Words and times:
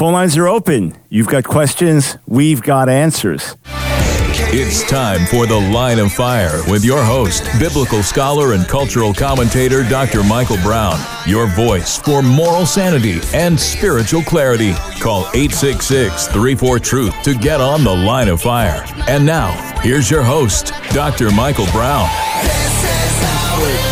Phone 0.00 0.14
lines 0.14 0.34
are 0.38 0.48
open. 0.48 0.96
You've 1.10 1.26
got 1.26 1.44
questions, 1.44 2.16
we've 2.26 2.62
got 2.62 2.88
answers. 2.88 3.54
It's 4.48 4.82
time 4.88 5.26
for 5.26 5.46
The 5.46 5.60
Line 5.60 5.98
of 5.98 6.10
Fire 6.10 6.62
with 6.70 6.86
your 6.86 7.04
host, 7.04 7.46
biblical 7.58 8.02
scholar 8.02 8.54
and 8.54 8.66
cultural 8.66 9.12
commentator 9.12 9.82
Dr. 9.82 10.24
Michael 10.24 10.56
Brown. 10.62 10.98
Your 11.26 11.48
voice 11.48 11.98
for 11.98 12.22
moral 12.22 12.64
sanity 12.64 13.20
and 13.34 13.60
spiritual 13.60 14.22
clarity. 14.22 14.72
Call 15.00 15.28
866 15.34 16.28
34 16.28 16.78
Truth 16.78 17.22
to 17.24 17.34
get 17.34 17.60
on 17.60 17.84
The 17.84 17.94
Line 17.94 18.28
of 18.28 18.40
Fire. 18.40 18.86
And 19.06 19.26
now, 19.26 19.50
here's 19.82 20.10
your 20.10 20.22
host, 20.22 20.72
Dr. 20.94 21.30
Michael 21.30 21.66
Brown. 21.72 22.08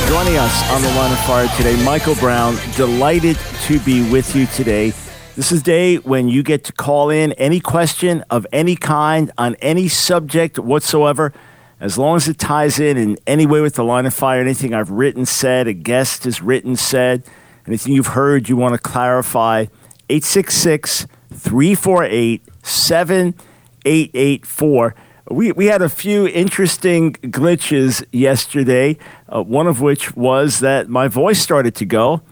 Joining 0.09 0.39
us 0.39 0.71
on 0.73 0.81
The 0.81 0.89
Line 0.89 1.13
of 1.13 1.19
Fire 1.27 1.49
today, 1.59 1.77
Michael 1.85 2.15
Brown. 2.15 2.57
Delighted 2.77 3.37
to 3.65 3.79
be 3.81 4.11
with 4.11 4.35
you 4.35 4.47
today. 4.47 4.95
This 5.39 5.52
is 5.52 5.62
day 5.62 5.98
when 5.98 6.29
you 6.29 6.43
get 6.43 6.64
to 6.64 6.73
call 6.73 7.11
in 7.11 7.30
any 7.34 7.61
question 7.61 8.24
of 8.29 8.45
any 8.52 8.74
kind 8.74 9.30
on 9.38 9.55
any 9.62 9.87
subject 9.87 10.59
whatsoever, 10.59 11.33
as 11.79 11.96
long 11.96 12.16
as 12.16 12.27
it 12.27 12.41
ties 12.41 12.80
in 12.80 12.96
in 12.96 13.16
any 13.24 13.46
way 13.46 13.60
with 13.60 13.77
the 13.77 13.84
line 13.84 14.05
of 14.05 14.12
fire, 14.12 14.41
anything 14.41 14.74
I've 14.74 14.91
written, 14.91 15.27
said, 15.27 15.69
a 15.69 15.73
guest 15.73 16.24
has 16.24 16.43
written, 16.43 16.74
said, 16.74 17.23
anything 17.69 17.93
you've 17.93 18.09
heard 18.09 18.48
you 18.48 18.56
want 18.56 18.74
to 18.74 18.80
clarify, 18.80 19.66
866 20.10 21.06
348 21.32 22.43
7884. 22.65 24.95
We, 25.30 25.52
we 25.52 25.66
had 25.66 25.82
a 25.82 25.88
few 25.88 26.27
interesting 26.27 27.12
glitches 27.12 28.05
yesterday, 28.10 28.98
uh, 29.29 29.45
one 29.45 29.68
of 29.68 29.80
which 29.80 30.16
was 30.16 30.59
that 30.59 30.88
my 30.88 31.07
voice 31.07 31.38
started 31.38 31.77
to 31.77 31.84
go 31.84 32.23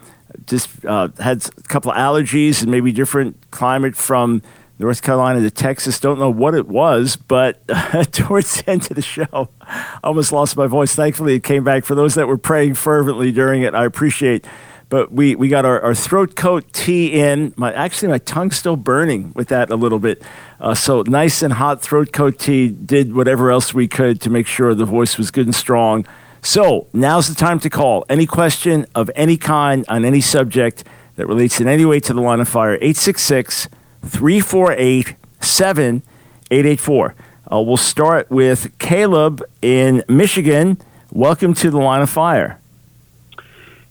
just 0.46 0.84
uh, 0.84 1.08
had 1.18 1.46
a 1.58 1.62
couple 1.62 1.90
of 1.90 1.96
allergies 1.96 2.62
and 2.62 2.70
maybe 2.70 2.92
different 2.92 3.50
climate 3.50 3.96
from 3.96 4.42
North 4.78 5.02
Carolina 5.02 5.40
to 5.40 5.50
Texas. 5.50 5.98
Don't 5.98 6.18
know 6.18 6.30
what 6.30 6.54
it 6.54 6.68
was, 6.68 7.16
but 7.16 7.62
uh, 7.68 8.04
towards 8.12 8.62
the 8.62 8.70
end 8.70 8.82
of 8.90 8.96
the 8.96 9.02
show, 9.02 9.48
I 9.60 9.98
almost 10.04 10.32
lost 10.32 10.56
my 10.56 10.66
voice. 10.66 10.94
Thankfully, 10.94 11.34
it 11.34 11.44
came 11.44 11.64
back. 11.64 11.84
For 11.84 11.94
those 11.94 12.14
that 12.14 12.28
were 12.28 12.38
praying 12.38 12.74
fervently 12.74 13.32
during 13.32 13.62
it, 13.62 13.74
I 13.74 13.84
appreciate. 13.84 14.46
But 14.88 15.10
we, 15.10 15.34
we 15.34 15.48
got 15.48 15.64
our, 15.64 15.80
our 15.80 15.94
throat 15.94 16.36
coat 16.36 16.72
tea 16.72 17.12
in. 17.12 17.52
My 17.56 17.72
actually 17.72 18.08
my 18.08 18.18
tongue's 18.18 18.56
still 18.56 18.76
burning 18.76 19.32
with 19.34 19.48
that 19.48 19.70
a 19.70 19.76
little 19.76 19.98
bit. 19.98 20.22
Uh, 20.60 20.74
so 20.74 21.02
nice 21.02 21.42
and 21.42 21.54
hot 21.54 21.82
throat 21.82 22.12
coat 22.12 22.38
tea. 22.38 22.68
Did 22.68 23.14
whatever 23.14 23.50
else 23.50 23.74
we 23.74 23.88
could 23.88 24.20
to 24.20 24.30
make 24.30 24.46
sure 24.46 24.74
the 24.74 24.84
voice 24.84 25.18
was 25.18 25.32
good 25.32 25.46
and 25.46 25.54
strong. 25.54 26.06
So 26.46 26.86
now's 26.92 27.26
the 27.26 27.34
time 27.34 27.58
to 27.58 27.68
call. 27.68 28.04
Any 28.08 28.24
question 28.24 28.86
of 28.94 29.10
any 29.16 29.36
kind 29.36 29.84
on 29.88 30.04
any 30.04 30.20
subject 30.20 30.84
that 31.16 31.26
relates 31.26 31.60
in 31.60 31.66
any 31.66 31.84
way 31.84 31.98
to 31.98 32.14
the 32.14 32.20
line 32.20 32.38
of 32.38 32.48
fire, 32.48 32.74
866 32.74 33.66
348 34.04 35.16
7884. 35.40 37.14
Uh, 37.50 37.60
we'll 37.62 37.76
start 37.76 38.30
with 38.30 38.78
Caleb 38.78 39.42
in 39.60 40.04
Michigan. 40.08 40.80
Welcome 41.10 41.52
to 41.54 41.68
the 41.68 41.78
line 41.78 42.00
of 42.00 42.10
fire. 42.10 42.60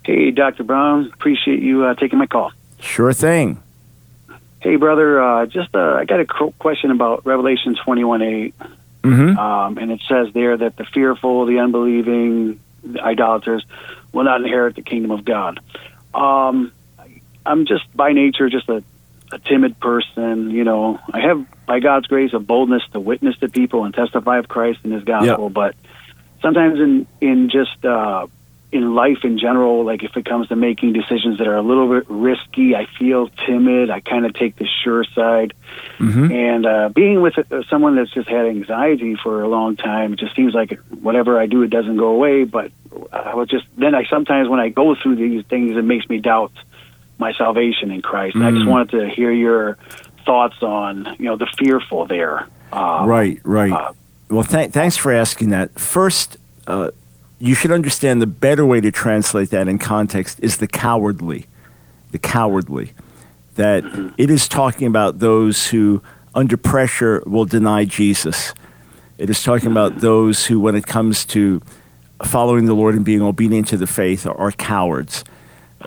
Hey, 0.05 0.31
Dr. 0.31 0.63
Brown. 0.63 1.11
Appreciate 1.13 1.61
you 1.61 1.83
uh, 1.83 1.95
taking 1.95 2.17
my 2.17 2.25
call. 2.25 2.53
Sure 2.79 3.11
thing. 3.11 3.61
Hey, 4.61 4.77
brother. 4.77 5.21
Uh, 5.21 5.45
just 5.45 5.75
uh, 5.75 5.95
I 5.99 6.05
got 6.05 6.21
a 6.21 6.25
question 6.25 6.91
about 6.91 7.25
Revelation 7.25 7.75
21 7.83 8.21
8. 8.21 8.55
Mm-hmm. 9.05 9.37
Um, 9.37 9.77
and 9.77 9.91
it 9.91 10.01
says 10.07 10.33
there 10.33 10.55
that 10.57 10.77
the 10.77 10.85
fearful, 10.85 11.45
the 11.45 11.59
unbelieving, 11.59 12.59
the 12.83 13.01
idolaters 13.01 13.65
will 14.11 14.23
not 14.23 14.41
inherit 14.41 14.75
the 14.75 14.81
kingdom 14.81 15.11
of 15.11 15.25
God. 15.25 15.59
Um, 16.13 16.71
I'm 17.45 17.65
just 17.65 17.83
by 17.95 18.13
nature 18.13 18.49
just 18.49 18.69
a, 18.69 18.83
a 19.31 19.39
timid 19.39 19.79
person. 19.79 20.51
You 20.51 20.63
know, 20.63 20.99
I 21.11 21.19
have 21.21 21.45
by 21.65 21.79
God's 21.79 22.07
grace 22.07 22.33
a 22.33 22.39
boldness 22.39 22.83
to 22.93 22.99
witness 22.99 23.37
to 23.39 23.49
people 23.49 23.83
and 23.83 23.93
testify 23.93 24.39
of 24.39 24.47
Christ 24.47 24.79
and 24.83 24.93
His 24.93 25.03
gospel. 25.03 25.45
Yep. 25.45 25.53
But 25.53 25.75
sometimes 26.41 26.79
in 26.79 27.07
in 27.21 27.49
just 27.49 27.83
uh, 27.85 28.27
in 28.75 28.93
life 28.93 29.23
in 29.23 29.39
general, 29.39 29.85
like 29.85 30.03
if 30.03 30.17
it 30.17 30.25
comes 30.25 30.49
to 30.49 30.55
making 30.55 30.91
decisions 30.91 31.37
that 31.37 31.47
are 31.47 31.55
a 31.55 31.61
little 31.61 31.87
bit 31.87 32.05
risky, 32.09 32.75
I 32.75 32.85
feel 32.99 33.29
timid. 33.47 33.89
I 33.89 34.01
kind 34.01 34.25
of 34.25 34.33
take 34.33 34.57
the 34.57 34.67
sure 34.83 35.05
side. 35.05 35.53
Mm-hmm. 35.97 36.31
And 36.31 36.65
uh, 36.65 36.89
being 36.89 37.21
with 37.21 37.37
uh, 37.37 37.63
someone 37.69 37.95
that's 37.95 38.11
just 38.11 38.27
had 38.27 38.45
anxiety 38.45 39.15
for 39.15 39.41
a 39.41 39.47
long 39.47 39.77
time, 39.77 40.13
it 40.13 40.19
just 40.19 40.35
seems 40.35 40.53
like 40.53 40.77
whatever 40.89 41.39
I 41.39 41.45
do, 41.45 41.61
it 41.61 41.69
doesn't 41.69 41.95
go 41.95 42.09
away. 42.09 42.43
But 42.43 42.73
I 43.13 43.33
was 43.35 43.47
just 43.47 43.65
then 43.77 43.95
I 43.95 44.05
sometimes 44.05 44.49
when 44.49 44.59
I 44.59 44.67
go 44.67 44.93
through 44.93 45.15
these 45.15 45.45
things, 45.45 45.77
it 45.77 45.83
makes 45.83 46.09
me 46.09 46.19
doubt 46.19 46.51
my 47.17 47.31
salvation 47.31 47.91
in 47.91 48.01
Christ. 48.01 48.35
Mm-hmm. 48.35 48.45
I 48.45 48.51
just 48.51 48.65
mm. 48.65 48.69
wanted 48.69 48.99
to 48.99 49.09
hear 49.09 49.31
your 49.31 49.77
thoughts 50.25 50.61
on 50.61 51.15
you 51.17 51.25
know 51.25 51.37
the 51.37 51.47
fearful 51.57 52.07
there. 52.07 52.47
Uh, 52.73 53.05
right, 53.07 53.39
right. 53.45 53.71
Uh, 53.71 53.93
well, 54.29 54.43
th- 54.43 54.71
thanks 54.71 54.97
for 54.97 55.13
asking 55.13 55.51
that. 55.51 55.79
First 55.79 56.37
uh, 56.67 56.91
you 57.39 57.55
should 57.55 57.71
understand 57.71 58.21
the 58.21 58.27
better 58.27 58.65
way 58.65 58.81
to 58.81 58.91
translate 58.91 59.49
that 59.49 59.67
in 59.67 59.77
context 59.77 60.39
is 60.41 60.57
the 60.57 60.67
cowardly. 60.67 61.45
The 62.11 62.19
cowardly. 62.19 62.93
That 63.55 63.83
it 64.17 64.29
is 64.29 64.47
talking 64.47 64.87
about 64.87 65.19
those 65.19 65.67
who, 65.67 66.01
under 66.33 66.57
pressure, 66.57 67.23
will 67.25 67.45
deny 67.45 67.85
Jesus. 67.85 68.53
It 69.17 69.29
is 69.29 69.43
talking 69.43 69.71
about 69.71 69.99
those 69.99 70.45
who, 70.45 70.59
when 70.59 70.75
it 70.75 70.85
comes 70.85 71.25
to 71.25 71.61
following 72.23 72.65
the 72.65 72.73
Lord 72.73 72.95
and 72.95 73.05
being 73.05 73.21
obedient 73.21 73.67
to 73.69 73.77
the 73.77 73.87
faith, 73.87 74.25
are, 74.25 74.37
are 74.37 74.51
cowards. 74.51 75.23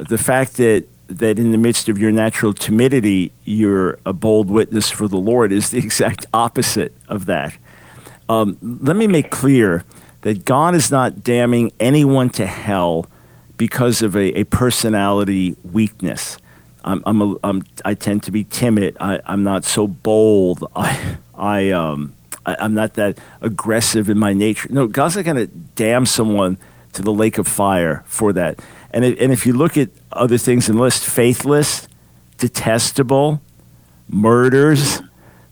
The 0.09 0.19
fact 0.19 0.57
that 0.59 0.87
that 1.09 1.39
in 1.39 1.53
the 1.53 1.59
midst 1.59 1.89
of 1.89 1.99
your 1.99 2.13
natural 2.13 2.53
timidity, 2.53 3.33
you're 3.45 3.99
a 4.05 4.13
bold 4.13 4.51
witness 4.51 4.91
for 4.91 5.09
the 5.09 5.17
Lord 5.17 5.53
is 5.53 5.71
the 5.71 5.79
exact 5.85 6.27
opposite 6.35 6.95
of 7.09 7.27
that. 7.27 7.57
Um, 8.29 8.59
let 8.61 8.95
me 8.95 9.07
make 9.07 9.31
clear 9.31 9.85
that 10.23 10.45
God 10.45 10.75
is 10.75 10.91
not 10.91 11.23
damning 11.23 11.73
anyone 11.79 12.31
to 12.31 12.47
hell 12.47 13.07
because 13.57 14.03
of 14.03 14.17
a, 14.17 14.39
a 14.39 14.45
personality 14.45 15.57
weakness. 15.63 16.39
I'm, 16.85 17.03
I'm, 17.07 17.21
a, 17.21 17.37
I'm, 17.45 17.65
i 17.85 17.95
tend 17.95 18.23
to 18.25 18.31
be 18.31 18.45
timid. 18.45 18.97
I, 19.01 19.21
am 19.27 19.43
not 19.43 19.65
so 19.65 19.87
bold. 19.87 20.65
I, 20.77 21.19
I, 21.35 21.71
um, 21.71 22.15
I, 22.47 22.65
am 22.65 22.75
not 22.75 22.95
that 22.95 23.19
aggressive 23.41 24.09
in 24.09 24.19
my 24.19 24.33
nature. 24.33 24.69
No, 24.71 24.87
God's 24.87 25.17
not 25.17 25.25
going 25.25 25.37
to 25.37 25.47
damn 25.47 26.07
someone 26.07 26.59
to 26.95 27.03
the 27.03 27.13
lake 27.13 27.39
of 27.39 27.47
fire 27.47 28.05
for 28.07 28.33
that. 28.33 28.61
And, 28.91 29.05
it, 29.05 29.19
and 29.19 29.33
if 29.33 29.45
you 29.45 29.53
look 29.53 29.77
at 29.77 29.91
other 30.13 30.39
things 30.39 30.69
in 30.69 30.77
the 30.77 30.83
list, 30.83 31.05
faithless, 31.05 31.87
detestable, 32.39 33.43
murders, 34.09 35.03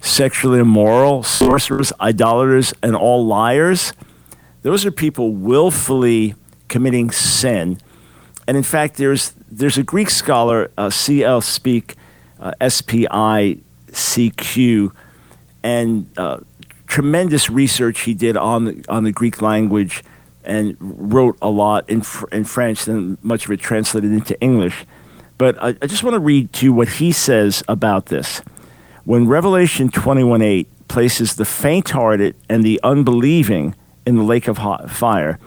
sexually 0.01 0.61
immoral, 0.61 1.23
sorcerers, 1.23 1.93
idolaters, 2.01 2.73
and 2.83 2.97
all 2.97 3.25
liars– 3.25 3.93
those 4.67 4.85
are 4.85 4.91
people 4.91 5.31
willfully 5.31 6.35
committing 6.67 7.13
sin. 7.13 7.79
And 8.49 8.57
in 8.57 8.65
fact, 8.65 8.97
there's, 8.97 9.33
there's 9.49 9.79
a 9.79 9.85
Greek 9.85 10.11
scholar, 10.11 10.73
uh, 10.77 10.91
C.L. 10.91 11.41
Spicq, 11.41 11.95
uh, 12.41 12.51
S 12.61 12.83
P 12.83 13.07
I 13.09 13.59
C 13.93 14.31
Q, 14.31 14.93
and 15.63 16.11
uh, 16.19 16.39
tremendous 16.89 17.49
research 17.49 18.01
he 18.01 18.13
did 18.13 18.37
on 18.37 18.65
the, 18.65 18.85
on 18.89 19.05
the 19.05 19.13
Greek 19.13 19.41
language 19.41 20.03
and 20.43 20.77
wrote 20.81 21.39
a 21.41 21.49
lot 21.49 21.89
in, 21.89 22.03
in 22.33 22.43
French, 22.43 22.89
and 22.89 23.23
much 23.23 23.45
of 23.45 23.53
it 23.53 23.61
translated 23.61 24.11
into 24.11 24.41
English. 24.41 24.85
But 25.39 25.63
I, 25.63 25.77
I 25.81 25.87
just 25.87 26.03
want 26.03 26.15
to 26.15 26.21
read 26.21 26.53
to 26.55 26.67
you 26.67 26.73
what 26.73 26.89
he 26.89 27.13
says 27.13 27.63
about 27.69 28.07
this. 28.07 28.43
When 29.05 29.29
Revelation 29.29 29.91
21 29.91 30.43
8 30.43 30.89
places 30.89 31.37
the 31.37 31.45
faint 31.45 31.91
hearted 31.91 32.35
and 32.49 32.65
the 32.65 32.81
unbelieving 32.83 33.77
in 34.07 34.17
the 34.17 34.23
lake 34.23 34.49
of 34.49 34.59
hot 34.59 34.91
fire. 34.91 35.39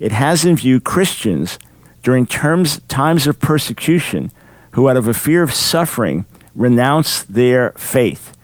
It 0.00 0.12
has 0.12 0.44
in 0.44 0.56
view 0.56 0.80
Christians 0.80 1.58
during 2.02 2.26
terms, 2.26 2.80
times 2.88 3.26
of 3.26 3.38
persecution 3.38 4.32
who, 4.72 4.88
out 4.88 4.96
of 4.96 5.08
a 5.08 5.14
fear 5.14 5.42
of 5.42 5.54
suffering, 5.54 6.26
renounce 6.54 7.22
their 7.22 7.72
faith. 7.72 8.36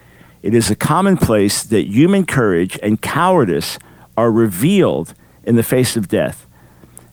It 0.42 0.54
is 0.54 0.70
a 0.70 0.76
commonplace 0.76 1.62
that 1.64 1.86
human 1.86 2.26
courage 2.26 2.78
and 2.82 3.00
cowardice 3.00 3.78
are 4.16 4.30
revealed 4.30 5.14
in 5.44 5.56
the 5.56 5.62
face 5.62 5.96
of 5.96 6.08
death. 6.08 6.46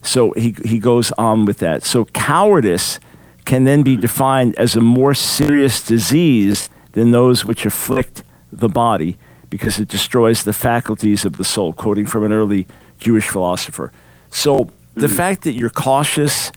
So 0.02 0.32
he, 0.34 0.56
he 0.66 0.80
goes 0.80 1.12
on 1.14 1.46
with 1.46 1.60
that. 1.60 1.84
So 1.84 2.06
cowardice 2.06 3.00
can 3.46 3.64
then 3.64 3.84
be 3.84 3.96
defined 3.96 4.56
as 4.58 4.76
a 4.76 4.82
more 4.82 5.14
serious 5.14 5.84
disease 5.84 6.70
than 6.94 7.12
those 7.12 7.46
which 7.46 7.66
afflict 7.66 8.24
the 8.52 8.70
body 8.70 9.18
because 9.52 9.80
it 9.80 9.88
destroys 9.88 10.44
the 10.44 10.54
faculties 10.54 11.26
of 11.26 11.38
the 11.38 11.44
soul, 11.44 11.74
quoting 11.74 12.08
from 12.08 12.24
an 12.24 12.32
early 12.32 12.66
Jewish 13.00 13.28
philosopher. 13.28 13.92
So 14.32 14.72
the 14.96 15.06
mm-hmm. 15.06 15.16
fact 15.16 15.42
that 15.44 15.52
you're 15.52 15.70
cautious, 15.70 16.52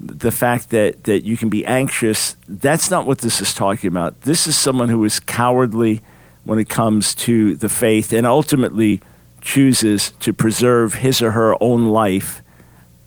the 0.00 0.30
fact 0.30 0.70
that, 0.70 1.04
that 1.04 1.24
you 1.24 1.36
can 1.36 1.50
be 1.50 1.66
anxious, 1.66 2.36
that's 2.48 2.90
not 2.90 3.06
what 3.06 3.18
this 3.18 3.40
is 3.40 3.52
talking 3.52 3.88
about. 3.88 4.22
This 4.22 4.46
is 4.46 4.56
someone 4.56 4.88
who 4.88 5.04
is 5.04 5.18
cowardly 5.20 6.00
when 6.44 6.60
it 6.60 6.68
comes 6.68 7.14
to 7.16 7.56
the 7.56 7.68
faith 7.68 8.12
and 8.12 8.24
ultimately 8.24 9.02
chooses 9.40 10.12
to 10.20 10.32
preserve 10.32 10.94
his 10.94 11.20
or 11.20 11.32
her 11.32 11.60
own 11.60 11.88
life 11.88 12.40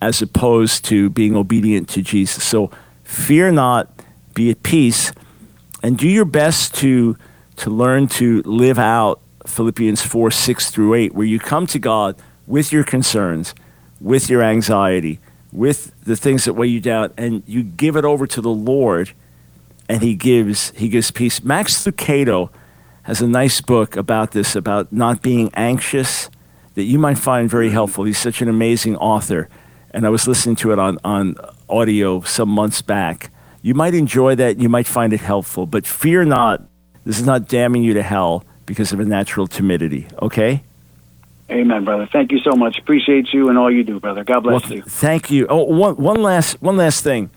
as 0.02 0.20
opposed 0.20 0.84
to 0.84 1.08
being 1.08 1.34
obedient 1.34 1.88
to 1.88 2.02
Jesus. 2.02 2.44
So 2.44 2.70
fear 3.02 3.50
not, 3.50 3.90
be 4.34 4.50
at 4.50 4.62
peace. 4.62 5.12
and 5.82 5.98
do 5.98 6.08
your 6.08 6.24
best 6.24 6.76
to 6.76 7.16
to 7.62 7.70
learn 7.70 8.08
to 8.08 8.42
live 8.42 8.76
out 8.76 9.20
Philippians 9.46 10.02
4 10.02 10.32
6 10.32 10.70
through 10.70 10.94
8, 10.94 11.14
where 11.14 11.26
you 11.26 11.38
come 11.38 11.68
to 11.68 11.78
God 11.78 12.16
with 12.48 12.72
your 12.72 12.82
concerns, 12.82 13.54
with 14.00 14.28
your 14.28 14.42
anxiety, 14.42 15.20
with 15.52 15.92
the 16.04 16.16
things 16.16 16.44
that 16.44 16.54
weigh 16.54 16.66
you 16.66 16.80
down, 16.80 17.12
and 17.16 17.44
you 17.46 17.62
give 17.62 17.94
it 17.94 18.04
over 18.04 18.26
to 18.26 18.40
the 18.40 18.50
Lord, 18.50 19.12
and 19.88 20.02
He 20.02 20.16
gives 20.16 20.70
He 20.70 20.88
gives 20.88 21.12
peace. 21.12 21.44
Max 21.44 21.86
Lucado 21.86 22.50
has 23.04 23.22
a 23.22 23.28
nice 23.28 23.60
book 23.60 23.94
about 23.94 24.32
this, 24.32 24.56
about 24.56 24.92
not 24.92 25.22
being 25.22 25.48
anxious, 25.54 26.30
that 26.74 26.82
you 26.82 26.98
might 26.98 27.18
find 27.18 27.48
very 27.48 27.70
helpful. 27.70 28.02
He's 28.02 28.18
such 28.18 28.42
an 28.42 28.48
amazing 28.48 28.96
author, 28.96 29.48
and 29.92 30.04
I 30.04 30.08
was 30.08 30.26
listening 30.26 30.56
to 30.56 30.72
it 30.72 30.80
on, 30.80 30.98
on 31.04 31.36
audio 31.68 32.22
some 32.22 32.48
months 32.48 32.82
back. 32.82 33.30
You 33.62 33.74
might 33.74 33.94
enjoy 33.94 34.34
that, 34.34 34.58
you 34.58 34.68
might 34.68 34.88
find 34.88 35.12
it 35.12 35.20
helpful, 35.20 35.64
but 35.64 35.86
fear 35.86 36.24
not. 36.24 36.64
This 37.04 37.18
is 37.18 37.26
not 37.26 37.48
damning 37.48 37.82
you 37.82 37.94
to 37.94 38.02
hell 38.02 38.44
because 38.66 38.92
of 38.92 39.00
a 39.00 39.04
natural 39.04 39.46
timidity, 39.46 40.06
okay? 40.20 40.62
Amen, 41.50 41.84
brother. 41.84 42.08
Thank 42.10 42.32
you 42.32 42.38
so 42.38 42.52
much. 42.52 42.78
Appreciate 42.78 43.32
you 43.32 43.48
and 43.48 43.58
all 43.58 43.70
you 43.70 43.84
do, 43.84 44.00
brother. 44.00 44.24
God 44.24 44.40
bless 44.40 44.62
well, 44.62 44.72
you. 44.72 44.82
Thank 44.82 45.30
you. 45.30 45.46
Oh, 45.48 45.64
one, 45.64 45.96
one 45.96 46.22
last 46.22 46.62
one 46.62 46.76
last 46.76 47.04
thing. 47.04 47.30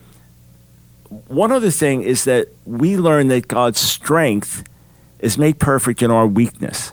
One 1.28 1.52
other 1.52 1.70
thing 1.70 2.02
is 2.02 2.24
that 2.24 2.48
we 2.64 2.96
learn 2.96 3.28
that 3.28 3.48
God's 3.48 3.78
strength 3.78 4.64
is 5.18 5.36
made 5.36 5.58
perfect 5.58 6.02
in 6.02 6.10
our 6.10 6.26
weakness. 6.26 6.92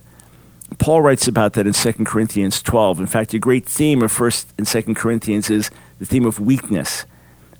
Paul 0.79 1.01
writes 1.01 1.27
about 1.27 1.53
that 1.53 1.67
in 1.67 1.73
2 1.73 2.03
Corinthians 2.03 2.61
12. 2.61 2.99
In 2.99 3.07
fact, 3.07 3.33
a 3.33 3.39
great 3.39 3.65
theme 3.65 4.01
of 4.01 4.11
1st 4.11 4.45
and 4.57 4.67
2nd 4.67 4.95
Corinthians 4.95 5.49
is 5.49 5.69
the 5.99 6.05
theme 6.05 6.25
of 6.25 6.39
weakness 6.39 7.05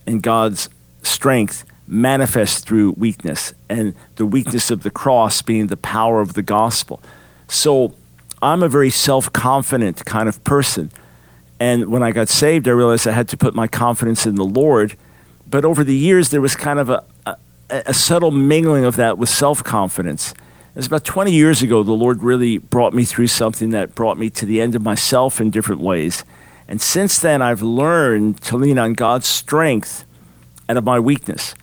and 0.06 0.22
God's 0.22 0.70
strength 1.04 1.64
manifests 1.94 2.62
through 2.62 2.92
weakness 2.98 3.54
and 3.70 3.94
the 4.16 4.26
weakness 4.26 4.72
of 4.72 4.84
the 4.84 4.90
cross 4.90 5.42
being 5.42 5.68
the 5.68 5.78
power 5.78 6.20
of 6.22 6.34
the 6.34 6.42
gospel. 6.42 7.02
So 7.48 7.94
I'm 8.42 8.64
a 8.64 8.68
very 8.68 8.90
self 8.90 9.32
confident 9.32 10.04
kind 10.06 10.28
of 10.28 10.44
person. 10.44 10.92
And 11.60 11.90
when 11.90 12.04
I 12.04 12.12
got 12.12 12.28
saved, 12.28 12.68
I 12.68 12.72
realized 12.72 13.08
I 13.08 13.12
had 13.12 13.30
to 13.30 13.38
put 13.38 13.54
my 13.56 13.68
confidence 13.68 14.26
in 14.26 14.36
the 14.36 14.44
Lord. 14.44 14.98
But 15.48 15.64
over 15.64 15.84
the 15.84 15.96
years, 15.96 16.30
there 16.30 16.42
was 16.42 16.56
kind 16.56 16.80
of 16.80 16.90
a, 16.90 17.04
a, 17.26 17.38
a 17.70 17.94
subtle 17.94 18.32
mingling 18.32 18.86
of 18.86 18.96
that 18.96 19.18
with 19.18 19.30
self 19.30 19.64
confidence. 19.64 20.32
It 20.32 20.78
was 20.78 20.88
about 20.88 21.06
20 21.06 21.32
years 21.32 21.62
ago, 21.62 21.84
the 21.84 21.92
Lord 21.92 22.24
really 22.24 22.58
brought 22.58 22.94
me 22.94 23.06
through 23.06 23.28
something 23.28 23.70
that 23.70 23.94
brought 23.94 24.18
me 24.18 24.32
to 24.32 24.46
the 24.46 24.60
end 24.60 24.74
of 24.74 24.82
myself 24.82 25.40
in 25.40 25.52
different 25.52 25.82
ways. 25.82 26.26
And 26.68 26.82
since 26.82 27.20
then, 27.20 27.44
I've 27.44 27.62
learned 27.62 28.42
to 28.42 28.58
lean 28.58 28.80
on 28.80 28.94
God's 28.94 29.28
strength 29.28 30.06
out 30.68 30.78
of 30.78 30.84
my 30.84 31.00
weakness. 31.00 31.54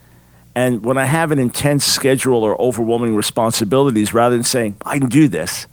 And 0.53 0.83
when 0.83 0.97
I 0.97 1.05
have 1.05 1.31
an 1.31 1.39
intense 1.39 1.85
schedule 1.85 2.43
or 2.43 2.59
overwhelming 2.61 3.15
responsibilities, 3.15 4.13
rather 4.13 4.35
than 4.35 4.43
saying, 4.43 4.75
I 4.85 4.99
can 4.99 5.07
do 5.07 5.27
this, 5.27 5.67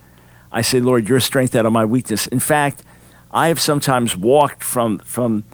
I 0.53 0.63
say, 0.63 0.81
Lord, 0.81 1.09
your 1.09 1.21
strength 1.21 1.55
out 1.57 1.67
of 1.67 1.73
my 1.73 1.85
weakness. 1.85 2.27
In 2.29 2.41
fact, 2.41 2.83
I 3.31 3.49
have 3.49 3.61
sometimes 3.61 4.17
walked 4.17 4.63
from, 4.63 4.99
from 5.01 5.45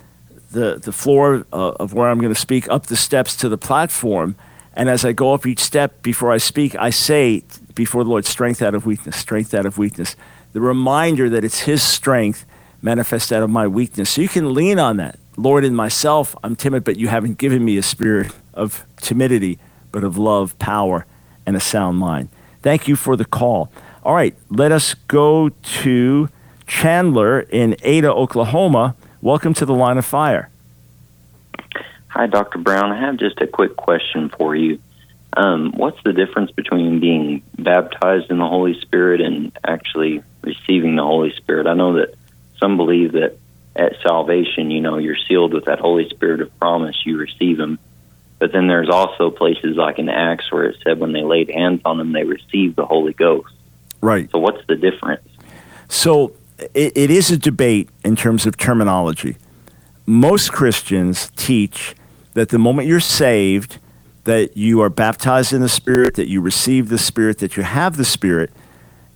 the, 0.50 0.79
the 0.79 0.93
floor 0.93 1.47
uh, 1.53 1.73
of 1.81 1.94
where 1.94 2.09
I'm 2.09 2.21
going 2.21 2.35
to 2.35 2.41
speak 2.41 2.69
up 2.69 2.87
the 2.87 2.97
steps 2.97 3.37
to 3.38 3.49
the 3.49 3.59
platform. 3.59 4.37
And 4.75 4.88
as 4.88 5.05
I 5.05 5.12
go 5.12 5.32
up 5.32 5.47
each 5.47 5.61
step 5.61 6.03
before 6.03 6.31
I 6.31 6.38
speak, 6.38 6.77
I 6.77 6.91
say 6.91 7.43
before 7.75 8.05
the 8.05 8.11
Lord, 8.11 8.27
strength 8.27 8.62
out 8.62 8.75
of 8.75 8.87
weakness, 8.87 9.17
strength 9.17 9.55
out 9.55 9.67
of 9.67 9.79
weakness. 9.79 10.17
The 10.53 10.61
reminder 10.61 11.29
that 11.31 11.44
it's 11.44 11.61
His 11.61 11.82
strength 11.82 12.44
manifest 12.82 13.32
out 13.32 13.43
of 13.43 13.50
my 13.50 13.67
weakness. 13.67 14.11
So 14.11 14.20
you 14.20 14.29
can 14.29 14.55
lean 14.55 14.79
on 14.79 14.99
that. 14.99 15.19
Lord, 15.37 15.65
in 15.65 15.75
myself, 15.75 16.37
I'm 16.44 16.55
timid, 16.55 16.85
but 16.85 16.97
you 16.97 17.09
haven't 17.09 17.38
given 17.38 17.65
me 17.65 17.77
a 17.79 17.82
spirit 17.82 18.31
of 18.55 18.87
timidity, 18.97 19.59
but 19.93 20.05
of 20.05 20.17
love, 20.19 20.59
power, 20.59 21.06
and 21.47 21.56
a 21.56 21.61
sound 21.61 21.99
mind. 21.99 22.29
Thank 22.62 22.89
you 22.89 22.97
for 22.97 23.17
the 23.17 23.25
call. 23.25 23.71
All 24.03 24.15
right, 24.15 24.35
let 24.49 24.73
us 24.73 24.95
go 24.95 25.51
to 25.51 26.29
Chandler 26.67 27.41
in 27.41 27.77
Ada, 27.83 28.12
Oklahoma. 28.12 28.97
Welcome 29.21 29.55
to 29.55 29.67
the 29.67 29.75
line 29.75 29.99
of 29.99 30.05
fire. 30.05 30.51
Hi, 32.09 32.27
Dr. 32.27 32.59
Brown. 32.59 32.93
I 32.93 33.01
have 33.01 33.17
just 33.17 33.41
a 33.41 33.47
quick 33.47 33.77
question 33.77 34.29
for 34.29 34.55
you. 34.55 34.79
Um, 35.37 35.73
what's 35.77 36.01
the 36.05 36.12
difference 36.12 36.53
between 36.53 37.01
being 37.01 37.43
baptized 37.59 38.31
in 38.31 38.39
the 38.39 38.47
Holy 38.47 38.81
Spirit 38.81 39.21
and 39.21 39.51
actually 39.67 40.23
receiving 40.43 40.95
the 40.95 41.03
Holy 41.03 41.35
Spirit? 41.35 41.67
I 41.67 41.75
know 41.75 41.95
that 41.95 42.15
some 42.61 42.77
believe 42.77 43.12
that 43.12 43.37
at 43.75 43.95
salvation, 44.03 44.71
you 44.71 44.81
know, 44.81 44.99
you're 44.99 45.17
sealed 45.29 45.53
with 45.53 45.65
that 45.65 45.81
Holy 45.81 46.09
Spirit 46.09 46.41
of 46.41 46.56
promise, 46.59 46.97
you 47.05 47.19
receive 47.19 47.59
Him. 47.59 47.79
But 48.44 48.52
then 48.52 48.67
there's 48.67 48.91
also 48.91 49.31
places 49.31 49.79
like 49.79 49.99
in 49.99 50.11
Acts 50.11 50.52
where 50.52 50.64
it 50.64 50.76
said 50.85 51.00
when 51.00 51.14
they 51.14 51.23
laid 51.23 51.49
hands 51.49 51.81
on 51.87 51.96
them, 51.96 52.12
they 52.12 52.25
received 52.25 52.76
the 52.76 52.85
Holy 52.85 53.14
Ghost. 53.14 53.55
Right. 54.02 54.31
So 54.31 54.38
what's 54.38 54.62
the 54.67 54.76
difference? 54.76 55.26
So 55.88 56.35
it, 56.75 56.93
it 56.94 57.11
is 57.11 57.31
a 57.31 57.38
debate 57.38 57.88
in 58.05 58.17
terms 58.17 58.44
of 58.44 58.58
terminology. 58.58 59.38
Most 60.05 60.52
Christians 60.52 61.32
teach 61.37 61.94
that 62.35 62.50
the 62.50 62.58
moment 62.58 62.87
you're 62.87 63.00
saved, 63.00 63.79
that 64.25 64.58
you 64.58 64.82
are 64.82 64.91
baptized 64.91 65.55
in 65.55 65.62
the 65.62 65.69
Spirit, 65.70 66.12
that 66.17 66.29
you 66.29 66.43
receive 66.43 66.91
the 66.91 66.99
Spirit, 66.99 67.38
that 67.38 67.56
you 67.56 67.62
have 67.62 67.96
the 67.96 68.05
Spirit. 68.05 68.50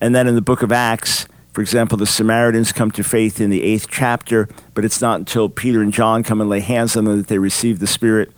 And 0.01 0.15
then 0.15 0.27
in 0.27 0.37
the 0.37 0.41
book 0.41 0.63
of 0.63 0.73
Acts, 0.73 1.29
for 1.53 1.61
example, 1.61 1.99
the 1.99 2.07
Samaritans 2.07 2.73
come 2.73 2.91
to 2.93 3.05
faith 3.05 3.43
in 3.43 3.51
the 3.51 3.63
eighth 3.63 3.89
chapter, 3.91 4.49
but 4.73 4.87
it's 4.87 5.03
not 5.03 5.19
until 5.19 5.51
Peter 5.51 5.83
and 5.83 5.93
John 5.93 6.23
come 6.23 6.41
and 6.41 6.49
lay 6.49 6.61
hands 6.61 6.97
on 6.97 7.05
them 7.05 7.19
that 7.19 7.27
they 7.27 7.39
receive 7.39 7.79
the 7.79 7.87
Spirit. 7.87 8.33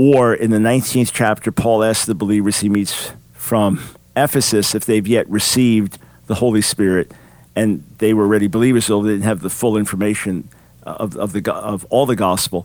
Or 0.00 0.32
in 0.32 0.52
the 0.52 0.58
19th 0.58 1.10
chapter, 1.12 1.50
Paul 1.50 1.82
asks 1.82 2.06
the 2.06 2.14
believers 2.14 2.60
he 2.60 2.68
meets 2.68 3.10
from 3.32 3.80
Ephesus 4.14 4.76
if 4.76 4.84
they've 4.84 5.04
yet 5.04 5.28
received 5.28 5.98
the 6.28 6.36
Holy 6.36 6.62
Spirit. 6.62 7.10
And 7.56 7.82
they 7.98 8.14
were 8.14 8.22
already 8.22 8.46
believers, 8.46 8.84
so 8.84 9.02
they 9.02 9.10
didn't 9.10 9.24
have 9.24 9.40
the 9.40 9.50
full 9.50 9.76
information 9.76 10.50
of, 10.84 11.16
of, 11.16 11.32
the, 11.32 11.52
of 11.52 11.84
all 11.86 12.06
the 12.06 12.14
gospel. 12.14 12.64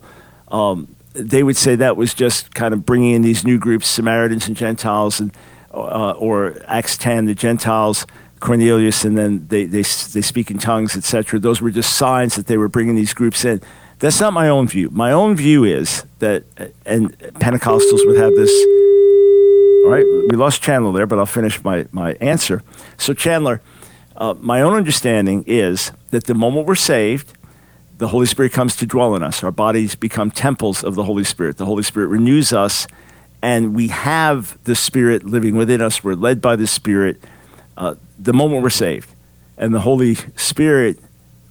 Um, 0.49 0.95
they 1.13 1.41
would 1.41 1.57
say 1.57 1.73
that 1.73 1.97
was 1.97 2.13
just 2.13 2.53
kind 2.53 2.71
of 2.71 2.85
bringing 2.85 3.15
in 3.15 3.23
these 3.23 3.43
new 3.43 3.57
groups, 3.57 3.87
Samaritans 3.87 4.47
and 4.47 4.55
Gentiles, 4.55 5.19
and, 5.19 5.35
uh, 5.73 6.11
or 6.11 6.61
Acts 6.67 6.97
10, 6.97 7.25
the 7.25 7.33
Gentiles, 7.33 8.05
Cornelius, 8.41 9.05
and 9.05 9.17
then 9.17 9.47
they, 9.47 9.65
they, 9.65 9.81
they 9.81 10.21
speak 10.21 10.51
in 10.51 10.59
tongues, 10.59 10.95
etc. 10.95 11.39
Those 11.39 11.61
were 11.63 11.71
just 11.71 11.95
signs 11.95 12.35
that 12.35 12.45
they 12.45 12.57
were 12.59 12.69
bringing 12.69 12.95
these 12.95 13.15
groups 13.15 13.43
in. 13.43 13.59
That's 14.03 14.19
not 14.19 14.33
my 14.33 14.49
own 14.49 14.67
view. 14.67 14.89
My 14.89 15.13
own 15.13 15.37
view 15.37 15.63
is 15.63 16.03
that, 16.19 16.43
and 16.85 17.17
Pentecostals 17.39 18.05
would 18.05 18.17
have 18.17 18.35
this. 18.35 18.51
All 19.85 19.91
right, 19.91 20.05
we 20.29 20.35
lost 20.35 20.61
Chandler 20.61 20.91
there, 20.91 21.07
but 21.07 21.19
I'll 21.19 21.25
finish 21.25 21.63
my, 21.63 21.85
my 21.93 22.17
answer. 22.19 22.63
So, 22.97 23.13
Chandler, 23.13 23.61
uh, 24.17 24.33
my 24.41 24.59
own 24.59 24.73
understanding 24.73 25.45
is 25.47 25.93
that 26.11 26.25
the 26.25 26.33
moment 26.33 26.67
we're 26.67 26.75
saved, 26.75 27.31
the 27.97 28.09
Holy 28.09 28.25
Spirit 28.25 28.51
comes 28.51 28.75
to 28.75 28.85
dwell 28.85 29.15
in 29.15 29.23
us. 29.23 29.41
Our 29.41 29.53
bodies 29.53 29.95
become 29.95 30.31
temples 30.31 30.83
of 30.83 30.95
the 30.95 31.05
Holy 31.05 31.23
Spirit. 31.23 31.55
The 31.55 31.65
Holy 31.65 31.83
Spirit 31.83 32.07
renews 32.07 32.51
us, 32.51 32.87
and 33.41 33.73
we 33.73 33.87
have 33.87 34.61
the 34.65 34.75
Spirit 34.75 35.23
living 35.23 35.55
within 35.55 35.79
us. 35.79 36.03
We're 36.03 36.15
led 36.15 36.41
by 36.41 36.57
the 36.57 36.67
Spirit 36.67 37.23
uh, 37.77 37.95
the 38.19 38.33
moment 38.33 38.63
we're 38.63 38.69
saved. 38.69 39.09
And 39.57 39.73
the 39.73 39.79
Holy 39.79 40.15
Spirit 40.35 40.99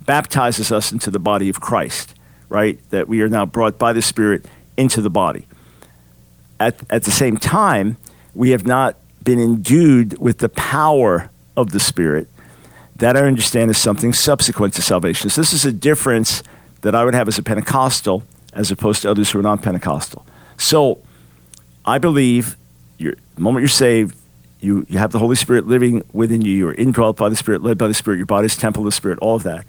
baptizes 0.04 0.71
us 0.71 0.92
into 0.92 1.11
the 1.11 1.18
body 1.18 1.49
of 1.49 1.59
Christ 1.59 2.14
right? 2.52 2.78
That 2.90 3.09
we 3.09 3.23
are 3.23 3.28
now 3.28 3.47
brought 3.47 3.78
by 3.78 3.94
the 3.94 4.02
Spirit 4.02 4.44
into 4.76 5.00
the 5.00 5.09
body. 5.09 5.47
At, 6.61 6.76
at 6.90 7.04
the 7.04 7.11
same 7.11 7.38
time, 7.38 7.97
we 8.35 8.50
have 8.50 8.66
not 8.66 8.97
been 9.25 9.40
endued 9.40 10.18
with 10.18 10.38
the 10.38 10.50
power 10.50 11.30
of 11.56 11.73
the 11.73 11.80
Spirit. 11.80 12.28
That 12.97 13.16
I 13.16 13.21
understand 13.21 13.71
is 13.71 13.78
something 13.78 14.12
subsequent 14.12 14.75
to 14.75 14.82
salvation. 14.82 15.30
So 15.30 15.40
this 15.40 15.54
is 15.54 15.64
a 15.64 15.73
difference 15.73 16.42
that 16.82 16.94
I 16.94 17.04
would 17.04 17.14
have 17.14 17.26
as 17.26 17.38
a 17.38 17.42
Pentecostal 17.42 18.23
as 18.52 18.71
opposed 18.71 19.02
to 19.02 19.11
others 19.11 19.30
who 19.30 19.38
are 19.38 19.42
non 19.42 19.59
Pentecostal. 19.59 20.26
So 20.59 21.00
I 21.87 21.99
believe 21.99 22.56
the 22.99 23.16
moment 23.38 23.62
you're 23.62 23.68
saved, 23.68 24.14
you, 24.61 24.87
you 24.90 24.99
have 24.99 25.11
the 25.11 25.18
Holy 25.18 25.37
Spirit 25.37 25.66
living 25.66 26.04
within 26.12 26.42
you. 26.42 26.52
You're 26.52 26.75
indwelt 26.75 27.16
by 27.16 27.30
the 27.30 27.37
Spirit, 27.37 27.62
led 27.62 27.78
by 27.78 27.88
the 27.88 27.94
Spirit. 27.94 28.18
Your 28.18 28.26
body 28.26 28.47
is 28.47 28.56
temple 28.56 28.82
of 28.82 28.85
the 28.85 28.92
Spirit, 28.92 29.18
all 29.21 29.37
of 29.37 29.42
that 29.44 29.64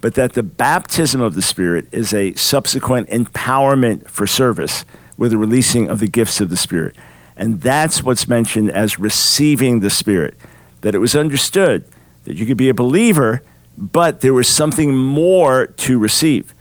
but 0.00 0.14
that 0.14 0.34
the 0.34 0.42
baptism 0.42 1.20
of 1.20 1.34
the 1.34 1.42
Spirit 1.42 1.88
is 1.92 2.14
a 2.14 2.34
subsequent 2.34 3.08
empowerment 3.08 4.08
for 4.08 4.26
service 4.26 4.84
with 5.16 5.32
the 5.32 5.38
releasing 5.38 5.88
of 5.88 5.98
the 5.98 6.06
gifts 6.06 6.40
of 6.40 6.50
the 6.50 6.56
Spirit. 6.56 6.94
And 7.36 7.60
that's 7.60 8.02
what's 8.02 8.28
mentioned 8.28 8.70
as 8.70 8.98
receiving 8.98 9.80
the 9.80 9.90
Spirit. 9.90 10.34
That 10.82 10.94
it 10.94 10.98
was 10.98 11.16
understood 11.16 11.84
that 12.24 12.36
you 12.36 12.46
could 12.46 12.56
be 12.56 12.68
a 12.68 12.74
believer, 12.74 13.42
but 13.76 14.20
there 14.20 14.34
was 14.34 14.48
something 14.48 14.96
more 14.96 15.66
to 15.66 15.98
receive. 15.98 16.54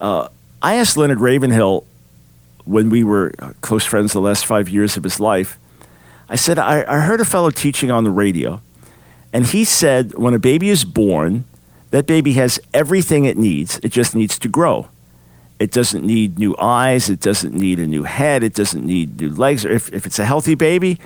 Uh, 0.00 0.28
I 0.62 0.74
asked 0.76 0.96
Leonard 0.96 1.20
Ravenhill 1.20 1.84
when 2.64 2.88
we 2.88 3.04
were 3.04 3.32
close 3.60 3.84
friends 3.84 4.12
the 4.12 4.20
last 4.20 4.46
five 4.46 4.68
years 4.68 4.96
of 4.96 5.04
his 5.04 5.20
life, 5.20 5.58
I 6.28 6.36
said, 6.36 6.58
I, 6.58 6.84
I 6.88 7.00
heard 7.00 7.20
a 7.20 7.24
fellow 7.24 7.50
teaching 7.50 7.90
on 7.90 8.04
the 8.04 8.10
radio, 8.10 8.62
and 9.32 9.46
he 9.46 9.64
said 9.64 10.14
when 10.14 10.32
a 10.32 10.38
baby 10.38 10.70
is 10.70 10.84
born, 10.84 11.44
that 11.94 12.06
baby 12.06 12.32
has 12.32 12.58
everything 12.74 13.24
it 13.24 13.38
needs, 13.38 13.78
it 13.84 13.92
just 13.92 14.16
needs 14.16 14.36
to 14.40 14.48
grow. 14.48 14.88
It 15.60 15.70
doesn't 15.70 16.04
need 16.04 16.40
new 16.40 16.56
eyes. 16.58 17.08
It 17.08 17.20
doesn't 17.20 17.54
need 17.54 17.78
a 17.78 17.86
new 17.86 18.02
head. 18.02 18.42
It 18.42 18.52
doesn't 18.52 18.84
need 18.84 19.20
new 19.20 19.30
legs. 19.30 19.64
If, 19.64 19.92
if 19.92 20.04
it's 20.04 20.18
a 20.18 20.24
healthy 20.24 20.56
baby, 20.56 20.98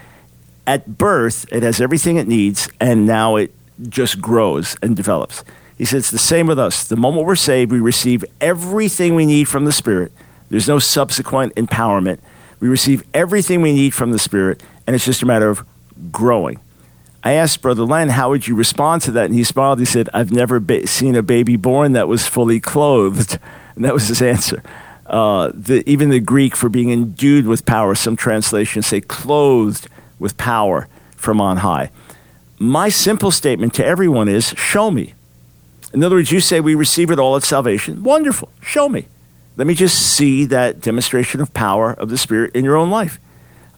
at 0.67 0.97
birth, 0.97 1.45
it 1.53 1.63
has 1.63 1.83
everything 1.83 2.17
it 2.17 2.27
needs, 2.27 2.71
and 2.81 3.05
now 3.05 3.37
it 3.37 3.53
just 3.91 4.23
grows 4.23 4.79
and 4.81 4.97
develops. 4.97 5.45
He 5.77 5.85
says 5.85 6.05
it's 6.05 6.11
the 6.11 6.19
same 6.19 6.47
with 6.47 6.59
us. 6.59 6.85
The 6.85 6.97
moment 6.97 7.27
we're 7.27 7.37
saved, 7.37 7.71
we 7.71 7.81
receive 7.81 8.25
everything 8.41 9.15
we 9.15 9.27
need 9.27 9.45
from 9.45 9.67
the 9.67 9.73
Spirit. 9.73 10.11
There's 10.49 10.69
no 10.69 10.79
subsequent 10.79 11.55
empowerment. 11.57 12.21
We 12.61 12.69
receive 12.69 13.05
everything 13.13 13.61
we 13.61 13.75
need 13.75 13.93
from 13.93 14.13
the 14.13 14.19
Spirit, 14.19 14.63
and 14.87 14.97
it's 14.97 15.05
just 15.05 15.21
a 15.21 15.27
matter 15.27 15.51
of 15.51 15.67
growing. 16.11 16.61
I 17.29 17.33
asked 17.33 17.61
Brother 17.61 17.85
Len, 17.85 18.09
how 18.09 18.31
would 18.31 18.49
you 18.49 18.55
respond 18.55 19.03
to 19.03 19.11
that? 19.11 19.27
And 19.27 19.35
he 19.35 19.45
smiled. 19.45 19.81
He 19.81 19.85
said, 19.85 20.09
I've 20.15 20.33
never 20.33 20.61
ba- 20.61 20.87
seen 20.87 21.15
a 21.15 21.23
baby 21.23 21.57
born 21.57 21.93
that 21.93 22.09
was 22.09 22.27
fully 22.27 22.59
clothed. 22.59 23.39
And 23.77 23.85
that 23.85 23.95
was 23.95 24.09
his 24.09 24.21
answer. 24.21 24.61
Uh, 25.07 25.53
the, 25.55 25.89
even 25.89 26.09
the 26.09 26.19
Greek 26.19 26.57
for 26.57 26.69
being 26.69 26.91
endued 26.91 27.47
with 27.47 27.65
power, 27.65 27.95
some 27.95 28.17
translations 28.17 28.89
say 28.89 29.01
clothed 29.01 29.89
with 30.19 30.37
power 30.37 30.89
from 31.15 31.41
on 31.41 31.59
high. 31.59 31.93
My 32.59 32.89
simple 32.89 33.31
statement 33.31 33.75
to 33.75 33.87
everyone 33.87 34.27
is 34.27 34.49
show 34.57 34.91
me. 34.91 35.15
In 35.95 36.03
other 36.03 36.17
words, 36.17 36.33
you 36.33 36.41
say 36.41 36.59
we 36.59 36.75
receive 36.75 37.13
it 37.13 37.21
all 37.21 37.37
at 37.37 37.45
salvation. 37.45 38.03
Wonderful. 38.03 38.49
Show 38.61 38.89
me. 38.89 39.07
Let 39.57 39.69
me 39.69 39.75
just 39.75 39.97
see 40.17 40.45
that 40.47 40.81
demonstration 40.81 41.41
of 41.41 41.55
power 41.55 41.93
of 41.93 42.09
the 42.09 42.19
Spirit 42.19 42.57
in 42.57 42.65
your 42.65 42.77
own 42.77 42.91
life. 42.91 43.21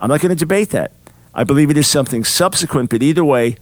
I'm 0.00 0.08
not 0.08 0.22
going 0.22 0.30
to 0.30 0.34
debate 0.34 0.70
that. 0.70 0.92
I 1.34 1.44
believe 1.44 1.70
it 1.70 1.76
is 1.76 1.86
something 1.86 2.24
subsequent, 2.24 2.90
but 2.90 3.02
either 3.02 3.24
way, 3.24 3.56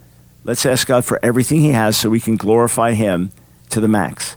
let's 0.45 0.65
ask 0.65 0.87
God 0.87 1.05
for 1.05 1.19
everything 1.23 1.61
He 1.61 1.71
has 1.71 1.97
so 1.97 2.11
we 2.11 2.21
can 2.21 2.37
glorify 2.37 2.93
Him 2.93 3.33
to 3.71 3.81
the 3.81 3.89
max. 3.89 4.37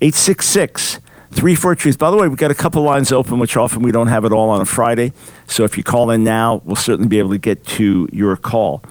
866 0.00 1.00
Three 1.32 1.54
four 1.54 1.76
truth. 1.76 1.96
By 1.96 2.10
the 2.10 2.16
way, 2.16 2.26
we've 2.26 2.36
got 2.36 2.50
a 2.50 2.56
couple 2.56 2.82
lines 2.82 3.12
open, 3.12 3.38
which 3.38 3.56
often 3.56 3.82
we 3.82 3.92
don't 3.92 4.08
have 4.08 4.24
it 4.24 4.32
all 4.32 4.50
on 4.50 4.60
a 4.60 4.64
Friday. 4.64 5.12
So 5.46 5.62
if 5.62 5.76
you 5.78 5.84
call 5.84 6.10
in 6.10 6.24
now, 6.24 6.60
we'll 6.64 6.74
certainly 6.74 7.06
be 7.08 7.20
able 7.20 7.30
to 7.30 7.38
get 7.38 7.64
to 7.66 8.08
your 8.12 8.36
call. 8.36 8.82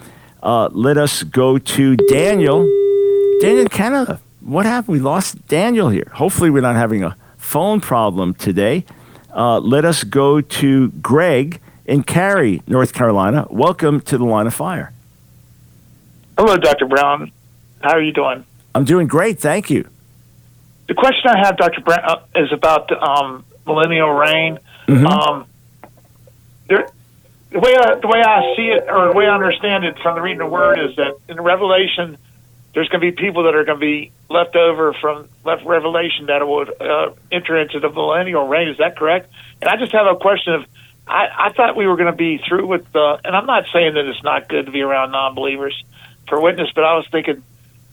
Uh, 0.41 0.69
let 0.71 0.97
us 0.97 1.23
go 1.23 1.57
to 1.57 1.97
Daniel. 1.97 2.63
Daniel, 3.41 3.67
Canada. 3.67 4.21
What 4.39 4.65
happened? 4.65 4.93
We 4.93 4.99
lost 4.99 5.45
Daniel 5.49 5.89
here. 5.89 6.09
Hopefully, 6.13 6.49
we're 6.49 6.61
not 6.61 6.77
having 6.77 7.03
a 7.03 7.17
phone 7.37 7.81
problem 7.81 8.33
today. 8.35 8.85
Uh, 9.35 9.59
let 9.59 9.83
us 9.83 10.05
go 10.05 10.39
to 10.39 10.91
Greg 10.91 11.59
in 11.89 12.03
Cary, 12.03 12.61
North 12.67 12.93
Carolina. 12.93 13.47
Welcome 13.49 13.99
to 14.01 14.17
the 14.17 14.23
Line 14.23 14.45
of 14.45 14.53
Fire. 14.53 14.93
Hello, 16.37 16.55
Dr. 16.55 16.85
Brown. 16.85 17.31
How 17.81 17.93
are 17.93 18.01
you 18.01 18.13
doing? 18.13 18.45
I'm 18.75 18.85
doing 18.85 19.07
great. 19.07 19.39
Thank 19.39 19.71
you. 19.71 19.89
The 20.87 20.93
question 20.93 21.31
I 21.31 21.39
have, 21.39 21.57
Dr. 21.57 21.81
Brown, 21.81 21.99
uh, 22.03 22.21
is 22.35 22.51
about 22.53 22.87
the 22.89 23.01
um, 23.01 23.43
millennial 23.65 24.11
reign. 24.11 24.59
Mm-hmm. 24.87 25.05
Um, 25.07 25.47
there, 26.67 26.87
the 27.49 27.59
way 27.59 27.75
I, 27.75 27.95
the 27.95 28.07
way 28.07 28.21
I 28.21 28.53
see 28.55 28.67
it, 28.67 28.85
or 28.87 29.07
the 29.07 29.13
way 29.13 29.25
I 29.25 29.33
understand 29.33 29.83
it 29.83 29.97
from 29.99 30.15
the 30.15 30.21
reading 30.21 30.41
of 30.41 30.47
the 30.47 30.53
Word, 30.53 30.79
is 30.79 30.95
that 30.97 31.17
in 31.27 31.41
Revelation, 31.41 32.17
there's 32.75 32.87
going 32.89 33.01
to 33.01 33.11
be 33.11 33.19
people 33.19 33.43
that 33.43 33.55
are 33.55 33.65
going 33.65 33.79
to 33.79 33.85
be 33.85 34.11
left 34.29 34.55
over 34.55 34.93
from 34.93 35.27
left 35.43 35.65
Revelation 35.65 36.27
that 36.27 36.47
would 36.47 36.79
uh, 36.79 37.13
enter 37.31 37.57
into 37.57 37.79
the 37.79 37.89
millennial 37.89 38.47
reign. 38.47 38.67
Is 38.67 38.77
that 38.77 38.95
correct? 38.95 39.31
And 39.59 39.69
I 39.69 39.77
just 39.77 39.91
have 39.91 40.05
a 40.05 40.15
question 40.15 40.53
of, 40.53 40.65
I, 41.09 41.47
I 41.47 41.53
thought 41.53 41.75
we 41.75 41.87
were 41.87 41.95
going 41.95 42.11
to 42.11 42.17
be 42.17 42.37
through 42.37 42.67
with 42.67 42.91
the, 42.91 43.19
and 43.23 43.35
I'm 43.35 43.45
not 43.45 43.65
saying 43.73 43.95
that 43.95 44.05
it's 44.05 44.23
not 44.23 44.47
good 44.47 44.67
to 44.67 44.71
be 44.71 44.81
around 44.81 45.11
non-believers 45.11 45.83
for 46.27 46.39
witness, 46.39 46.69
but 46.75 46.83
I 46.83 46.95
was 46.95 47.07
thinking 47.11 47.43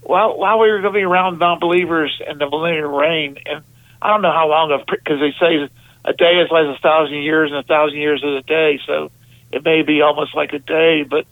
well, 0.08 0.38
while 0.38 0.58
we 0.58 0.70
were 0.70 0.80
going 0.80 0.94
to 0.94 0.98
be 0.98 1.04
around 1.04 1.38
non-believers 1.38 2.22
in 2.28 2.38
the 2.38 2.48
millennial 2.48 2.90
reign, 2.90 3.38
and 3.44 3.64
I 4.00 4.08
don't 4.10 4.22
know 4.22 4.32
how 4.32 4.48
long 4.48 4.70
of 4.70 4.86
because 4.86 5.18
they 5.18 5.32
say 5.40 5.68
a 6.04 6.12
day 6.12 6.40
is 6.40 6.50
like 6.50 6.66
a 6.66 6.78
thousand 6.80 7.18
years, 7.18 7.50
and 7.50 7.58
a 7.58 7.64
thousand 7.64 7.98
years 7.98 8.22
is 8.22 8.36
a 8.36 8.42
day, 8.42 8.78
so 8.86 9.10
it 9.50 9.64
may 9.64 9.82
be 9.82 10.02
almost 10.02 10.34
like 10.34 10.52
a 10.52 10.58
day, 10.58 11.02
but 11.02 11.26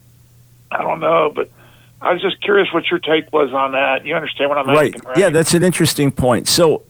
I 0.73 0.83
don't 0.83 1.01
know. 1.01 1.31
But 1.33 1.51
I 2.01 2.13
was 2.13 2.21
just 2.21 2.41
curious 2.41 2.73
what 2.73 2.91
your 2.91 2.99
take 2.99 3.33
was 3.33 3.53
on 3.53 3.73
that. 3.73 4.05
You 4.05 4.17
understand 4.17 4.51
what 4.51 4.59
I'm 4.59 4.67
right. 4.67 4.93
asking, 4.93 5.09
right? 5.09 5.19
Yeah, 5.19 5.31
that's 5.31 5.55
an 5.55 5.63
interesting 5.63 6.11
point. 6.11 6.49
So 6.49 6.83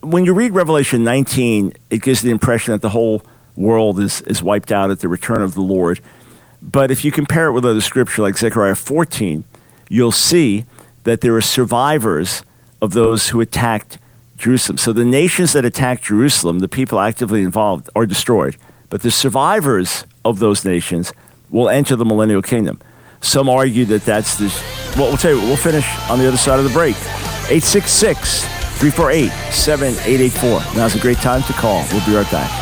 when 0.00 0.26
you 0.26 0.34
read 0.34 0.52
Revelation 0.52 1.04
19, 1.04 1.72
it 1.88 2.02
gives 2.02 2.20
the 2.20 2.30
impression 2.30 2.72
that 2.72 2.82
the 2.82 2.90
whole 2.90 3.22
world 3.60 4.00
is, 4.00 4.22
is 4.22 4.42
wiped 4.42 4.72
out 4.72 4.90
at 4.90 5.00
the 5.00 5.08
return 5.08 5.42
of 5.42 5.54
the 5.54 5.60
Lord. 5.60 6.00
But 6.62 6.90
if 6.90 7.04
you 7.04 7.12
compare 7.12 7.46
it 7.46 7.52
with 7.52 7.64
other 7.64 7.80
scripture 7.80 8.22
like 8.22 8.36
Zechariah 8.36 8.74
14, 8.74 9.44
you'll 9.88 10.12
see 10.12 10.64
that 11.04 11.20
there 11.20 11.34
are 11.36 11.40
survivors 11.40 12.42
of 12.82 12.92
those 12.92 13.28
who 13.28 13.40
attacked 13.40 13.98
Jerusalem. 14.36 14.78
So 14.78 14.92
the 14.92 15.04
nations 15.04 15.52
that 15.52 15.64
attacked 15.64 16.04
Jerusalem, 16.04 16.58
the 16.60 16.68
people 16.68 16.98
actively 16.98 17.42
involved, 17.42 17.88
are 17.94 18.06
destroyed. 18.06 18.56
But 18.88 19.02
the 19.02 19.10
survivors 19.10 20.04
of 20.24 20.38
those 20.38 20.64
nations 20.64 21.12
will 21.50 21.68
enter 21.68 21.96
the 21.96 22.04
millennial 22.04 22.42
kingdom. 22.42 22.80
Some 23.20 23.48
argue 23.48 23.84
that 23.86 24.02
that's 24.02 24.36
the. 24.36 24.46
Well, 24.96 25.08
we'll 25.08 25.18
tell 25.18 25.34
you, 25.34 25.40
we'll 25.40 25.56
finish 25.56 25.86
on 26.08 26.18
the 26.18 26.26
other 26.26 26.38
side 26.38 26.58
of 26.58 26.64
the 26.64 26.70
break. 26.70 26.96
866 27.50 28.44
348 28.78 29.28
7884. 29.52 30.76
Now's 30.76 30.94
a 30.94 31.00
great 31.00 31.18
time 31.18 31.42
to 31.42 31.52
call. 31.52 31.84
We'll 31.92 32.04
be 32.06 32.14
right 32.14 32.30
back. 32.30 32.59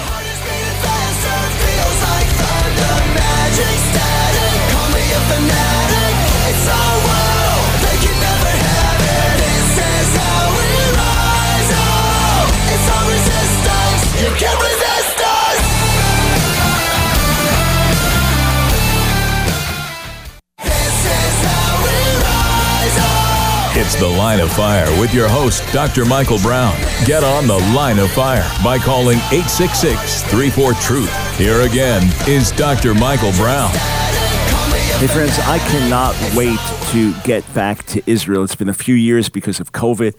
It's 23.91 23.97
The 23.97 24.07
Line 24.07 24.41
of 24.41 24.53
Fire 24.53 24.85
with 25.01 25.15
your 25.15 25.29
host, 25.29 25.63
Dr. 25.73 26.05
Michael 26.05 26.39
Brown. 26.41 26.77
Get 27.07 27.25
on 27.25 27.47
The 27.47 27.57
Line 27.75 27.99
of 27.99 28.11
Fire 28.11 28.47
by 28.63 28.77
calling 28.77 29.17
866 29.33 30.25
34 30.25 30.75
Truth. 30.75 31.39
Here 31.39 31.63
again 31.63 32.03
is 32.29 32.53
Dr. 32.53 32.93
Michael 32.93 33.33
Brown. 33.33 33.71
Hey, 34.99 35.07
friends, 35.07 35.39
I 35.39 35.59
cannot 35.71 36.15
wait 36.37 36.59
to 36.91 37.19
get 37.23 37.43
back 37.55 37.83
to 37.85 38.03
Israel. 38.05 38.45
It's 38.45 38.55
been 38.55 38.69
a 38.69 38.75
few 38.75 38.95
years 38.95 39.31
because 39.31 39.59
of 39.59 39.73
COVID. 39.73 40.15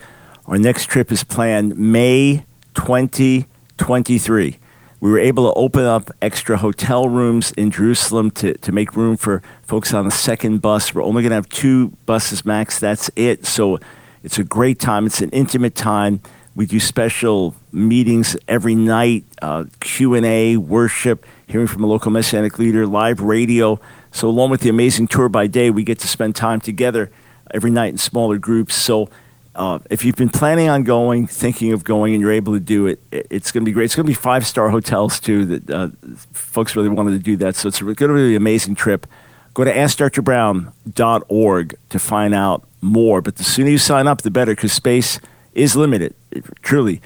Our 0.48 0.58
next 0.58 0.88
trip 0.88 1.12
is 1.12 1.24
planned 1.24 1.78
May 1.78 2.46
2023 2.74 4.58
we 5.00 5.10
were 5.10 5.20
able 5.20 5.52
to 5.52 5.58
open 5.58 5.86
up 5.86 6.12
extra 6.22 6.58
hotel 6.58 7.08
rooms 7.08 7.52
in 7.52 7.72
Jerusalem 7.72 8.32
to, 8.32 8.58
to 8.58 8.72
make 8.72 8.96
room 8.96 9.16
for 9.16 9.42
folks 9.64 9.94
on 9.94 10.06
the 10.06 10.12
second 10.12 10.62
bus. 10.62 10.94
We're 10.94 11.04
only 11.04 11.22
going 11.22 11.30
to 11.32 11.36
have 11.36 11.50
two 11.50 11.90
buses 12.06 12.46
max. 12.46 12.80
That's 12.80 13.10
it. 13.16 13.46
So 13.46 13.80
it's 14.24 14.38
a 14.38 14.44
great 14.44 14.80
time. 14.80 15.06
It's 15.06 15.22
an 15.22 15.30
intimate 15.30 15.76
time. 15.76 16.22
We 16.56 16.66
do 16.66 16.80
special 16.80 17.56
meetings 17.72 18.36
every 18.48 18.76
night, 18.76 19.24
uh, 19.42 19.66
Q 19.80 20.16
and 20.16 20.26
A, 20.26 20.58
worship, 20.58 21.26
hearing 21.48 21.68
from 21.68 21.84
a 21.84 21.88
local 21.88 22.12
messianic 22.12 22.60
leader, 22.60 22.86
live 22.86 23.22
radio. 23.22 23.80
So 24.12 24.28
along 24.28 24.50
with 24.50 24.62
the 24.62 24.70
amazing 24.70 25.08
tour 25.08 25.30
by 25.30 25.48
day, 25.48 25.70
we 25.70 25.84
get 25.84 26.00
to 26.00 26.08
spend 26.08 26.36
time 26.36 26.60
together 26.60 27.12
every 27.52 27.72
night 27.72 27.90
in 27.90 27.98
smaller 27.98 28.38
groups. 28.38 28.76
So 28.76 29.10
uh, 29.56 29.80
if 29.90 30.06
you've 30.06 30.16
been 30.16 30.30
planning 30.30 30.70
on 30.70 30.84
going, 30.84 31.28
thinking 31.28 31.74
of 31.74 31.84
going, 31.84 32.14
and 32.14 32.22
you're 32.22 32.32
able 32.32 32.54
to 32.54 32.60
do 32.60 32.88
it, 32.88 33.02
it's 33.12 33.52
going 33.52 33.64
to 33.64 33.66
be 33.66 33.72
great. 33.72 33.86
It's 33.86 33.96
going 33.96 34.06
to 34.06 34.10
be 34.10 34.14
five 34.14 34.46
star 34.46 34.70
hotels 34.70 35.20
too. 35.20 35.46
That 35.46 35.70
uh, 35.70 35.90
folks 36.34 36.76
really 36.76 36.90
wanted 36.90 37.12
to 37.12 37.20
do 37.20 37.36
that, 37.38 37.56
so 37.56 37.68
it's 37.68 37.80
going 37.80 37.96
to 37.96 38.14
be 38.14 38.32
an 38.32 38.36
amazing 38.36 38.76
trip. 38.76 39.08
Go 39.54 39.64
to 39.64 39.74
AskDrBrown.org 39.74 41.76
to 41.90 42.00
find 42.00 42.34
out 42.34 42.68
more. 42.82 43.22
But 43.22 43.38
the 43.38 43.44
sooner 43.44 43.70
you 43.70 43.78
sign 43.78 44.08
up, 44.08 44.22
the 44.22 44.32
better, 44.32 44.54
because 44.54 44.72
space 44.72 45.20
is 45.54 45.76
limited, 45.76 46.16
truly. 46.62 47.02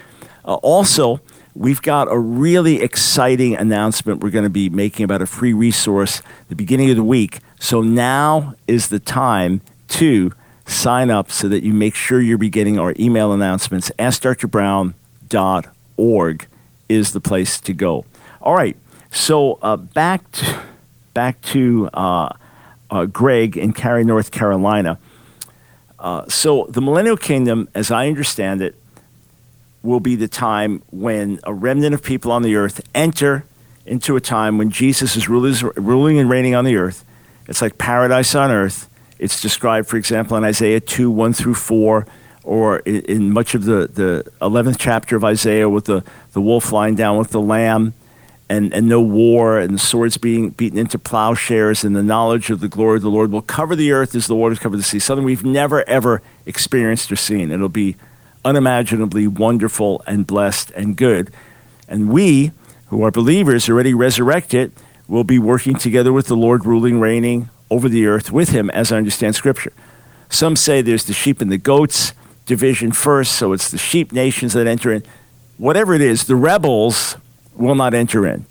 Uh, 0.45 0.55
also, 0.55 1.21
we've 1.55 1.81
got 1.81 2.11
a 2.11 2.17
really 2.17 2.81
exciting 2.81 3.55
announcement 3.55 4.21
we're 4.21 4.29
going 4.29 4.43
to 4.43 4.49
be 4.49 4.69
making 4.69 5.03
about 5.03 5.21
a 5.21 5.25
free 5.25 5.53
resource 5.53 6.21
the 6.49 6.55
beginning 6.55 6.89
of 6.89 6.97
the 6.97 7.03
week. 7.03 7.39
So 7.59 7.81
now 7.81 8.55
is 8.67 8.89
the 8.89 8.99
time 8.99 9.61
to 9.89 10.33
sign 10.65 11.09
up 11.09 11.31
so 11.31 11.47
that 11.49 11.63
you 11.63 11.73
make 11.73 11.95
sure 11.95 12.21
you'll 12.21 12.37
be 12.37 12.49
getting 12.49 12.79
our 12.79 12.93
email 12.99 13.33
announcements. 13.33 13.91
AskDrBrown.org 13.99 16.47
is 16.89 17.13
the 17.13 17.21
place 17.21 17.61
to 17.61 17.73
go. 17.73 18.05
All 18.41 18.55
right, 18.55 18.75
so 19.11 19.59
uh, 19.61 19.77
back 19.77 20.31
to, 20.31 20.61
back 21.13 21.39
to 21.41 21.89
uh, 21.93 22.33
uh, 22.89 23.05
Greg 23.05 23.57
in 23.57 23.73
Cary, 23.73 24.03
North 24.03 24.31
Carolina. 24.31 24.97
Uh, 25.99 26.27
so 26.27 26.65
the 26.69 26.81
Millennial 26.81 27.17
Kingdom, 27.17 27.69
as 27.73 27.91
I 27.91 28.07
understand 28.07 28.61
it, 28.61 28.75
will 29.81 29.99
be 29.99 30.15
the 30.15 30.27
time 30.27 30.83
when 30.91 31.39
a 31.43 31.53
remnant 31.53 31.93
of 31.93 32.03
people 32.03 32.31
on 32.31 32.41
the 32.41 32.55
earth 32.55 32.81
enter 32.95 33.45
into 33.85 34.15
a 34.15 34.21
time 34.21 34.57
when 34.57 34.69
Jesus 34.69 35.17
is 35.17 35.27
ruling 35.27 36.19
and 36.19 36.29
reigning 36.29 36.55
on 36.55 36.63
the 36.63 36.77
earth. 36.77 37.03
It's 37.47 37.61
like 37.61 37.77
paradise 37.77 38.33
on 38.33 38.49
earth 38.49 38.87
it's 39.19 39.41
described, 39.41 39.87
for 39.87 39.97
example, 39.97 40.37
in 40.37 40.43
Isaiah 40.43 40.79
2 40.79 41.09
1 41.09 41.33
through 41.33 41.55
4. 41.55 42.05
or 42.43 42.79
in, 42.79 43.01
in 43.05 43.33
much 43.33 43.55
of 43.55 43.63
the, 43.63 43.87
the 43.87 44.29
11th 44.41 44.75
chapter 44.77 45.15
of 45.15 45.23
Isaiah 45.23 45.69
with 45.69 45.85
the, 45.85 46.03
the 46.33 46.41
wolf 46.41 46.71
lying 46.71 46.95
down 46.95 47.17
with 47.17 47.29
the 47.29 47.39
lamb 47.39 47.93
and, 48.49 48.73
and 48.73 48.87
no 48.87 49.01
war 49.01 49.57
and 49.57 49.79
swords 49.79 50.17
being 50.17 50.49
beaten 50.49 50.77
into 50.77 50.99
plowshares 50.99 51.83
and 51.83 51.95
the 51.95 52.03
knowledge 52.03 52.49
of 52.49 52.59
the 52.59 52.67
glory 52.67 52.97
of 52.97 53.01
the 53.01 53.09
Lord 53.09 53.31
will 53.31 53.41
cover 53.41 53.75
the 53.75 53.91
earth 53.91 54.13
as 54.15 54.27
the 54.27 54.35
waters 54.35 54.59
cover 54.59 54.75
the 54.75 54.83
sea. 54.83 54.99
Something 54.99 55.25
we've 55.25 55.45
never, 55.45 55.87
ever 55.87 56.21
experienced 56.45 57.11
or 57.11 57.15
seen. 57.15 57.51
It'll 57.51 57.69
be 57.69 57.95
unimaginably 58.45 59.27
wonderful 59.27 60.03
and 60.05 60.27
blessed 60.27 60.71
and 60.71 60.97
good. 60.97 61.31
And 61.87 62.09
we, 62.09 62.51
who 62.87 63.03
are 63.03 63.11
believers, 63.11 63.69
already 63.69 63.93
resurrected, 63.93 64.73
will 65.07 65.23
be 65.23 65.39
working 65.39 65.75
together 65.75 66.11
with 66.11 66.27
the 66.27 66.35
Lord, 66.35 66.65
ruling, 66.65 66.99
reigning 66.99 67.49
over 67.73 67.89
the 67.89 68.05
earth 68.05 68.31
with 68.31 68.49
him, 68.49 68.69
as 68.69 68.91
I 68.91 68.97
understand 68.97 69.35
Scripture. 69.35 69.73
Some 70.29 70.55
say 70.55 70.81
there's 70.81 71.05
the 71.05 71.13
sheep 71.13 71.41
and 71.41 71.51
the 71.51 71.57
goats 71.57 72.13
division 72.45 72.91
first, 72.91 73.33
so 73.33 73.51
it's 73.51 73.71
the 73.71 73.77
sheep 73.77 74.11
nations 74.11 74.53
that 74.53 74.67
enter 74.67 74.91
in. 74.93 75.03
Whatever 75.57 75.93
it 75.93 76.01
is, 76.01 76.25
the 76.25 76.35
rebels 76.35 77.17
will 77.55 77.75
not 77.75 77.93
enter 77.93 78.27
in. 78.27 78.45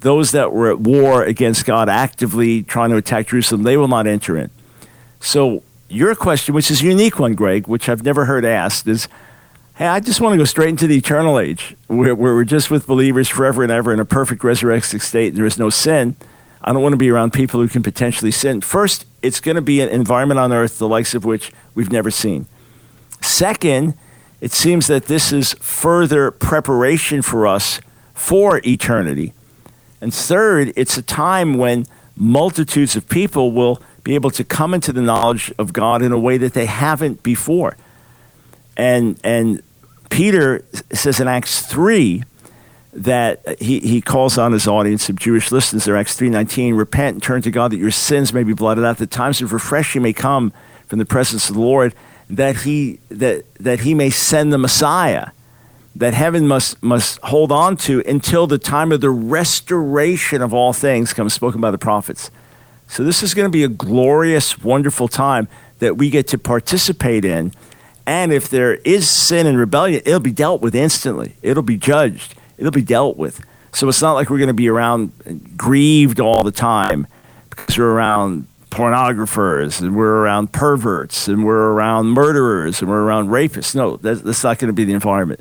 Those 0.00 0.32
that 0.32 0.52
were 0.52 0.70
at 0.70 0.80
war 0.80 1.22
against 1.22 1.64
God, 1.64 1.88
actively 1.88 2.62
trying 2.62 2.90
to 2.90 2.96
attack 2.96 3.28
Jerusalem, 3.28 3.62
they 3.62 3.76
will 3.76 3.88
not 3.88 4.06
enter 4.06 4.36
in. 4.36 4.50
So, 5.20 5.62
your 5.88 6.14
question, 6.14 6.54
which 6.54 6.70
is 6.70 6.82
a 6.82 6.86
unique 6.86 7.18
one, 7.18 7.34
Greg, 7.34 7.66
which 7.66 7.88
I've 7.88 8.04
never 8.04 8.24
heard 8.24 8.44
asked, 8.44 8.86
is 8.86 9.08
hey, 9.74 9.86
I 9.86 10.00
just 10.00 10.20
want 10.20 10.34
to 10.34 10.38
go 10.38 10.44
straight 10.44 10.68
into 10.68 10.86
the 10.86 10.98
eternal 10.98 11.38
age 11.38 11.74
where, 11.86 12.14
where 12.14 12.34
we're 12.34 12.44
just 12.44 12.70
with 12.70 12.86
believers 12.86 13.28
forever 13.28 13.62
and 13.62 13.72
ever 13.72 13.92
in 13.94 14.00
a 14.00 14.04
perfect 14.04 14.44
resurrected 14.44 15.00
state 15.00 15.30
there 15.34 15.46
is 15.46 15.58
no 15.58 15.70
sin. 15.70 16.16
I 16.62 16.72
don't 16.72 16.82
want 16.82 16.92
to 16.92 16.98
be 16.98 17.10
around 17.10 17.32
people 17.32 17.60
who 17.60 17.68
can 17.68 17.82
potentially 17.82 18.30
sin. 18.30 18.60
First, 18.60 19.06
it's 19.22 19.40
going 19.40 19.54
to 19.54 19.62
be 19.62 19.80
an 19.80 19.88
environment 19.88 20.38
on 20.40 20.52
earth 20.52 20.78
the 20.78 20.88
likes 20.88 21.14
of 21.14 21.24
which 21.24 21.52
we've 21.74 21.90
never 21.90 22.10
seen. 22.10 22.46
Second, 23.20 23.94
it 24.40 24.52
seems 24.52 24.86
that 24.86 25.06
this 25.06 25.32
is 25.32 25.54
further 25.54 26.30
preparation 26.30 27.22
for 27.22 27.46
us 27.46 27.80
for 28.14 28.60
eternity. 28.66 29.32
And 30.00 30.12
third, 30.12 30.72
it's 30.76 30.96
a 30.96 31.02
time 31.02 31.54
when 31.54 31.86
multitudes 32.16 32.96
of 32.96 33.08
people 33.08 33.52
will 33.52 33.80
be 34.02 34.14
able 34.14 34.30
to 34.30 34.44
come 34.44 34.74
into 34.74 34.92
the 34.92 35.02
knowledge 35.02 35.52
of 35.58 35.72
God 35.72 36.02
in 36.02 36.12
a 36.12 36.18
way 36.18 36.38
that 36.38 36.54
they 36.54 36.66
haven't 36.66 37.22
before. 37.22 37.76
And, 38.76 39.18
and 39.22 39.62
Peter 40.08 40.64
says 40.92 41.20
in 41.20 41.28
Acts 41.28 41.66
3 41.66 42.22
that 42.92 43.60
he, 43.60 43.80
he 43.80 44.00
calls 44.00 44.36
on 44.36 44.52
his 44.52 44.66
audience 44.66 45.08
of 45.08 45.16
Jewish 45.16 45.52
listeners 45.52 45.84
there, 45.84 45.96
Acts 45.96 46.18
3.19, 46.18 46.76
repent 46.76 47.14
and 47.14 47.22
turn 47.22 47.42
to 47.42 47.50
God 47.50 47.72
that 47.72 47.78
your 47.78 47.90
sins 47.90 48.32
may 48.32 48.42
be 48.42 48.52
blotted 48.52 48.84
out, 48.84 48.98
that 48.98 49.10
times 49.10 49.40
of 49.40 49.52
refreshing 49.52 50.02
may 50.02 50.12
come 50.12 50.52
from 50.86 50.98
the 50.98 51.04
presence 51.04 51.48
of 51.48 51.54
the 51.54 51.60
Lord, 51.60 51.94
that 52.28 52.56
he, 52.62 52.98
that, 53.08 53.44
that 53.56 53.80
he 53.80 53.94
may 53.94 54.10
send 54.10 54.52
the 54.52 54.58
Messiah, 54.58 55.28
that 55.94 56.14
heaven 56.14 56.48
must, 56.48 56.82
must 56.82 57.20
hold 57.20 57.52
on 57.52 57.76
to 57.76 58.02
until 58.06 58.46
the 58.46 58.58
time 58.58 58.90
of 58.90 59.00
the 59.00 59.10
restoration 59.10 60.42
of 60.42 60.52
all 60.52 60.72
things 60.72 61.12
comes 61.12 61.32
spoken 61.32 61.60
by 61.60 61.70
the 61.70 61.78
prophets. 61.78 62.30
So 62.88 63.04
this 63.04 63.22
is 63.22 63.34
going 63.34 63.46
to 63.46 63.52
be 63.52 63.62
a 63.62 63.68
glorious, 63.68 64.58
wonderful 64.58 65.06
time 65.06 65.46
that 65.78 65.96
we 65.96 66.10
get 66.10 66.26
to 66.28 66.38
participate 66.38 67.24
in. 67.24 67.52
And 68.04 68.32
if 68.32 68.48
there 68.48 68.74
is 68.76 69.08
sin 69.08 69.46
and 69.46 69.56
rebellion, 69.56 70.02
it'll 70.04 70.18
be 70.18 70.32
dealt 70.32 70.60
with 70.60 70.74
instantly. 70.74 71.36
It'll 71.42 71.62
be 71.62 71.76
judged. 71.76 72.34
It'll 72.60 72.70
be 72.70 72.82
dealt 72.82 73.16
with. 73.16 73.44
So 73.72 73.88
it's 73.88 74.02
not 74.02 74.12
like 74.12 74.30
we're 74.30 74.38
going 74.38 74.48
to 74.48 74.54
be 74.54 74.68
around 74.68 75.56
grieved 75.56 76.20
all 76.20 76.44
the 76.44 76.52
time 76.52 77.06
because 77.48 77.78
we're 77.78 77.90
around 77.90 78.46
pornographers 78.70 79.80
and 79.80 79.96
we're 79.96 80.22
around 80.22 80.52
perverts 80.52 81.26
and 81.26 81.44
we're 81.44 81.72
around 81.72 82.08
murderers 82.08 82.80
and 82.80 82.90
we're 82.90 83.02
around 83.02 83.28
rapists. 83.28 83.74
No, 83.74 83.96
that's, 83.96 84.20
that's 84.20 84.44
not 84.44 84.58
going 84.58 84.68
to 84.68 84.72
be 84.72 84.84
the 84.84 84.92
environment. 84.92 85.40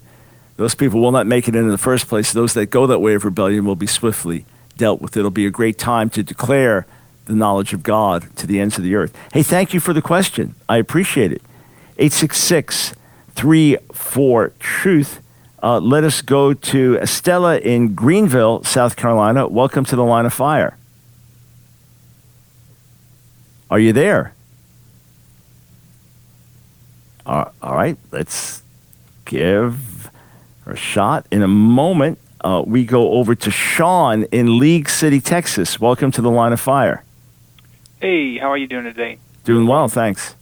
Those 0.55 0.75
people 0.75 0.99
will 0.99 1.11
not 1.11 1.27
make 1.27 1.47
it 1.47 1.55
in 1.55 1.69
the 1.69 1.77
first 1.77 2.07
place. 2.07 2.33
Those 2.33 2.53
that 2.53 2.67
go 2.67 2.87
that 2.87 2.99
way 2.99 3.13
of 3.13 3.23
rebellion 3.25 3.65
will 3.65 3.75
be 3.75 3.87
swiftly 3.87 4.45
dealt 4.77 5.01
with. 5.01 5.15
It'll 5.15 5.31
be 5.31 5.45
a 5.45 5.51
great 5.51 5.77
time 5.77 6.09
to 6.11 6.23
declare 6.23 6.85
the 7.25 7.33
knowledge 7.33 7.73
of 7.73 7.83
God 7.83 8.35
to 8.37 8.47
the 8.47 8.59
ends 8.59 8.77
of 8.77 8.83
the 8.83 8.95
earth. 8.95 9.15
Hey, 9.33 9.43
thank 9.43 9.73
you 9.73 9.79
for 9.79 9.93
the 9.93 10.01
question. 10.01 10.55
I 10.67 10.77
appreciate 10.77 11.31
it. 11.31 11.41
866 11.97 12.95
34 13.35 14.53
Truth. 14.59 15.21
Uh, 15.61 15.79
let 15.79 16.03
us 16.03 16.21
go 16.21 16.53
to 16.53 16.97
Estella 16.99 17.57
in 17.59 17.93
Greenville, 17.93 18.63
South 18.63 18.95
Carolina. 18.95 19.47
Welcome 19.47 19.83
to 19.85 19.95
the 19.95 20.03
line 20.03 20.25
of 20.25 20.33
fire. 20.33 20.77
Are 23.69 23.79
you 23.79 23.91
there? 23.91 24.33
Uh, 27.25 27.45
all 27.61 27.75
right, 27.75 27.97
let's 28.11 28.63
give 29.25 30.09
her 30.65 30.71
a 30.71 30.77
shot. 30.77 31.27
In 31.29 31.43
a 31.43 31.47
moment, 31.47 32.17
uh, 32.41 32.63
we 32.65 32.85
go 32.85 33.11
over 33.11 33.35
to 33.35 33.51
Sean 33.51 34.23
in 34.31 34.59
League 34.59 34.89
City, 34.89 35.19
Texas. 35.19 35.79
Welcome 35.79 36.11
to 36.11 36.21
the 36.21 36.31
line 36.31 36.53
of 36.53 36.59
fire. 36.59 37.03
Hey, 38.01 38.37
how 38.37 38.49
are 38.49 38.57
you 38.57 38.65
doing 38.65 38.85
today? 38.85 39.19
Doing 39.43 39.67
well, 39.67 39.89
thanks. 39.89 40.35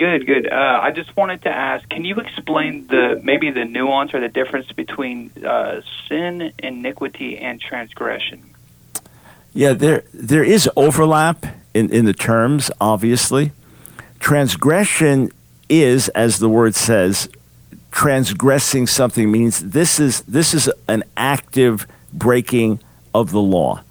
Good, 0.00 0.26
good. 0.26 0.50
Uh, 0.50 0.80
I 0.82 0.92
just 0.92 1.14
wanted 1.14 1.42
to 1.42 1.50
ask, 1.50 1.86
can 1.90 2.06
you 2.06 2.16
explain 2.16 2.86
the 2.86 3.20
maybe 3.22 3.50
the 3.50 3.66
nuance 3.66 4.14
or 4.14 4.20
the 4.20 4.30
difference 4.30 4.72
between 4.72 5.30
uh, 5.44 5.82
sin, 6.08 6.54
iniquity, 6.58 7.36
and 7.36 7.60
transgression? 7.60 8.42
Yeah, 9.52 9.74
there 9.74 10.04
there 10.14 10.42
is 10.42 10.70
overlap 10.74 11.44
in, 11.74 11.92
in 11.92 12.06
the 12.06 12.14
terms, 12.14 12.70
obviously. 12.80 13.52
Transgression 14.20 15.32
is, 15.68 16.08
as 16.08 16.38
the 16.38 16.48
word 16.48 16.74
says, 16.74 17.28
transgressing 17.90 18.86
something 18.86 19.30
means 19.30 19.60
this 19.60 20.00
is 20.00 20.22
this 20.22 20.54
is 20.54 20.70
an 20.88 21.04
active 21.18 21.86
breaking 22.10 22.80
of 23.12 23.32
the 23.32 23.42
law. 23.42 23.82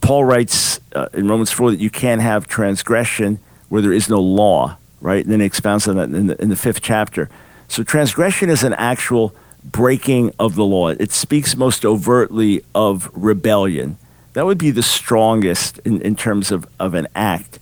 Paul 0.00 0.24
writes 0.24 0.78
uh, 0.94 1.08
in 1.12 1.26
Romans 1.26 1.50
4 1.50 1.72
that 1.72 1.80
you 1.80 1.90
can't 1.90 2.22
have 2.22 2.46
transgression 2.46 3.40
where 3.68 3.82
there 3.82 3.92
is 3.92 4.08
no 4.08 4.20
law, 4.20 4.78
right? 5.00 5.24
And 5.24 5.32
then 5.32 5.40
he 5.40 5.46
expounds 5.46 5.86
on 5.88 5.96
that 5.96 6.08
in 6.10 6.28
the, 6.28 6.40
in 6.40 6.48
the 6.48 6.56
fifth 6.56 6.82
chapter. 6.82 7.28
So 7.68 7.82
transgression 7.82 8.48
is 8.48 8.62
an 8.64 8.74
actual 8.74 9.34
breaking 9.64 10.32
of 10.38 10.54
the 10.54 10.64
law. 10.64 10.88
It 10.88 11.12
speaks 11.12 11.56
most 11.56 11.84
overtly 11.84 12.62
of 12.74 13.10
rebellion. 13.12 13.98
That 14.34 14.46
would 14.46 14.58
be 14.58 14.70
the 14.70 14.82
strongest 14.82 15.78
in, 15.78 16.00
in 16.02 16.14
terms 16.14 16.52
of, 16.52 16.66
of 16.78 16.94
an 16.94 17.08
act. 17.14 17.58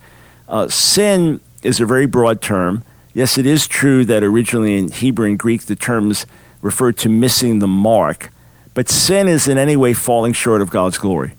Uh, 0.47 0.67
sin 0.67 1.39
is 1.63 1.79
a 1.79 1.85
very 1.85 2.05
broad 2.05 2.41
term. 2.41 2.83
Yes, 3.13 3.37
it 3.37 3.45
is 3.45 3.67
true 3.67 4.05
that 4.05 4.23
originally 4.23 4.77
in 4.77 4.91
Hebrew 4.91 5.27
and 5.27 5.39
Greek 5.39 5.63
the 5.63 5.75
terms 5.75 6.25
referred 6.61 6.97
to 6.97 7.09
missing 7.09 7.59
the 7.59 7.67
mark, 7.67 8.29
but 8.73 8.89
sin 8.89 9.27
is 9.27 9.47
in 9.47 9.57
any 9.57 9.77
way 9.77 9.93
falling 9.93 10.33
short 10.33 10.61
of 10.61 10.69
God's 10.69 10.97
glory. 10.97 11.33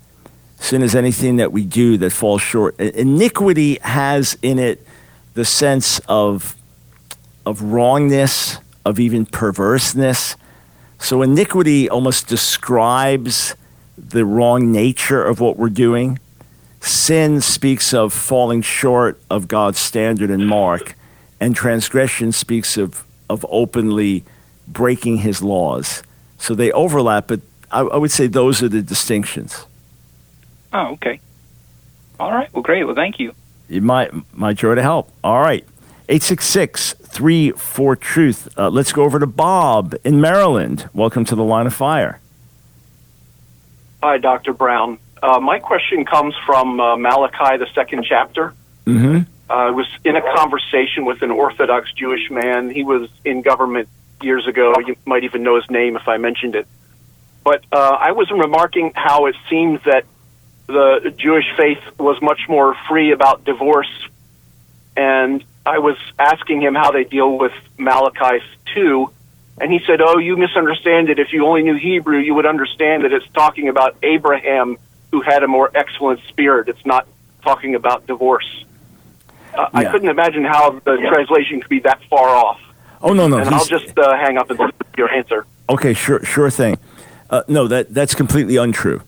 Sin 0.58 0.82
is 0.82 0.94
anything 0.94 1.36
that 1.36 1.52
we 1.52 1.64
do 1.64 1.98
that 1.98 2.10
falls 2.10 2.40
short. 2.40 2.78
Iniquity 2.80 3.78
has 3.82 4.38
in 4.40 4.58
it 4.58 4.85
the 5.36 5.44
sense 5.44 6.00
of, 6.08 6.56
of 7.44 7.60
wrongness, 7.62 8.58
of 8.86 8.98
even 8.98 9.26
perverseness. 9.26 10.34
So 10.98 11.20
iniquity 11.20 11.90
almost 11.90 12.26
describes 12.26 13.54
the 13.98 14.24
wrong 14.24 14.72
nature 14.72 15.22
of 15.22 15.38
what 15.38 15.58
we're 15.58 15.68
doing. 15.68 16.18
Sin 16.80 17.42
speaks 17.42 17.92
of 17.92 18.14
falling 18.14 18.62
short 18.62 19.20
of 19.28 19.46
God's 19.46 19.78
standard 19.78 20.30
and 20.30 20.48
mark, 20.48 20.94
and 21.38 21.54
transgression 21.54 22.32
speaks 22.32 22.78
of, 22.78 23.04
of 23.28 23.44
openly 23.50 24.24
breaking 24.66 25.18
his 25.18 25.42
laws. 25.42 26.02
So 26.38 26.54
they 26.54 26.72
overlap, 26.72 27.26
but 27.28 27.40
I, 27.70 27.80
I 27.80 27.98
would 27.98 28.10
say 28.10 28.26
those 28.26 28.62
are 28.62 28.68
the 28.70 28.80
distinctions. 28.80 29.66
Oh, 30.72 30.92
okay. 30.92 31.20
All 32.18 32.32
right. 32.32 32.50
Well, 32.54 32.62
great. 32.62 32.84
Well, 32.84 32.94
thank 32.94 33.18
you. 33.18 33.34
You 33.68 33.80
might, 33.80 34.12
my 34.34 34.52
joy 34.52 34.74
to 34.74 34.82
help. 34.82 35.10
All 35.24 35.40
right. 35.40 35.64
866 36.08 36.92
34 36.92 37.96
Truth. 37.96 38.48
Uh, 38.56 38.70
let's 38.70 38.92
go 38.92 39.02
over 39.02 39.18
to 39.18 39.26
Bob 39.26 39.94
in 40.04 40.20
Maryland. 40.20 40.88
Welcome 40.92 41.24
to 41.24 41.34
the 41.34 41.42
line 41.42 41.66
of 41.66 41.74
fire. 41.74 42.20
Hi, 44.02 44.18
Dr. 44.18 44.52
Brown. 44.52 44.98
Uh, 45.20 45.40
my 45.40 45.58
question 45.58 46.04
comes 46.04 46.34
from 46.44 46.78
uh, 46.78 46.96
Malachi, 46.96 47.56
the 47.56 47.66
second 47.74 48.04
chapter. 48.08 48.54
Mm-hmm. 48.84 49.22
Uh, 49.50 49.52
I 49.52 49.70
was 49.70 49.86
in 50.04 50.14
a 50.14 50.22
conversation 50.36 51.04
with 51.04 51.22
an 51.22 51.30
Orthodox 51.30 51.92
Jewish 51.92 52.30
man. 52.30 52.70
He 52.70 52.84
was 52.84 53.08
in 53.24 53.42
government 53.42 53.88
years 54.22 54.46
ago. 54.46 54.74
You 54.86 54.96
might 55.06 55.24
even 55.24 55.42
know 55.42 55.56
his 55.56 55.68
name 55.70 55.96
if 55.96 56.06
I 56.06 56.18
mentioned 56.18 56.54
it. 56.54 56.68
But 57.42 57.64
uh, 57.72 57.96
I 57.98 58.12
was 58.12 58.30
remarking 58.30 58.92
how 58.94 59.26
it 59.26 59.36
seems 59.48 59.80
that 59.84 60.04
the 60.66 61.14
Jewish 61.16 61.46
faith 61.56 61.78
was 61.98 62.20
much 62.20 62.40
more 62.48 62.76
free 62.88 63.12
about 63.12 63.44
divorce. 63.44 63.90
And 64.96 65.44
I 65.64 65.78
was 65.78 65.96
asking 66.18 66.62
him 66.62 66.74
how 66.74 66.90
they 66.90 67.04
deal 67.04 67.38
with 67.38 67.52
Malachi 67.78 68.44
2. 68.74 69.10
And 69.60 69.72
he 69.72 69.80
said, 69.86 70.00
Oh, 70.00 70.18
you 70.18 70.36
misunderstand 70.36 71.08
it. 71.08 71.18
If 71.18 71.32
you 71.32 71.46
only 71.46 71.62
knew 71.62 71.76
Hebrew, 71.76 72.18
you 72.18 72.34
would 72.34 72.46
understand 72.46 73.04
that 73.04 73.12
it's 73.12 73.26
talking 73.32 73.68
about 73.68 73.96
Abraham 74.02 74.76
who 75.12 75.22
had 75.22 75.42
a 75.42 75.48
more 75.48 75.70
excellent 75.74 76.20
spirit. 76.28 76.68
It's 76.68 76.84
not 76.84 77.06
talking 77.42 77.74
about 77.74 78.06
divorce. 78.06 78.64
Uh, 79.54 79.68
I 79.72 79.84
couldn't 79.86 80.08
imagine 80.08 80.44
how 80.44 80.70
the 80.70 80.96
translation 80.96 81.60
could 81.60 81.70
be 81.70 81.80
that 81.80 82.02
far 82.10 82.28
off. 82.28 82.60
Oh 83.00 83.12
no, 83.12 83.28
no. 83.28 83.38
And 83.38 83.48
I'll 83.48 83.64
just 83.64 83.98
uh, 83.98 84.16
hang 84.16 84.36
up 84.36 84.50
and 84.50 84.58
listen 84.58 84.74
to 84.78 84.98
your 84.98 85.10
answer. 85.10 85.46
Okay, 85.68 85.94
sure, 85.94 86.22
sure 86.24 86.50
thing. 86.50 86.78
Uh, 87.30 87.42
no, 87.48 87.66
that 87.68 87.92
that's 87.92 88.14
completely 88.14 88.56
untrue. 88.56 89.02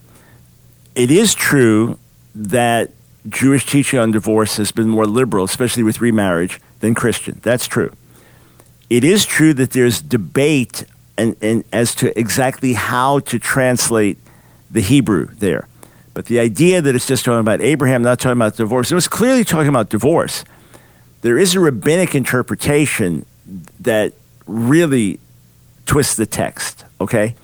It 0.99 1.13
is 1.13 1.33
true 1.33 1.97
that 2.35 2.91
Jewish 3.29 3.65
teaching 3.65 4.01
on 4.01 4.11
divorce 4.11 4.57
has 4.57 4.73
been 4.73 4.89
more 4.89 5.07
liberal, 5.07 5.45
especially 5.45 5.85
with 5.85 6.01
remarriage, 6.01 6.61
than 6.81 6.97
Christian. 6.97 7.39
That's 7.41 7.69
true. 7.69 7.93
It 8.91 9.05
is 9.05 9.25
true 9.25 9.55
that 9.55 9.71
there's 9.71 10.03
debate 10.03 10.85
and, 11.17 11.37
and 11.41 11.63
as 11.73 11.95
to 11.97 12.19
exactly 12.19 12.73
how 12.73 13.21
to 13.21 13.39
translate 13.39 14.19
the 14.73 14.81
Hebrew 14.81 15.29
there. 15.37 15.69
But 16.15 16.27
the 16.27 16.41
idea 16.41 16.83
that 16.83 16.97
it's 16.97 17.07
just 17.07 17.25
talking 17.25 17.39
about 17.39 17.61
Abraham, 17.61 18.03
not 18.03 18.19
talking 18.19 18.37
about 18.37 18.57
divorce, 18.57 18.91
it 18.91 18.97
was 18.97 19.07
clearly 19.07 19.45
talking 19.45 19.69
about 19.69 19.91
divorce. 19.91 20.43
There 21.21 21.39
is 21.39 21.55
a 21.55 21.61
rabbinic 21.61 22.17
interpretation 22.17 23.25
that 23.79 24.15
really 24.49 25.21
twists 25.87 26.17
the 26.17 26.27
text, 26.27 26.85
okay? 27.01 27.37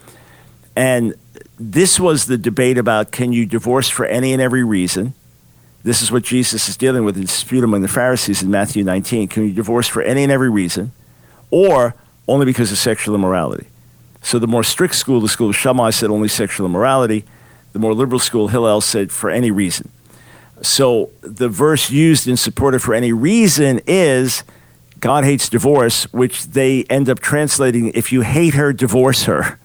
And 0.75 1.15
this 1.59 2.01
was 2.01 2.27
the 2.27 2.39
debate 2.39 2.79
about 2.79 3.11
can 3.11 3.33
you 3.33 3.47
divorce 3.47 3.89
for 3.89 4.07
any 4.07 4.33
and 4.33 4.43
every 4.43 4.65
reason? 4.65 5.15
This 5.83 6.01
is 6.01 6.11
what 6.11 6.23
Jesus 6.23 6.69
is 6.69 6.77
dealing 6.77 7.05
with 7.05 7.17
in 7.17 7.23
dispute 7.23 7.63
among 7.63 7.83
the 7.83 7.89
Pharisees 7.89 8.43
in 8.43 8.51
Matthew 8.51 8.83
19. 8.83 9.29
Can 9.29 9.47
you 9.47 9.53
divorce 9.53 9.87
for 9.87 10.03
any 10.03 10.23
and 10.23 10.33
every 10.33 10.49
reason? 10.49 10.93
Or 11.51 11.95
only 12.27 12.47
because 12.47 12.73
of 12.73 12.79
sexual 12.79 13.15
immorality? 13.15 13.67
So 14.23 14.39
the 14.39 14.47
more 14.47 14.65
strict 14.65 14.95
school, 14.95 15.21
the 15.21 15.29
school 15.29 15.51
of 15.51 15.57
Shammai, 15.57 15.91
said 15.91 16.11
only 16.11 16.29
sexual 16.29 16.67
immorality. 16.67 17.25
The 17.75 17.79
more 17.79 17.93
liberal 17.93 18.19
school, 18.19 18.49
Hillel, 18.49 18.81
said 18.81 19.13
for 19.13 19.29
any 19.29 19.51
reason. 19.51 19.91
So 20.63 21.11
the 21.21 21.51
verse 21.51 21.91
used 21.91 22.27
in 22.27 22.39
support 22.39 22.75
of 22.75 22.83
for 22.83 22.95
any 22.95 23.13
reason 23.13 23.81
is 23.87 24.43
God 25.01 25.25
hates 25.25 25.51
divorce, 25.51 26.05
which 26.15 26.47
they 26.47 26.85
end 26.85 27.11
up 27.11 27.21
translating 27.21 27.89
if 27.89 28.11
you 28.11 28.23
hate 28.23 28.55
her, 28.55 28.73
divorce 28.73 29.25
her. 29.25 29.59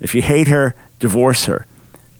If 0.00 0.14
you 0.14 0.22
hate 0.22 0.48
her, 0.48 0.74
divorce 1.02 1.46
her. 1.46 1.66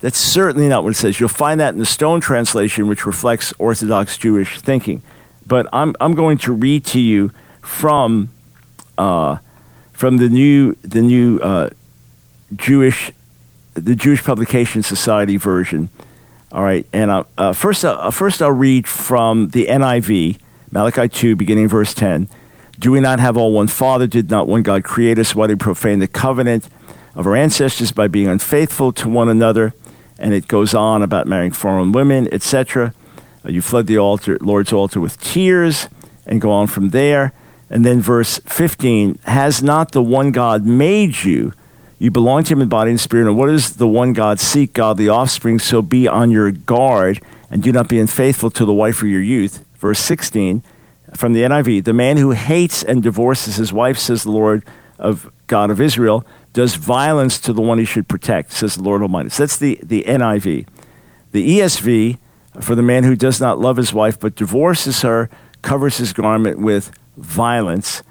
That's 0.00 0.18
certainly 0.18 0.68
not 0.68 0.82
what 0.82 0.90
it 0.90 0.96
says. 0.96 1.20
You'll 1.20 1.28
find 1.28 1.60
that 1.60 1.72
in 1.72 1.78
the 1.78 1.86
Stone 1.86 2.20
translation, 2.20 2.88
which 2.88 3.06
reflects 3.06 3.54
Orthodox 3.58 4.18
Jewish 4.18 4.60
thinking. 4.60 5.02
But 5.46 5.68
I'm, 5.72 5.94
I'm 6.00 6.14
going 6.14 6.38
to 6.38 6.52
read 6.52 6.84
to 6.86 7.00
you 7.00 7.30
from, 7.60 8.30
uh, 8.98 9.36
from 9.92 10.16
the 10.16 10.28
new, 10.28 10.74
the 10.82 11.00
new 11.00 11.38
uh, 11.38 11.70
Jewish, 12.56 13.12
the 13.74 13.94
Jewish 13.94 14.24
Publication 14.24 14.82
Society 14.82 15.36
version. 15.36 15.88
All 16.50 16.64
right, 16.64 16.84
and 16.92 17.10
uh, 17.10 17.22
uh, 17.38 17.52
first, 17.52 17.84
uh, 17.84 18.10
first 18.10 18.42
I'll 18.42 18.50
read 18.50 18.88
from 18.88 19.50
the 19.50 19.66
NIV, 19.66 20.38
Malachi 20.72 21.08
2, 21.08 21.36
beginning 21.36 21.68
verse 21.68 21.94
10. 21.94 22.28
Do 22.80 22.90
we 22.90 22.98
not 22.98 23.20
have 23.20 23.36
all 23.36 23.52
one 23.52 23.68
Father? 23.68 24.08
Did 24.08 24.28
not 24.28 24.48
one 24.48 24.62
God 24.64 24.82
create 24.82 25.20
us? 25.20 25.32
Why 25.36 25.46
did 25.46 25.60
we 25.60 25.64
profane 25.64 26.00
the 26.00 26.08
covenant 26.08 26.68
of 27.14 27.26
our 27.26 27.36
ancestors 27.36 27.92
by 27.92 28.08
being 28.08 28.28
unfaithful 28.28 28.92
to 28.92 29.08
one 29.08 29.28
another? 29.28 29.74
and 30.22 30.32
it 30.32 30.46
goes 30.46 30.72
on 30.72 31.02
about 31.02 31.26
marrying 31.26 31.50
foreign 31.50 31.90
women, 31.90 32.32
etc. 32.32 32.94
Uh, 33.44 33.50
you 33.50 33.60
flood 33.60 33.88
the 33.88 33.98
altar, 33.98 34.38
Lord's 34.40 34.72
altar 34.72 35.00
with 35.00 35.20
tears, 35.20 35.88
and 36.24 36.40
go 36.40 36.52
on 36.52 36.68
from 36.68 36.90
there. 36.90 37.32
And 37.68 37.84
then 37.84 38.00
verse 38.00 38.38
15, 38.46 39.18
has 39.24 39.62
not 39.62 39.90
the 39.90 40.02
one 40.02 40.30
God 40.30 40.64
made 40.64 41.24
you? 41.24 41.52
You 41.98 42.12
belong 42.12 42.44
to 42.44 42.52
him 42.52 42.62
in 42.62 42.68
body 42.68 42.90
and 42.90 43.00
spirit. 43.00 43.26
And 43.26 43.36
what 43.36 43.46
does 43.46 43.76
the 43.76 43.88
one 43.88 44.12
God 44.12 44.38
seek? 44.38 44.74
Godly 44.74 45.08
offspring. 45.08 45.58
So 45.58 45.82
be 45.82 46.06
on 46.06 46.30
your 46.30 46.52
guard 46.52 47.20
and 47.50 47.62
do 47.62 47.72
not 47.72 47.88
be 47.88 47.98
unfaithful 47.98 48.50
to 48.50 48.64
the 48.64 48.72
wife 48.72 49.02
of 49.02 49.08
your 49.08 49.22
youth. 49.22 49.64
Verse 49.76 49.98
16 49.98 50.62
from 51.14 51.34
the 51.34 51.42
NIV, 51.42 51.84
the 51.84 51.92
man 51.92 52.16
who 52.16 52.30
hates 52.30 52.82
and 52.82 53.02
divorces 53.02 53.56
his 53.56 53.70
wife, 53.70 53.98
says 53.98 54.22
the 54.22 54.30
Lord 54.30 54.64
of 54.98 55.30
God 55.46 55.70
of 55.70 55.78
Israel, 55.78 56.24
does 56.52 56.74
violence 56.74 57.38
to 57.40 57.52
the 57.52 57.62
one 57.62 57.78
he 57.78 57.84
should 57.84 58.08
protect, 58.08 58.52
says 58.52 58.76
the 58.76 58.82
Lord 58.82 59.02
Almighty. 59.02 59.30
So 59.30 59.42
that's 59.42 59.56
the, 59.56 59.78
the 59.82 60.04
NIV. 60.04 60.66
The 61.32 61.58
ESV, 61.58 62.18
for 62.60 62.74
the 62.74 62.82
man 62.82 63.04
who 63.04 63.16
does 63.16 63.40
not 63.40 63.58
love 63.58 63.78
his 63.78 63.92
wife 63.92 64.20
but 64.20 64.34
divorces 64.34 65.02
her, 65.02 65.30
covers 65.62 65.96
his 65.96 66.12
garment 66.12 66.60
with 66.60 66.92
violence. 67.16 68.02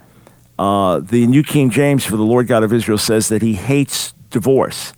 Uh, 0.58 1.00
the 1.00 1.28
New 1.28 1.44
King 1.44 1.70
James, 1.70 2.06
for 2.06 2.18
the 2.18 2.24
Lord 2.24 2.48
God 2.48 2.64
of 2.64 2.74
Israel, 2.74 2.98
says 2.98 3.30
that 3.30 3.42
he 3.42 3.54
hates 3.54 4.14
divorce. 4.30 4.94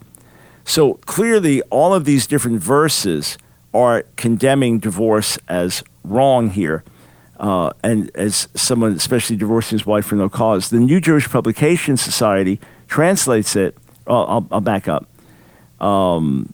So 0.63 0.95
clearly, 1.05 1.61
all 1.63 1.93
of 1.93 2.05
these 2.05 2.27
different 2.27 2.61
verses 2.61 3.37
are 3.73 4.03
condemning 4.15 4.79
divorce 4.79 5.37
as 5.47 5.83
wrong 6.03 6.49
here. 6.51 6.83
Uh, 7.37 7.71
and 7.83 8.09
as 8.15 8.47
someone, 8.55 8.93
especially 8.93 9.35
divorcing 9.35 9.77
his 9.77 9.85
wife 9.85 10.05
for 10.05 10.15
no 10.15 10.29
cause. 10.29 10.69
The 10.69 10.79
New 10.79 11.01
Jewish 11.01 11.27
Publication 11.27 11.97
Society 11.97 12.59
translates 12.87 13.55
it. 13.55 13.77
Oh, 14.07 14.23
I'll, 14.23 14.47
I'll 14.51 14.61
back 14.61 14.87
up. 14.87 15.07
Um, 15.79 16.53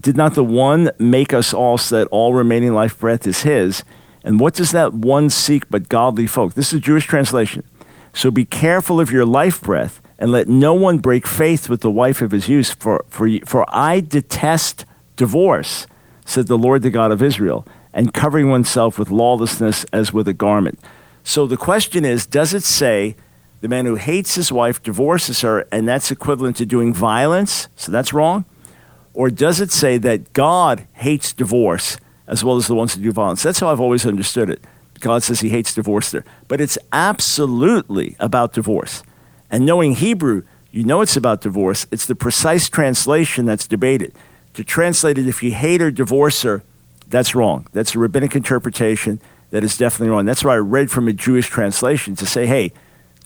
did 0.00 0.16
not 0.16 0.34
the 0.34 0.44
one 0.44 0.90
make 0.98 1.32
us 1.32 1.52
all 1.52 1.78
so 1.78 1.98
that 1.98 2.08
all 2.08 2.34
remaining 2.34 2.72
life 2.72 2.98
breath 2.98 3.26
is 3.26 3.42
his? 3.42 3.82
And 4.22 4.38
what 4.38 4.54
does 4.54 4.72
that 4.72 4.92
one 4.92 5.30
seek 5.30 5.68
but 5.70 5.88
godly 5.88 6.26
folk? 6.26 6.54
This 6.54 6.68
is 6.68 6.78
a 6.78 6.80
Jewish 6.80 7.06
translation. 7.06 7.64
So 8.12 8.30
be 8.30 8.44
careful 8.44 9.00
of 9.00 9.10
your 9.10 9.24
life 9.24 9.60
breath 9.60 10.00
and 10.18 10.32
let 10.32 10.48
no 10.48 10.74
one 10.74 10.98
break 10.98 11.26
faith 11.26 11.68
with 11.68 11.80
the 11.80 11.90
wife 11.90 12.20
of 12.20 12.32
his 12.32 12.48
youth, 12.48 12.74
for, 12.78 13.04
for, 13.08 13.28
for 13.44 13.64
I 13.68 14.00
detest 14.00 14.84
divorce, 15.16 15.86
said 16.24 16.48
the 16.48 16.58
Lord, 16.58 16.82
the 16.82 16.90
God 16.90 17.12
of 17.12 17.22
Israel, 17.22 17.66
and 17.92 18.12
covering 18.12 18.50
oneself 18.50 18.98
with 18.98 19.10
lawlessness 19.10 19.84
as 19.92 20.12
with 20.12 20.26
a 20.26 20.32
garment. 20.32 20.80
So 21.22 21.46
the 21.46 21.56
question 21.56 22.04
is 22.04 22.26
does 22.26 22.54
it 22.54 22.62
say 22.64 23.16
the 23.60 23.68
man 23.68 23.86
who 23.86 23.96
hates 23.96 24.34
his 24.34 24.52
wife 24.52 24.82
divorces 24.82 25.40
her, 25.40 25.66
and 25.72 25.88
that's 25.88 26.10
equivalent 26.10 26.56
to 26.56 26.66
doing 26.66 26.94
violence, 26.94 27.68
so 27.76 27.90
that's 27.90 28.12
wrong? 28.12 28.44
Or 29.14 29.30
does 29.30 29.60
it 29.60 29.72
say 29.72 29.98
that 29.98 30.32
God 30.32 30.86
hates 30.92 31.32
divorce 31.32 31.96
as 32.26 32.44
well 32.44 32.56
as 32.56 32.68
the 32.68 32.74
ones 32.74 32.94
who 32.94 33.02
do 33.02 33.10
violence? 33.10 33.42
That's 33.42 33.58
how 33.58 33.68
I've 33.68 33.80
always 33.80 34.06
understood 34.06 34.48
it. 34.48 34.62
God 35.00 35.22
says 35.22 35.40
he 35.40 35.48
hates 35.48 35.74
divorce 35.74 36.10
there. 36.10 36.24
But 36.46 36.60
it's 36.60 36.78
absolutely 36.92 38.16
about 38.18 38.52
divorce. 38.52 39.02
And 39.50 39.64
knowing 39.64 39.94
Hebrew, 39.94 40.42
you 40.70 40.84
know 40.84 41.00
it's 41.00 41.16
about 41.16 41.40
divorce. 41.40 41.86
It's 41.90 42.06
the 42.06 42.14
precise 42.14 42.68
translation 42.68 43.46
that's 43.46 43.66
debated. 43.66 44.14
To 44.54 44.64
translate 44.64 45.18
it, 45.18 45.28
if 45.28 45.42
you 45.42 45.52
hate 45.52 45.80
or 45.80 45.90
divorce 45.90 46.42
her, 46.42 46.62
that's 47.08 47.34
wrong. 47.34 47.66
That's 47.72 47.94
a 47.94 47.98
rabbinic 47.98 48.36
interpretation 48.36 49.20
that 49.50 49.64
is 49.64 49.76
definitely 49.78 50.10
wrong. 50.10 50.26
That's 50.26 50.44
why 50.44 50.54
I 50.54 50.58
read 50.58 50.90
from 50.90 51.08
a 51.08 51.12
Jewish 51.12 51.48
translation 51.48 52.14
to 52.16 52.26
say, 52.26 52.46
hey, 52.46 52.72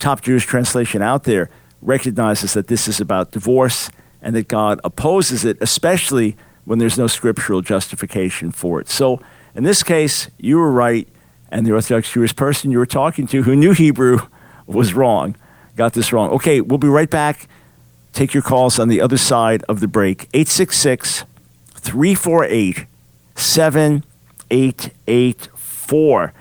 top 0.03 0.21
Jewish 0.21 0.45
translation 0.45 1.01
out 1.01 1.23
there 1.23 1.49
recognizes 1.81 2.53
that 2.53 2.67
this 2.67 2.87
is 2.89 2.99
about 2.99 3.31
divorce 3.31 3.89
and 4.21 4.35
that 4.35 4.49
God 4.49 4.81
opposes 4.83 5.45
it, 5.45 5.57
especially 5.61 6.35
when 6.65 6.79
there's 6.79 6.97
no 6.97 7.07
scriptural 7.07 7.61
justification 7.61 8.51
for 8.51 8.81
it. 8.81 8.89
So 8.89 9.21
in 9.55 9.63
this 9.63 9.81
case, 9.81 10.29
you 10.37 10.57
were 10.57 10.71
right, 10.71 11.07
and 11.49 11.65
the 11.65 11.71
Orthodox 11.71 12.11
Jewish 12.11 12.35
person 12.35 12.69
you 12.69 12.79
were 12.79 12.85
talking 12.85 13.27
to 13.27 13.43
who 13.43 13.55
knew 13.55 13.71
Hebrew 13.71 14.19
was 14.65 14.93
wrong, 14.93 15.37
got 15.77 15.93
this 15.93 16.11
wrong. 16.11 16.31
Okay, 16.31 16.59
we'll 16.59 16.77
be 16.77 16.87
right 16.87 17.09
back. 17.09 17.47
Take 18.11 18.33
your 18.33 18.43
calls 18.43 18.79
on 18.79 18.89
the 18.89 18.99
other 18.99 19.17
side 19.17 19.63
of 19.69 19.79
the 19.79 19.87
break. 19.87 20.23
866 20.33 21.23
348 21.75 22.87
7884. 23.35 26.33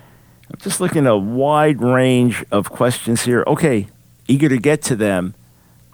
I'm 0.53 0.59
just 0.59 0.83
looking 0.83 1.07
at 1.07 1.13
a 1.13 1.17
wide 1.17 1.81
range 1.81 2.45
of 2.51 2.69
questions 2.69 3.23
here. 3.23 3.43
Okay, 3.47 3.89
eager 4.29 4.51
to 4.51 4.59
get 4.59 4.83
to 4.83 4.97
them 4.97 5.35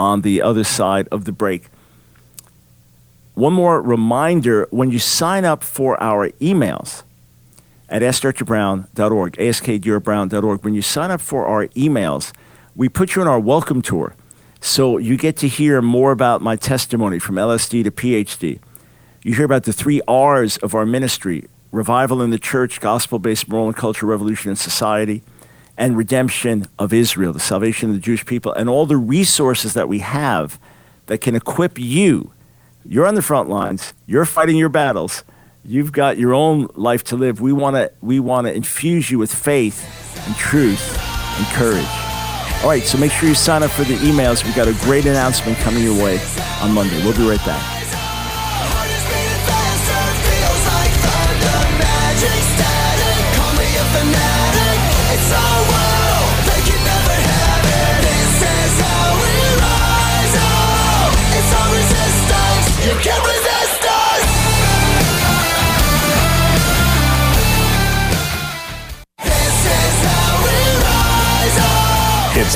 on 0.00 0.22
the 0.22 0.42
other 0.42 0.64
side 0.64 1.06
of 1.12 1.26
the 1.26 1.32
break. 1.32 1.66
One 3.34 3.52
more 3.52 3.80
reminder 3.80 4.66
when 4.70 4.90
you 4.90 4.98
sign 4.98 5.44
up 5.44 5.62
for 5.62 6.02
our 6.02 6.30
emails 6.40 7.04
at 7.88 8.02
askdrbrown.org, 8.02 9.34
askdrbrown.org, 9.34 10.64
when 10.64 10.74
you 10.74 10.82
sign 10.82 11.12
up 11.12 11.20
for 11.20 11.46
our 11.46 11.68
emails, 11.68 12.32
we 12.74 12.88
put 12.88 13.14
you 13.14 13.22
on 13.22 13.28
our 13.28 13.38
welcome 13.38 13.80
tour. 13.80 14.16
So 14.60 14.98
you 14.98 15.16
get 15.16 15.36
to 15.36 15.46
hear 15.46 15.80
more 15.80 16.10
about 16.10 16.42
my 16.42 16.56
testimony 16.56 17.20
from 17.20 17.36
LSD 17.36 17.84
to 17.84 17.92
PhD. 17.92 18.58
You 19.22 19.34
hear 19.34 19.44
about 19.44 19.64
the 19.64 19.72
three 19.72 20.02
R's 20.08 20.56
of 20.56 20.74
our 20.74 20.84
ministry 20.84 21.46
revival 21.72 22.22
in 22.22 22.30
the 22.30 22.38
church, 22.38 22.80
gospel 22.80 23.18
based 23.18 23.48
moral 23.48 23.66
and 23.66 23.76
cultural 23.76 24.10
revolution 24.10 24.50
in 24.50 24.56
society, 24.56 25.22
and 25.76 25.96
redemption 25.96 26.66
of 26.78 26.92
Israel, 26.92 27.32
the 27.32 27.40
salvation 27.40 27.90
of 27.90 27.94
the 27.94 28.00
Jewish 28.00 28.26
people, 28.26 28.52
and 28.52 28.68
all 28.68 28.86
the 28.86 28.96
resources 28.96 29.74
that 29.74 29.88
we 29.88 30.00
have 30.00 30.58
that 31.06 31.18
can 31.18 31.34
equip 31.34 31.78
you. 31.78 32.32
You're 32.84 33.06
on 33.06 33.14
the 33.14 33.22
front 33.22 33.48
lines, 33.48 33.94
you're 34.06 34.24
fighting 34.24 34.56
your 34.56 34.68
battles, 34.68 35.24
you've 35.64 35.92
got 35.92 36.18
your 36.18 36.34
own 36.34 36.68
life 36.74 37.04
to 37.04 37.16
live. 37.16 37.40
We 37.40 37.52
want 37.52 37.76
to 37.76 37.92
we 38.00 38.18
want 38.18 38.46
to 38.46 38.54
infuse 38.54 39.10
you 39.10 39.18
with 39.18 39.32
faith 39.32 39.84
and 40.26 40.34
truth 40.36 40.98
and 41.36 41.46
courage. 41.48 41.86
All 42.62 42.68
right, 42.68 42.82
so 42.82 42.98
make 42.98 43.12
sure 43.12 43.28
you 43.28 43.36
sign 43.36 43.62
up 43.62 43.70
for 43.70 43.84
the 43.84 43.94
emails. 43.98 44.44
We've 44.44 44.56
got 44.56 44.66
a 44.66 44.74
great 44.84 45.06
announcement 45.06 45.58
coming 45.58 45.84
your 45.84 46.02
way 46.02 46.18
on 46.60 46.72
Monday. 46.72 46.96
We'll 47.04 47.16
be 47.16 47.28
right 47.28 47.44
back. 47.46 47.77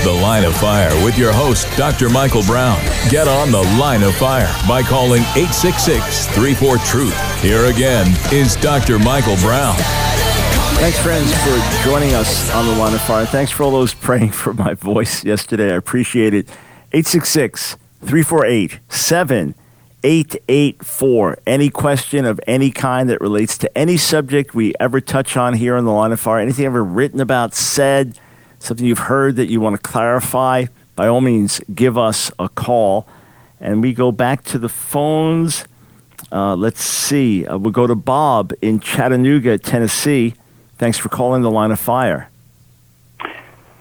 The 0.03 0.13
Line 0.13 0.45
of 0.45 0.57
Fire 0.57 0.91
with 1.05 1.17
your 1.17 1.33
host, 1.33 1.69
Dr. 1.77 2.09
Michael 2.09 2.43
Brown. 2.43 2.81
Get 3.09 3.29
on 3.29 3.53
The 3.53 3.63
Line 3.79 4.03
of 4.03 4.17
Fire 4.17 4.53
by 4.67 4.83
calling 4.83 5.23
866 5.37 6.27
34 6.27 6.79
Truth. 6.79 7.41
Here 7.41 7.67
again 7.67 8.09
is 8.33 8.57
Dr. 8.57 8.99
Michael 8.99 9.37
Brown. 9.37 9.77
Thanks, 10.77 10.99
friends, 10.99 11.33
for 11.45 11.57
joining 11.85 12.15
us 12.15 12.53
on 12.53 12.67
The 12.67 12.73
Line 12.73 12.95
of 12.95 13.03
Fire. 13.03 13.27
Thanks 13.27 13.53
for 13.53 13.63
all 13.63 13.71
those 13.71 13.95
praying 13.95 14.33
for 14.33 14.53
my 14.53 14.75
voice 14.75 15.25
yesterday. 15.25 15.73
I 15.73 15.77
appreciate 15.77 16.35
it. 16.35 16.49
866 16.93 17.77
348 18.01 18.81
7884. 18.89 21.39
Any 21.47 21.71
question 21.71 22.25
of 22.25 22.41
any 22.49 22.73
kind 22.73 23.09
that 23.09 23.21
relates 23.21 23.57
to 23.59 23.79
any 23.79 23.97
subject 23.97 24.53
we 24.53 24.75
ever 24.81 25.01
touch 25.01 25.37
on 25.37 25.55
here 25.55 25.77
on 25.77 25.85
The 25.85 25.93
Line 25.93 26.11
of 26.11 26.19
Fire, 26.19 26.41
anything 26.41 26.65
ever 26.65 26.83
written 26.83 27.21
about, 27.21 27.55
said, 27.55 28.19
something 28.63 28.87
you've 28.87 28.99
heard 28.99 29.37
that 29.37 29.47
you 29.47 29.61
want 29.61 29.77
to 29.77 29.83
clarify, 29.83 30.67
by 30.97 31.09
all 31.09 31.21
means, 31.21 31.61
give 31.75 31.99
us 31.99 32.31
a 32.39 32.49
call. 32.49 33.07
And 33.61 33.83
we 33.83 33.93
go 33.93 34.13
back 34.13 34.45
to 34.45 34.59
the 34.59 34.69
phones. 34.69 35.65
Uh, 36.31 36.57
let's 36.57 36.83
see. 36.83 37.47
Uh, 37.47 37.59
we'll 37.59 37.73
go 37.73 37.87
to 37.87 37.95
Bob 37.95 38.53
in 38.63 38.81
Chattanooga, 38.81 39.59
Tennessee. 39.59 40.35
Thanks 40.79 40.99
for 40.99 41.09
calling 41.09 41.43
the 41.43 41.51
line 41.51 41.71
of 41.71 41.79
fire. 41.79 42.29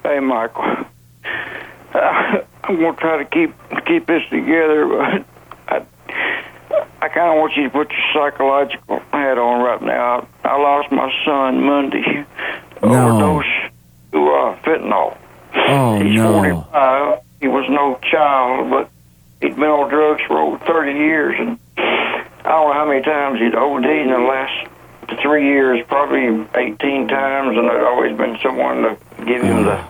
Hey, 0.04 0.20
Michael. 0.20 0.66
Uh, 1.94 2.42
I'm 2.64 2.78
going 2.78 2.96
to 2.96 3.02
try 3.02 3.18
to 3.22 3.26
keep 3.26 3.54
keep 3.86 4.08
this 4.08 4.24
together, 4.30 4.88
but 4.88 5.26
I, 5.68 5.86
I 7.02 7.10
kind 7.10 7.30
of 7.30 7.38
want 7.38 7.52
you 7.58 7.64
to 7.64 7.70
put 7.70 7.92
your 7.92 8.00
psychological 8.14 9.00
hat 9.12 9.38
on 9.38 9.62
right 9.62 9.82
now. 9.82 10.26
I 10.46 10.56
lost 10.56 10.90
my 10.90 11.12
son 11.26 11.62
Monday. 11.62 12.26
No. 12.82 13.34
Overdose 13.34 13.72
to 14.12 14.30
uh, 14.30 14.56
fentanyl. 14.62 15.18
Oh, 15.54 16.00
He's 16.00 16.16
no. 16.16 16.34
45. 16.34 17.20
He 17.42 17.48
was 17.48 17.66
no 17.70 18.00
child, 18.10 18.70
but 18.70 18.90
he'd 19.42 19.56
been 19.56 19.64
on 19.64 19.90
drugs 19.90 20.22
for 20.28 20.38
over 20.40 20.58
30 20.66 20.92
years, 20.92 21.36
and 21.40 21.58
I 21.78 22.44
don't 22.44 22.68
know 22.70 22.74
how 22.74 22.86
many 22.88 23.02
times 23.02 23.40
he'd 23.40 23.56
OD'd 23.56 23.86
in 23.86 24.10
the 24.10 24.20
last 24.20 24.68
three 25.22 25.46
years, 25.48 25.84
probably 25.88 26.48
18 26.56 27.08
times, 27.08 27.58
and 27.58 27.68
there'd 27.68 27.84
always 27.84 28.16
been 28.16 28.38
someone 28.42 28.84
to 28.84 28.98
give 29.26 29.42
him 29.42 29.66
the, 29.66 29.84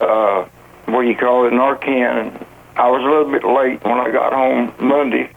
uh, 0.00 0.48
what 0.86 1.02
do 1.02 1.08
you 1.08 1.16
call 1.16 1.46
it, 1.46 1.52
Narcan. 1.52 2.26
And 2.26 2.46
I 2.76 2.90
was 2.90 3.02
a 3.02 3.06
little 3.06 3.30
bit 3.30 3.44
late 3.44 3.84
when 3.84 3.98
I 3.98 4.10
got 4.10 4.32
home 4.32 4.72
Monday. 4.80 5.30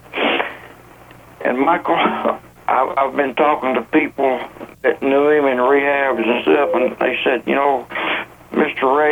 And 1.44 1.58
Michael, 1.58 1.96
I've 2.68 3.14
been 3.16 3.34
talking 3.34 3.74
to 3.74 3.82
people 3.82 4.40
that 4.82 5.02
knew 5.02 5.28
him 5.28 5.44
in 5.44 5.58
rehabs 5.58 6.26
and 6.26 6.42
stuff, 6.42 6.70
and 6.74 6.96
they 6.98 7.18
said, 7.22 7.42
you 7.46 7.54
know, 7.54 7.86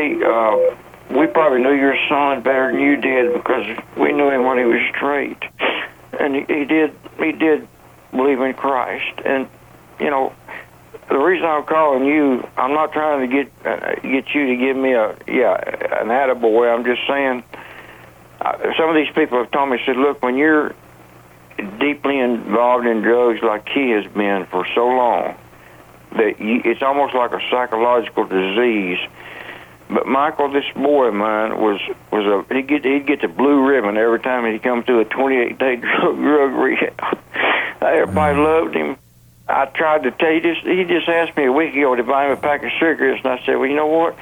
Ray, 0.03 0.23
uh, 0.23 0.77
we 1.11 1.27
probably 1.27 1.62
knew 1.62 1.75
your 1.75 1.97
son 2.09 2.43
better 2.43 2.73
than 2.73 2.81
you 2.81 2.97
did 2.97 3.33
because 3.35 3.67
we 3.97 4.12
knew 4.12 4.31
him 4.31 4.45
when 4.45 4.59
he 4.59 4.65
was 4.65 4.81
straight, 4.97 5.43
and 6.19 6.35
he, 6.35 6.41
he 6.43 6.65
did 6.65 6.95
he 7.19 7.33
did 7.33 7.69
believe 8.11 8.41
in 8.41 8.55
Christ, 8.55 9.21
and 9.25 9.49
you 9.99 10.11
know. 10.11 10.33
The 11.09 11.19
reason 11.19 11.45
I'm 11.45 11.65
calling 11.65 12.07
you, 12.07 12.49
I'm 12.57 12.73
not 12.73 12.93
trying 12.93 13.29
to 13.29 13.37
get 13.37 13.53
uh, 13.67 13.95
get 13.97 14.35
you 14.35 14.47
to 14.47 14.57
give 14.57 14.77
me 14.77 14.93
a 14.93 15.15
yeah 15.27 15.57
an 16.01 16.09
attaboy. 16.09 16.73
I'm 16.73 16.85
just 16.85 17.03
saying, 17.07 17.43
uh, 18.41 18.73
some 18.79 18.88
of 18.88 18.95
these 18.95 19.12
people 19.15 19.37
have 19.38 19.51
told 19.51 19.69
me, 19.69 19.79
said, 19.85 19.97
look, 19.97 20.23
when 20.23 20.38
you're 20.38 20.75
deeply 21.79 22.19
involved 22.19 22.87
in 22.87 23.03
drugs 23.03 23.41
like 23.43 23.69
he 23.69 23.91
has 23.91 24.07
been 24.12 24.47
for 24.47 24.67
so 24.75 24.87
long 24.87 25.37
that 26.17 26.41
you, 26.41 26.62
it's 26.65 26.83
almost 26.83 27.15
like 27.15 27.33
a 27.33 27.41
psychological 27.51 28.25
disease. 28.25 28.99
But 29.93 30.07
Michael, 30.07 30.51
this 30.51 30.65
boy 30.75 31.07
of 31.07 31.15
mine 31.15 31.61
was 31.61 31.81
was 32.11 32.25
a 32.25 32.55
he'd 32.55 32.67
get 32.67 32.85
he'd 32.85 33.07
get 33.07 33.21
the 33.21 33.29
blue 33.29 33.67
ribbon 33.67 33.97
every 33.97 34.21
time 34.21 34.51
he'd 34.51 34.63
come 34.63 34.83
through 34.83 35.01
a 35.01 35.05
28 35.05 35.59
day 35.59 35.77
drug 35.77 36.17
drug 36.17 36.53
rehab. 36.53 37.19
Everybody 37.81 38.37
mm-hmm. 38.37 38.43
loved 38.43 38.75
him. 38.75 38.97
I 39.49 39.67
tried 39.67 40.05
to 40.05 40.13
tell 40.13 40.31
you 40.31 40.41
this. 40.41 40.59
He 40.63 40.85
just 40.85 41.09
asked 41.09 41.37
me 41.37 41.45
a 41.45 41.53
week 41.53 41.75
ago 41.75 41.95
to 41.95 42.03
buy 42.03 42.27
him 42.27 42.31
a 42.31 42.37
pack 42.37 42.63
of 42.63 42.71
cigarettes, 42.81 43.21
and 43.25 43.33
I 43.35 43.45
said, 43.45 43.57
"Well, 43.57 43.69
you 43.69 43.77
know 43.77 43.87
what? 43.87 44.17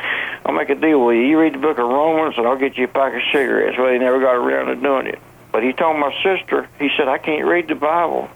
I'll 0.45 0.55
make 0.55 0.71
a 0.71 0.75
deal 0.75 1.05
with 1.05 1.17
you. 1.17 1.23
You 1.23 1.39
read 1.39 1.55
the 1.55 1.59
book 1.59 1.79
of 1.79 1.89
Romans, 1.89 2.37
and 2.37 2.47
I'll 2.47 2.59
get 2.59 2.77
you 2.77 2.85
a 2.85 2.89
pack 2.89 3.15
of 3.15 3.23
cigarettes." 3.31 3.77
Well, 3.79 3.93
he 3.93 3.99
never 3.99 4.19
got 4.19 4.35
around 4.35 4.67
to 4.67 4.77
doing 4.77 5.07
it. 5.07 5.21
But 5.53 5.63
he 5.65 5.73
told 5.73 5.99
my 5.99 6.13
sister, 6.23 6.69
he 6.79 6.91
said, 6.97 7.09
I 7.09 7.19
can't 7.19 7.47
read 7.47 7.69
the 7.69 7.75
Bible. 7.75 8.29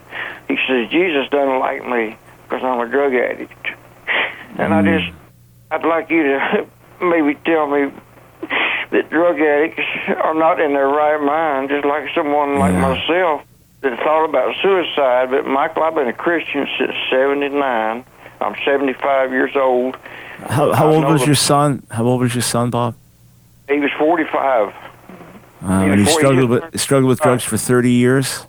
He 0.49 0.57
says, 0.67 0.91
Jesus 0.91 1.29
doesn't 1.31 1.59
like 1.59 1.87
me 1.87 2.17
because 2.43 2.65
I'm 2.65 2.81
a 2.81 2.89
drug 2.91 3.15
addict. 3.15 3.67
And 4.59 4.75
I 4.75 4.83
mm. 4.83 5.01
just, 5.01 5.17
I'd 5.71 5.85
like 5.85 6.11
you 6.11 6.23
to 6.25 6.67
maybe 7.01 7.35
tell 7.45 7.67
me 7.67 7.91
that 8.91 9.11
drug 9.11 9.41
addicts 9.41 9.83
are 10.23 10.35
not 10.35 10.61
in 10.61 10.73
their 10.73 10.89
right 10.89 11.21
mind, 11.23 11.71
just 11.71 11.85
like 11.85 12.09
someone 12.15 12.59
like 12.59 12.73
Yeah. 12.73 12.81
myself 12.95 13.43
that 13.81 13.99
thought 14.01 14.25
about 14.25 14.55
suicide. 14.63 15.31
But 15.31 15.47
Michael, 15.47 15.83
I've 15.83 15.95
been 15.95 16.09
a 16.09 16.13
Christian 16.13 16.67
since 16.79 16.93
79. 17.11 18.05
I'm 18.41 18.55
75 18.65 19.31
years 19.33 19.57
old. 19.57 19.97
How, 20.49 20.73
how 20.73 20.89
old 20.91 21.05
was 21.05 21.21
the- 21.23 21.27
your 21.27 21.35
son? 21.35 21.83
How 21.91 22.05
old 22.05 22.21
was 22.21 22.35
your 22.35 22.43
son, 22.43 22.71
Bob? 22.71 22.95
He 23.69 23.79
was 23.81 23.91
45. 23.99 24.73
Um, 25.67 25.83
He 25.85 25.91
and 25.91 26.01
he 26.01 26.07
struggled 26.07 26.51
with 26.51 26.79
struggled 26.79 27.09
with 27.09 27.21
drugs 27.21 27.45
for 27.45 27.57
30 27.57 27.91
years. 27.91 28.47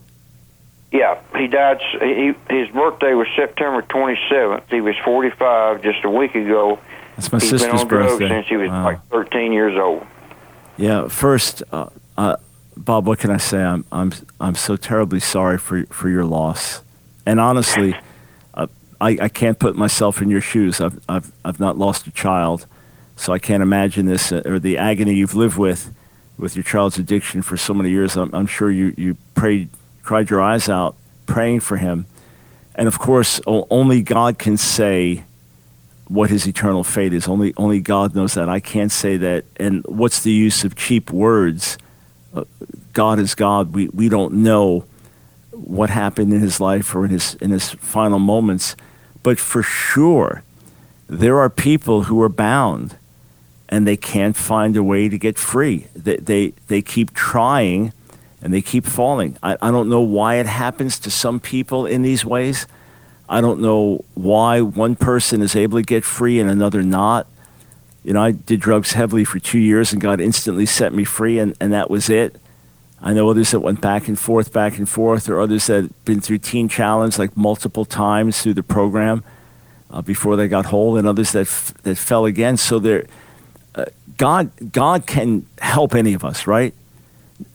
Yeah, 0.91 1.15
he 1.35 1.47
died. 1.47 1.79
He, 2.01 2.33
his 2.49 2.69
birthday 2.69 3.13
was 3.13 3.27
September 3.35 3.81
27th. 3.83 4.63
He 4.69 4.81
was 4.81 4.95
45 5.03 5.81
just 5.81 6.03
a 6.03 6.09
week 6.09 6.35
ago. 6.35 6.79
That's 7.15 7.31
my 7.31 7.39
He's 7.39 7.49
been 7.51 7.59
sister's 7.59 7.85
birthday. 7.85 8.27
since 8.29 8.47
he 8.47 8.57
was 8.57 8.69
Wow. 8.69 8.83
like 8.83 9.07
13 9.09 9.53
years 9.53 9.77
old. 9.77 10.05
Yeah. 10.77 11.07
First, 11.07 11.63
uh, 11.71 11.87
uh, 12.17 12.35
Bob, 12.77 13.07
what 13.07 13.19
can 13.19 13.31
I 13.31 13.37
say? 13.37 13.61
I'm 13.63 13.85
I'm 13.91 14.11
I'm 14.41 14.55
so 14.55 14.75
terribly 14.75 15.19
sorry 15.21 15.57
for 15.57 15.85
for 15.85 16.09
your 16.09 16.25
loss. 16.25 16.81
And 17.25 17.39
honestly, 17.39 17.95
uh, 18.53 18.67
I 18.99 19.17
I 19.21 19.29
can't 19.29 19.57
put 19.57 19.75
myself 19.77 20.21
in 20.21 20.29
your 20.29 20.41
shoes. 20.41 20.81
I've 20.81 20.99
I've 21.07 21.31
I've 21.45 21.59
not 21.59 21.77
lost 21.77 22.05
a 22.07 22.11
child, 22.11 22.65
so 23.15 23.31
I 23.31 23.39
can't 23.39 23.63
imagine 23.63 24.05
this 24.07 24.31
uh, 24.33 24.41
or 24.45 24.59
the 24.59 24.77
agony 24.77 25.13
you've 25.13 25.35
lived 25.35 25.57
with 25.57 25.93
with 26.37 26.57
your 26.57 26.63
child's 26.63 26.99
addiction 26.99 27.41
for 27.41 27.55
so 27.55 27.73
many 27.73 27.89
years. 27.91 28.17
I'm, 28.17 28.29
I'm 28.35 28.47
sure 28.47 28.69
you 28.69 28.93
you 28.97 29.15
prayed, 29.35 29.69
cried 30.03 30.29
your 30.29 30.41
eyes 30.41 30.67
out, 30.67 30.97
praying 31.27 31.61
for 31.61 31.77
him. 31.77 32.05
And 32.75 32.89
of 32.89 32.99
course, 32.99 33.39
only 33.47 34.01
God 34.01 34.37
can 34.37 34.57
say 34.57 35.23
what 36.07 36.29
his 36.29 36.47
eternal 36.47 36.83
fate 36.83 37.13
is. 37.13 37.27
Only 37.27 37.53
only 37.57 37.79
God 37.79 38.15
knows 38.15 38.33
that. 38.35 38.49
I 38.49 38.59
can't 38.59 38.91
say 38.91 39.17
that. 39.17 39.45
And 39.57 39.83
what's 39.85 40.21
the 40.23 40.31
use 40.31 40.63
of 40.63 40.75
cheap 40.75 41.11
words? 41.11 41.77
Uh, 42.33 42.45
God 42.93 43.19
is 43.19 43.35
God. 43.35 43.73
We 43.73 43.87
we 43.89 44.09
don't 44.09 44.35
know 44.35 44.85
what 45.51 45.89
happened 45.89 46.33
in 46.33 46.41
his 46.41 46.59
life 46.59 46.93
or 46.95 47.05
in 47.05 47.11
his 47.11 47.35
in 47.35 47.51
his 47.51 47.71
final 47.71 48.19
moments, 48.19 48.75
but 49.23 49.39
for 49.39 49.63
sure, 49.63 50.43
there 51.07 51.39
are 51.39 51.49
people 51.49 52.03
who 52.03 52.21
are 52.21 52.29
bound, 52.29 52.97
and 53.69 53.87
they 53.87 53.97
can't 53.97 54.35
find 54.35 54.75
a 54.75 54.83
way 54.83 55.09
to 55.09 55.17
get 55.17 55.37
free. 55.37 55.87
They 55.95 56.17
they 56.17 56.53
they 56.67 56.81
keep 56.81 57.13
trying, 57.13 57.93
and 58.41 58.53
they 58.53 58.61
keep 58.61 58.85
falling. 58.85 59.37
I, 59.41 59.57
I 59.61 59.71
don't 59.71 59.89
know 59.89 60.01
why 60.01 60.35
it 60.35 60.45
happens 60.45 60.99
to 60.99 61.11
some 61.11 61.39
people 61.39 61.85
in 61.85 62.01
these 62.01 62.25
ways. 62.25 62.67
I 63.27 63.41
don't 63.41 63.59
know 63.59 64.05
why 64.13 64.61
one 64.61 64.95
person 64.95 65.41
is 65.41 65.55
able 65.55 65.79
to 65.79 65.83
get 65.83 66.03
free 66.03 66.39
and 66.39 66.49
another 66.49 66.83
not. 66.83 67.27
You 68.03 68.13
know, 68.13 68.21
I 68.21 68.31
did 68.31 68.59
drugs 68.59 68.93
heavily 68.93 69.25
for 69.25 69.39
two 69.39 69.59
years 69.59 69.91
and 69.91 70.01
God 70.01 70.21
instantly 70.21 70.65
set 70.67 70.93
me 70.93 71.03
free, 71.03 71.39
and, 71.39 71.55
and 71.59 71.73
that 71.73 71.89
was 71.89 72.09
it. 72.09 72.39
I 73.01 73.13
know 73.13 73.29
others 73.29 73.51
that 73.51 73.59
went 73.59 73.81
back 73.81 74.07
and 74.07 74.17
forth, 74.17 74.53
back 74.53 74.77
and 74.77 74.87
forth, 74.87 75.29
or 75.29 75.39
others 75.39 75.67
that 75.67 75.83
had 75.83 76.05
been 76.05 76.21
through 76.21 76.39
Teen 76.39 76.69
Challenge 76.69 77.17
like 77.17 77.35
multiple 77.35 77.85
times 77.85 78.41
through 78.41 78.53
the 78.53 78.63
program 78.63 79.23
uh, 79.91 80.01
before 80.01 80.35
they 80.35 80.47
got 80.47 80.67
whole, 80.67 80.97
and 80.97 81.07
others 81.07 81.31
that 81.33 81.41
f- 81.41 81.73
that 81.83 81.97
fell 81.97 82.25
again. 82.25 82.57
So 82.57 82.79
there, 82.79 83.05
uh, 83.75 83.85
God 84.17 84.51
God 84.71 85.05
can 85.05 85.45
help 85.59 85.93
any 85.93 86.13
of 86.13 86.23
us, 86.23 86.47
right? 86.47 86.73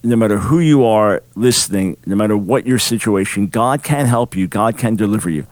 No 0.04 0.14
matter 0.14 0.38
who 0.38 0.60
you 0.60 0.84
are 0.84 1.22
listening, 1.34 1.96
no 2.06 2.14
matter 2.14 2.36
what 2.36 2.66
your 2.66 2.78
situation, 2.78 3.46
God 3.46 3.82
can 3.82 4.06
help 4.06 4.36
you. 4.36 4.46
God 4.46 4.76
can 4.76 4.94
deliver 4.94 5.30
you. 5.30 5.46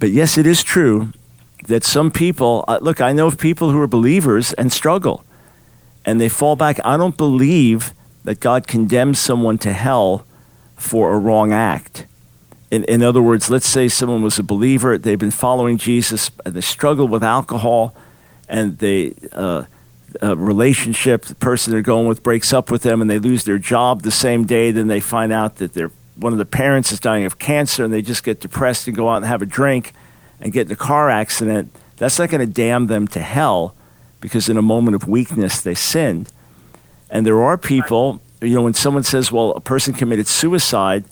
But 0.00 0.10
yes, 0.10 0.38
it 0.38 0.46
is 0.46 0.62
true 0.64 1.12
that 1.68 1.84
some 1.84 2.10
people 2.10 2.64
uh, 2.66 2.78
look. 2.80 3.00
I 3.00 3.12
know 3.12 3.26
of 3.28 3.38
people 3.38 3.70
who 3.70 3.80
are 3.80 3.86
believers 3.86 4.54
and 4.54 4.72
struggle, 4.72 5.24
and 6.04 6.20
they 6.20 6.28
fall 6.28 6.56
back. 6.56 6.80
I 6.84 6.96
don't 6.96 7.16
believe 7.16 7.92
that 8.24 8.40
God 8.40 8.66
condemns 8.66 9.18
someone 9.18 9.58
to 9.58 9.72
hell 9.72 10.26
for 10.76 11.12
a 11.12 11.18
wrong 11.18 11.52
act. 11.52 12.06
In, 12.70 12.84
in 12.84 13.02
other 13.02 13.20
words, 13.20 13.50
let's 13.50 13.68
say 13.68 13.88
someone 13.88 14.22
was 14.22 14.38
a 14.38 14.42
believer, 14.42 14.96
they've 14.96 15.18
been 15.18 15.30
following 15.30 15.76
Jesus, 15.76 16.30
and 16.46 16.54
they 16.54 16.60
struggle 16.62 17.06
with 17.06 17.22
alcohol, 17.22 17.94
and 18.48 18.78
they 18.78 19.14
uh, 19.32 19.64
a 20.22 20.34
relationship, 20.34 21.26
the 21.26 21.34
person 21.34 21.72
they're 21.72 21.82
going 21.82 22.08
with 22.08 22.22
breaks 22.22 22.52
up 22.52 22.70
with 22.70 22.82
them, 22.82 23.02
and 23.02 23.10
they 23.10 23.18
lose 23.18 23.44
their 23.44 23.58
job 23.58 24.02
the 24.02 24.10
same 24.10 24.44
day. 24.44 24.70
Then 24.70 24.88
they 24.88 25.00
find 25.00 25.30
out 25.30 25.56
that 25.56 25.74
their 25.74 25.90
one 26.20 26.32
of 26.32 26.38
the 26.38 26.46
parents 26.46 26.92
is 26.92 27.00
dying 27.00 27.24
of 27.24 27.38
cancer, 27.38 27.84
and 27.84 27.92
they 27.92 28.02
just 28.02 28.22
get 28.24 28.40
depressed 28.40 28.86
and 28.86 28.96
go 28.96 29.08
out 29.08 29.16
and 29.16 29.26
have 29.26 29.42
a 29.42 29.46
drink, 29.46 29.92
and 30.40 30.52
get 30.52 30.66
in 30.66 30.72
a 30.72 30.76
car 30.76 31.10
accident. 31.10 31.74
That's 31.96 32.18
not 32.18 32.30
going 32.30 32.46
to 32.46 32.52
damn 32.52 32.86
them 32.86 33.08
to 33.08 33.20
hell. 33.20 33.74
because 34.20 34.48
in 34.48 34.56
a 34.56 34.62
moment 34.62 34.94
of 34.94 35.08
weakness 35.08 35.60
they 35.60 35.74
sinned. 35.74 36.30
And 37.10 37.26
there 37.26 37.42
are 37.42 37.58
people, 37.58 38.20
you 38.40 38.54
know, 38.54 38.62
when 38.62 38.74
someone 38.74 39.02
says, 39.02 39.32
well, 39.32 39.52
a 39.52 39.60
person 39.60 39.94
committed 39.94 40.26
suicide, 40.28 41.04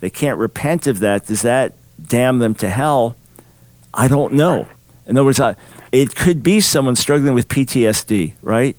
they 0.00 0.10
can't 0.10 0.38
repent 0.38 0.86
of 0.86 0.98
that. 1.00 1.26
Does 1.26 1.42
that 1.42 1.74
damn 2.02 2.38
them 2.38 2.54
to 2.56 2.68
hell? 2.68 3.16
I 3.92 4.08
don't 4.08 4.32
know. 4.32 4.66
In 5.06 5.16
other 5.16 5.24
words, 5.24 5.40
I, 5.40 5.56
it 5.92 6.16
could 6.16 6.42
be 6.42 6.60
someone 6.60 6.96
struggling 6.96 7.34
with 7.34 7.48
PTSD, 7.48 8.32
right? 8.42 8.76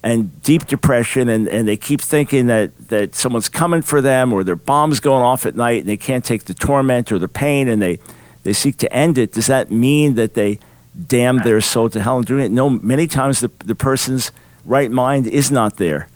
And 0.00 0.40
deep 0.42 0.66
depression, 0.66 1.28
and, 1.28 1.48
and 1.48 1.66
they 1.66 1.76
keep 1.76 2.00
thinking 2.00 2.46
that, 2.46 2.88
that 2.88 3.16
someone's 3.16 3.48
coming 3.48 3.82
for 3.82 4.00
them 4.00 4.32
or 4.32 4.44
their 4.44 4.56
bomb's 4.56 5.00
going 5.00 5.24
off 5.24 5.44
at 5.44 5.56
night 5.56 5.80
and 5.80 5.88
they 5.88 5.96
can't 5.96 6.24
take 6.24 6.44
the 6.44 6.54
torment 6.54 7.10
or 7.10 7.18
the 7.18 7.28
pain 7.28 7.68
and 7.68 7.82
they, 7.82 7.98
they 8.44 8.52
seek 8.52 8.76
to 8.78 8.92
end 8.92 9.18
it. 9.18 9.32
Does 9.32 9.48
that 9.48 9.72
mean 9.72 10.14
that 10.14 10.34
they 10.34 10.60
damn 11.06 11.38
their 11.38 11.60
soul 11.60 11.90
to 11.90 12.00
hell 12.00 12.18
and 12.18 12.26
doing 12.26 12.44
it? 12.44 12.52
No, 12.52 12.70
many 12.70 13.08
times 13.08 13.40
the, 13.40 13.50
the 13.64 13.74
person's 13.74 14.30
right 14.64 14.90
mind 14.90 15.26
is 15.26 15.50
not 15.50 15.78
there. 15.78 16.08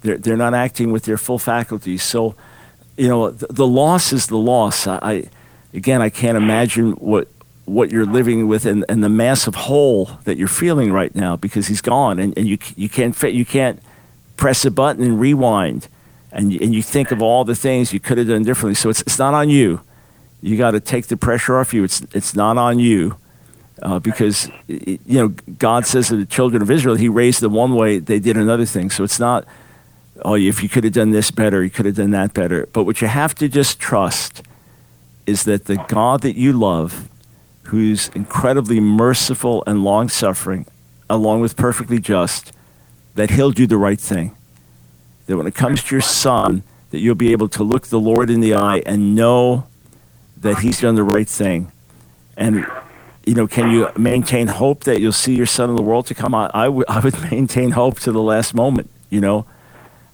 They're, 0.00 0.16
they're 0.16 0.36
not 0.36 0.54
acting 0.54 0.90
with 0.90 1.04
their 1.04 1.18
full 1.18 1.38
faculties. 1.38 2.02
So, 2.02 2.36
you 2.96 3.08
know, 3.08 3.30
the, 3.30 3.48
the 3.48 3.66
loss 3.66 4.14
is 4.14 4.28
the 4.28 4.38
loss. 4.38 4.86
I, 4.86 4.98
I, 5.02 5.24
again, 5.74 6.00
I 6.00 6.08
can't 6.08 6.36
imagine 6.38 6.92
what 6.92 7.28
what 7.66 7.90
you're 7.90 8.06
living 8.06 8.48
with 8.48 8.64
and, 8.64 8.84
and 8.88 9.02
the 9.04 9.08
massive 9.08 9.54
hole 9.54 10.06
that 10.24 10.38
you're 10.38 10.48
feeling 10.48 10.92
right 10.92 11.14
now 11.14 11.36
because 11.36 11.66
he's 11.66 11.80
gone 11.80 12.18
and, 12.18 12.36
and 12.38 12.48
you, 12.48 12.56
you, 12.76 12.88
can't, 12.88 13.14
fit, 13.14 13.34
you 13.34 13.44
can't 13.44 13.82
press 14.36 14.64
a 14.64 14.70
button 14.70 15.02
and 15.02 15.20
rewind 15.20 15.88
and, 16.32 16.52
and 16.52 16.74
you 16.74 16.82
think 16.82 17.10
of 17.10 17.22
all 17.22 17.44
the 17.44 17.54
things 17.54 17.92
you 17.92 18.00
could 18.00 18.18
have 18.18 18.28
done 18.28 18.44
differently. 18.44 18.74
So 18.74 18.88
it's, 18.88 19.00
it's 19.02 19.18
not 19.18 19.34
on 19.34 19.48
you. 19.48 19.80
You 20.42 20.56
got 20.56 20.72
to 20.72 20.80
take 20.80 21.08
the 21.08 21.16
pressure 21.16 21.58
off 21.58 21.74
you. 21.74 21.82
It's, 21.82 22.02
it's 22.12 22.34
not 22.34 22.56
on 22.56 22.78
you 22.78 23.16
uh, 23.82 23.98
because, 23.98 24.48
you 24.68 24.98
know, 25.06 25.28
God 25.28 25.86
says 25.86 26.08
to 26.08 26.16
the 26.16 26.26
children 26.26 26.62
of 26.62 26.70
Israel, 26.70 26.94
he 26.94 27.08
raised 27.08 27.40
them 27.40 27.52
one 27.52 27.74
way, 27.74 27.98
they 27.98 28.20
did 28.20 28.36
another 28.36 28.64
thing. 28.64 28.90
So 28.90 29.02
it's 29.02 29.18
not, 29.18 29.44
oh, 30.24 30.34
if 30.34 30.62
you 30.62 30.68
could 30.68 30.84
have 30.84 30.92
done 30.92 31.10
this 31.10 31.30
better, 31.30 31.64
you 31.64 31.70
could 31.70 31.86
have 31.86 31.96
done 31.96 32.10
that 32.10 32.32
better. 32.32 32.68
But 32.72 32.84
what 32.84 33.00
you 33.00 33.08
have 33.08 33.34
to 33.36 33.48
just 33.48 33.80
trust 33.80 34.42
is 35.26 35.44
that 35.44 35.64
the 35.64 35.76
God 35.88 36.22
that 36.22 36.36
you 36.36 36.52
love 36.52 37.08
who's 37.66 38.08
incredibly 38.08 38.80
merciful 38.80 39.62
and 39.66 39.82
long 39.82 40.08
suffering, 40.08 40.66
along 41.10 41.40
with 41.40 41.56
perfectly 41.56 41.98
just, 41.98 42.52
that 43.14 43.30
he'll 43.30 43.50
do 43.50 43.66
the 43.66 43.76
right 43.76 44.00
thing. 44.00 44.36
That 45.26 45.36
when 45.36 45.46
it 45.46 45.54
comes 45.54 45.82
to 45.84 45.94
your 45.94 46.02
son, 46.02 46.62
that 46.90 46.98
you'll 46.98 47.14
be 47.14 47.32
able 47.32 47.48
to 47.48 47.64
look 47.64 47.88
the 47.88 48.00
Lord 48.00 48.30
in 48.30 48.40
the 48.40 48.54
eye 48.54 48.82
and 48.86 49.14
know 49.14 49.66
that 50.36 50.58
he's 50.58 50.80
done 50.80 50.94
the 50.94 51.02
right 51.02 51.28
thing. 51.28 51.72
And, 52.36 52.66
you 53.24 53.34
know, 53.34 53.46
can 53.46 53.70
you 53.70 53.90
maintain 53.96 54.46
hope 54.46 54.84
that 54.84 55.00
you'll 55.00 55.12
see 55.12 55.34
your 55.34 55.46
son 55.46 55.70
in 55.70 55.76
the 55.76 55.82
world 55.82 56.06
to 56.06 56.14
come? 56.14 56.34
I, 56.34 56.50
I, 56.54 56.64
w- 56.66 56.84
I 56.88 57.00
would 57.00 57.20
maintain 57.30 57.72
hope 57.72 57.98
to 58.00 58.12
the 58.12 58.22
last 58.22 58.54
moment, 58.54 58.90
you 59.10 59.20
know. 59.20 59.46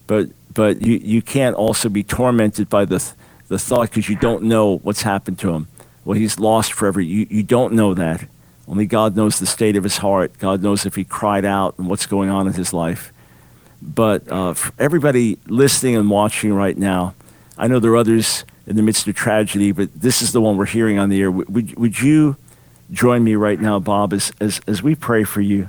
But, 0.07 0.31
but 0.53 0.81
you, 0.81 0.97
you 0.97 1.21
can't 1.21 1.55
also 1.55 1.89
be 1.89 2.03
tormented 2.03 2.71
by 2.71 2.87
the, 2.87 3.05
the 3.49 3.59
thought 3.59 3.91
because 3.91 4.09
you 4.09 4.17
don't 4.17 4.45
know 4.45 4.79
what's 4.79 5.03
happened 5.03 5.39
to 5.41 5.53
him 5.53 5.69
well, 6.05 6.19
he's 6.19 6.39
lost 6.39 6.73
forever. 6.73 7.01
You, 7.01 7.27
you 7.31 7.43
don't 7.43 7.75
know 7.75 7.95
that. 7.95 8.27
Only 8.67 8.87
God 8.87 9.17
knows 9.17 9.39
the 9.39 9.47
state 9.47 9.77
of 9.77 9.85
his 9.85 9.99
heart. 9.99 10.39
God 10.39 10.63
knows 10.63 10.87
if 10.87 10.95
he 10.95 11.05
cried 11.05 11.45
out 11.45 11.75
and 11.79 11.89
what's 11.89 12.07
going 12.07 12.31
on 12.31 12.47
in 12.47 12.53
his 12.53 12.73
life. 12.73 13.13
But 13.81 14.31
uh, 14.31 14.55
for 14.55 14.73
everybody 14.79 15.39
listening 15.47 15.97
and 15.97 16.09
watching 16.09 16.53
right 16.53 16.77
now, 16.77 17.15
I 17.59 17.67
know 17.67 17.81
there 17.81 17.93
are 17.93 17.97
others 17.97 18.45
in 18.67 18.77
the 18.77 18.83
midst 18.83 19.07
of 19.09 19.15
tragedy, 19.15 19.73
but 19.73 19.89
this 19.95 20.23
is 20.23 20.33
the 20.33 20.41
one 20.41 20.57
we're 20.57 20.67
hearing 20.67 20.99
on 20.99 21.09
the 21.09 21.21
air. 21.21 21.31
Would, 21.31 21.77
would 21.77 22.01
you 22.01 22.37
join 22.93 23.25
me 23.25 23.35
right 23.35 23.61
now, 23.61 23.79
Bob, 23.81 24.13
as, 24.13 24.33
as, 24.41 24.61
as 24.67 24.83
we 24.83 24.95
pray 24.95 25.25
for 25.25 25.41
you? 25.41 25.69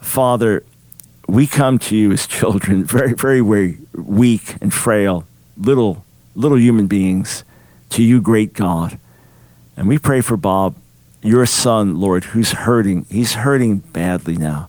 Father, 0.00 0.64
we 1.28 1.46
come 1.46 1.78
to 1.78 1.96
you 1.96 2.10
as 2.10 2.26
children, 2.26 2.84
very, 2.84 3.14
very, 3.14 3.40
very 3.40 3.78
weak 3.94 4.56
and 4.60 4.74
frail, 4.74 5.24
little, 5.56 6.04
little 6.34 6.58
human 6.58 6.88
beings, 6.88 7.44
to 7.90 8.02
you, 8.02 8.20
great 8.20 8.52
God. 8.54 8.98
And 9.82 9.88
we 9.88 9.98
pray 9.98 10.20
for 10.20 10.36
Bob, 10.36 10.76
your 11.24 11.44
son, 11.44 12.00
Lord, 12.00 12.22
who's 12.22 12.52
hurting. 12.52 13.04
He's 13.10 13.32
hurting 13.32 13.78
badly 13.78 14.36
now. 14.36 14.68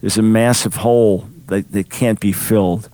There's 0.00 0.16
a 0.16 0.22
massive 0.22 0.76
hole 0.76 1.28
that, 1.48 1.70
that 1.72 1.90
can't 1.90 2.18
be 2.18 2.32
filled. 2.32 2.88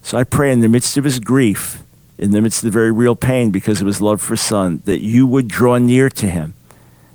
So 0.00 0.16
I 0.16 0.24
pray 0.24 0.50
in 0.50 0.60
the 0.60 0.68
midst 0.70 0.96
of 0.96 1.04
his 1.04 1.20
grief, 1.20 1.82
in 2.16 2.30
the 2.30 2.40
midst 2.40 2.64
of 2.64 2.72
the 2.72 2.78
very 2.78 2.90
real 2.90 3.16
pain 3.16 3.50
because 3.50 3.82
of 3.82 3.86
his 3.86 4.00
love 4.00 4.22
for 4.22 4.34
son, 4.34 4.80
that 4.86 5.02
you 5.02 5.26
would 5.26 5.46
draw 5.46 5.76
near 5.76 6.08
to 6.08 6.26
him, 6.26 6.54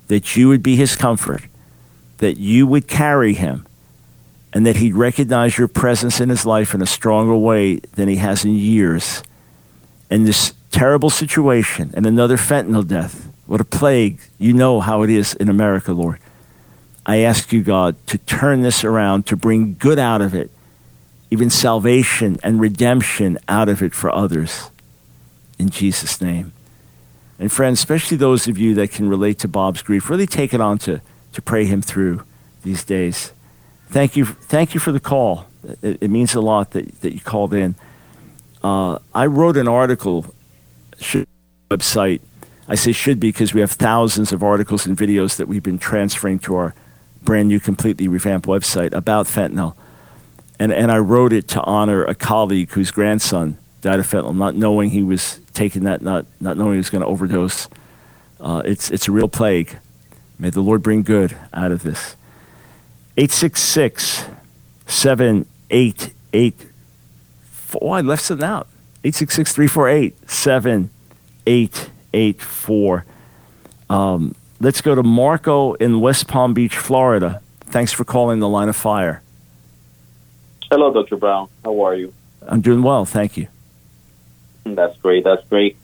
that 0.08 0.38
you 0.38 0.49
would 0.49 0.62
be 0.62 0.75
his 0.75 0.95
comfort, 0.95 1.41
that 2.19 2.38
you 2.38 2.67
would 2.67 2.88
carry 2.88 3.34
him, 3.34 3.65
and 4.54 4.67
that 4.67 4.75
he'd 4.75 4.93
recognize 4.93 5.58
your 5.58 5.67
presence 5.67 6.21
in 6.21 6.30
his 6.30 6.45
life 6.45 6.75
in 6.75 6.84
a 6.84 6.86
stronger 6.86 7.36
way 7.36 7.78
than 7.95 8.08
he 8.08 8.17
has 8.17 8.45
in 8.45 8.54
years. 8.54 9.23
And 10.12 10.28
this 10.28 10.54
terrible 10.69 11.10
situation 11.10 11.89
and 11.95 12.06
another 12.06 12.38
fentanyl 12.38 12.88
death 12.88 13.28
what 13.49 13.59
a 13.59 13.65
plague. 13.65 14.21
You 14.38 14.53
know 14.53 14.79
how 14.79 15.01
it 15.01 15.09
is 15.09 15.33
in 15.33 15.49
America, 15.49 15.91
Lord. 15.91 16.19
I 17.03 17.17
ask 17.17 17.51
you, 17.51 17.63
God, 17.63 17.95
to 18.05 18.19
turn 18.19 18.62
this 18.62 18.83
around, 18.83 19.25
to 19.25 19.35
bring 19.35 19.73
good 19.73 19.97
out 19.97 20.21
of 20.21 20.35
it, 20.35 20.51
even 21.31 21.49
salvation 21.49 22.38
and 22.43 22.62
redemption 22.62 23.39
out 23.47 23.67
of 23.67 23.81
it 23.81 23.95
for 23.95 24.13
others. 24.13 24.69
In 25.57 25.69
Jesus' 25.71 26.21
name. 26.21 26.53
And 27.39 27.51
friends, 27.51 27.79
especially 27.79 28.17
those 28.17 28.47
of 28.47 28.59
you 28.59 28.75
that 28.75 28.91
can 28.91 29.09
relate 29.09 29.39
to 29.39 29.47
Bob's 29.47 29.81
grief, 29.81 30.12
really 30.12 30.27
take 30.27 30.53
it 30.53 30.62
on 30.62 30.77
to, 30.79 31.01
to 31.33 31.41
pray 31.41 31.65
him 31.65 31.81
through 31.81 32.23
these 32.62 32.83
days. 32.83 33.31
Thank 33.89 34.15
you, 34.15 34.25
thank 34.25 34.75
you 34.75 34.79
for 34.79 34.91
the 34.91 34.99
call. 34.99 35.47
It, 35.81 35.97
it 36.01 36.12
means 36.12 36.35
a 36.35 36.41
lot 36.41 36.69
that, 36.71 37.01
that 37.01 37.13
you 37.13 37.19
called 37.19 37.55
in. 37.55 37.73
Uh, 38.63 38.99
I 39.15 39.25
wrote 39.25 39.57
an 39.57 39.67
article, 39.67 40.35
website 41.71 42.21
I 42.69 42.75
say 42.75 42.91
should 42.91 43.19
be 43.19 43.29
because 43.29 43.53
we 43.53 43.62
have 43.62 43.71
thousands 43.71 44.32
of 44.32 44.43
articles 44.43 44.86
and 44.86 44.95
videos 44.95 45.38
that 45.38 45.47
we've 45.47 45.63
been 45.63 45.79
transferring 45.79 46.38
to 46.39 46.55
our 46.55 46.75
brand 47.23 47.47
new, 47.47 47.60
completely 47.60 48.08
revamped 48.08 48.47
website 48.47 48.93
about 48.93 49.25
fentanyl. 49.25 49.75
And, 50.60 50.71
and 50.71 50.91
I 50.91 50.99
wrote 50.99 51.34
it 51.34 51.47
to 51.49 51.62
honor 51.63 52.05
a 52.05 52.13
colleague 52.13 52.69
whose 52.71 52.91
grandson 52.91 53.58
died 53.82 53.99
of 53.99 54.05
fentanyl, 54.05 54.36
not 54.36 54.55
knowing 54.55 54.91
he 54.91 55.01
was 55.01 55.39
taking 55.53 55.84
that, 55.86 56.03
not, 56.03 56.27
not 56.39 56.58
knowing 56.58 56.73
he 56.73 56.77
was 56.77 56.91
going 56.91 57.01
to 57.01 57.08
overdose. 57.08 57.67
Uh, 58.39 58.62
it's, 58.63 58.91
it's 58.91 59.08
a 59.08 59.12
real 59.12 59.27
plague. 59.27 59.79
May 60.38 60.51
the 60.51 60.62
Lord 60.62 60.84
bring 60.84 61.01
good 61.01 61.36
out 61.51 61.71
of 61.71 61.82
this. 61.84 62.15
866 63.17 64.25
788 64.86 66.65
Oh, 67.82 67.89
I 67.89 68.01
left 68.01 68.23
something 68.23 68.45
out. 68.45 68.67
866 69.03 69.53
348 69.53 71.89
7888. 72.13 72.13
884. 72.13 73.06
Um, 73.89 74.36
let's 74.60 74.82
go 74.82 74.95
to 74.95 75.04
Marco 75.04 75.74
in 75.74 76.00
West 76.00 76.28
Palm 76.28 76.54
Beach, 76.54 76.78
Florida. 76.78 77.41
Thanks 77.62 77.91
for 77.91 78.04
calling 78.04 78.39
the 78.39 78.50
line 78.50 78.69
of 78.69 78.76
fire. 78.76 79.22
Hello, 80.72 80.93
Dr. 80.93 81.17
Brown. 81.17 81.50
How 81.63 81.82
are 81.86 81.95
you? 81.95 82.13
I'm 82.41 82.62
doing 82.62 82.84
well, 82.84 83.06
thank 83.06 83.38
you. 83.38 83.48
That's 84.63 84.98
great. 84.98 85.24
That's 85.24 85.45
great. 85.48 85.78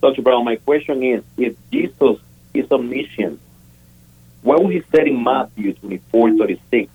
Dr. 0.00 0.22
Brown, 0.22 0.44
my 0.44 0.56
question 0.56 1.02
is 1.02 1.22
if 1.36 1.56
Jesus 1.70 2.18
is 2.54 2.70
omniscient, 2.72 3.38
what 4.42 4.62
was 4.64 4.72
he 4.72 4.82
said 4.90 5.06
in 5.06 5.22
Matthew 5.22 5.74
24 5.74 6.38
36, 6.38 6.90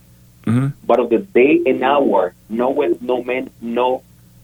mm-hmm. 0.46 0.68
but 0.84 1.00
of 1.00 1.10
the 1.10 1.20
day 1.20 1.62
and 1.68 1.84
hour, 1.84 2.34
knoweth 2.50 3.00
no 3.02 3.24
man, 3.24 3.52
no, 3.62 4.02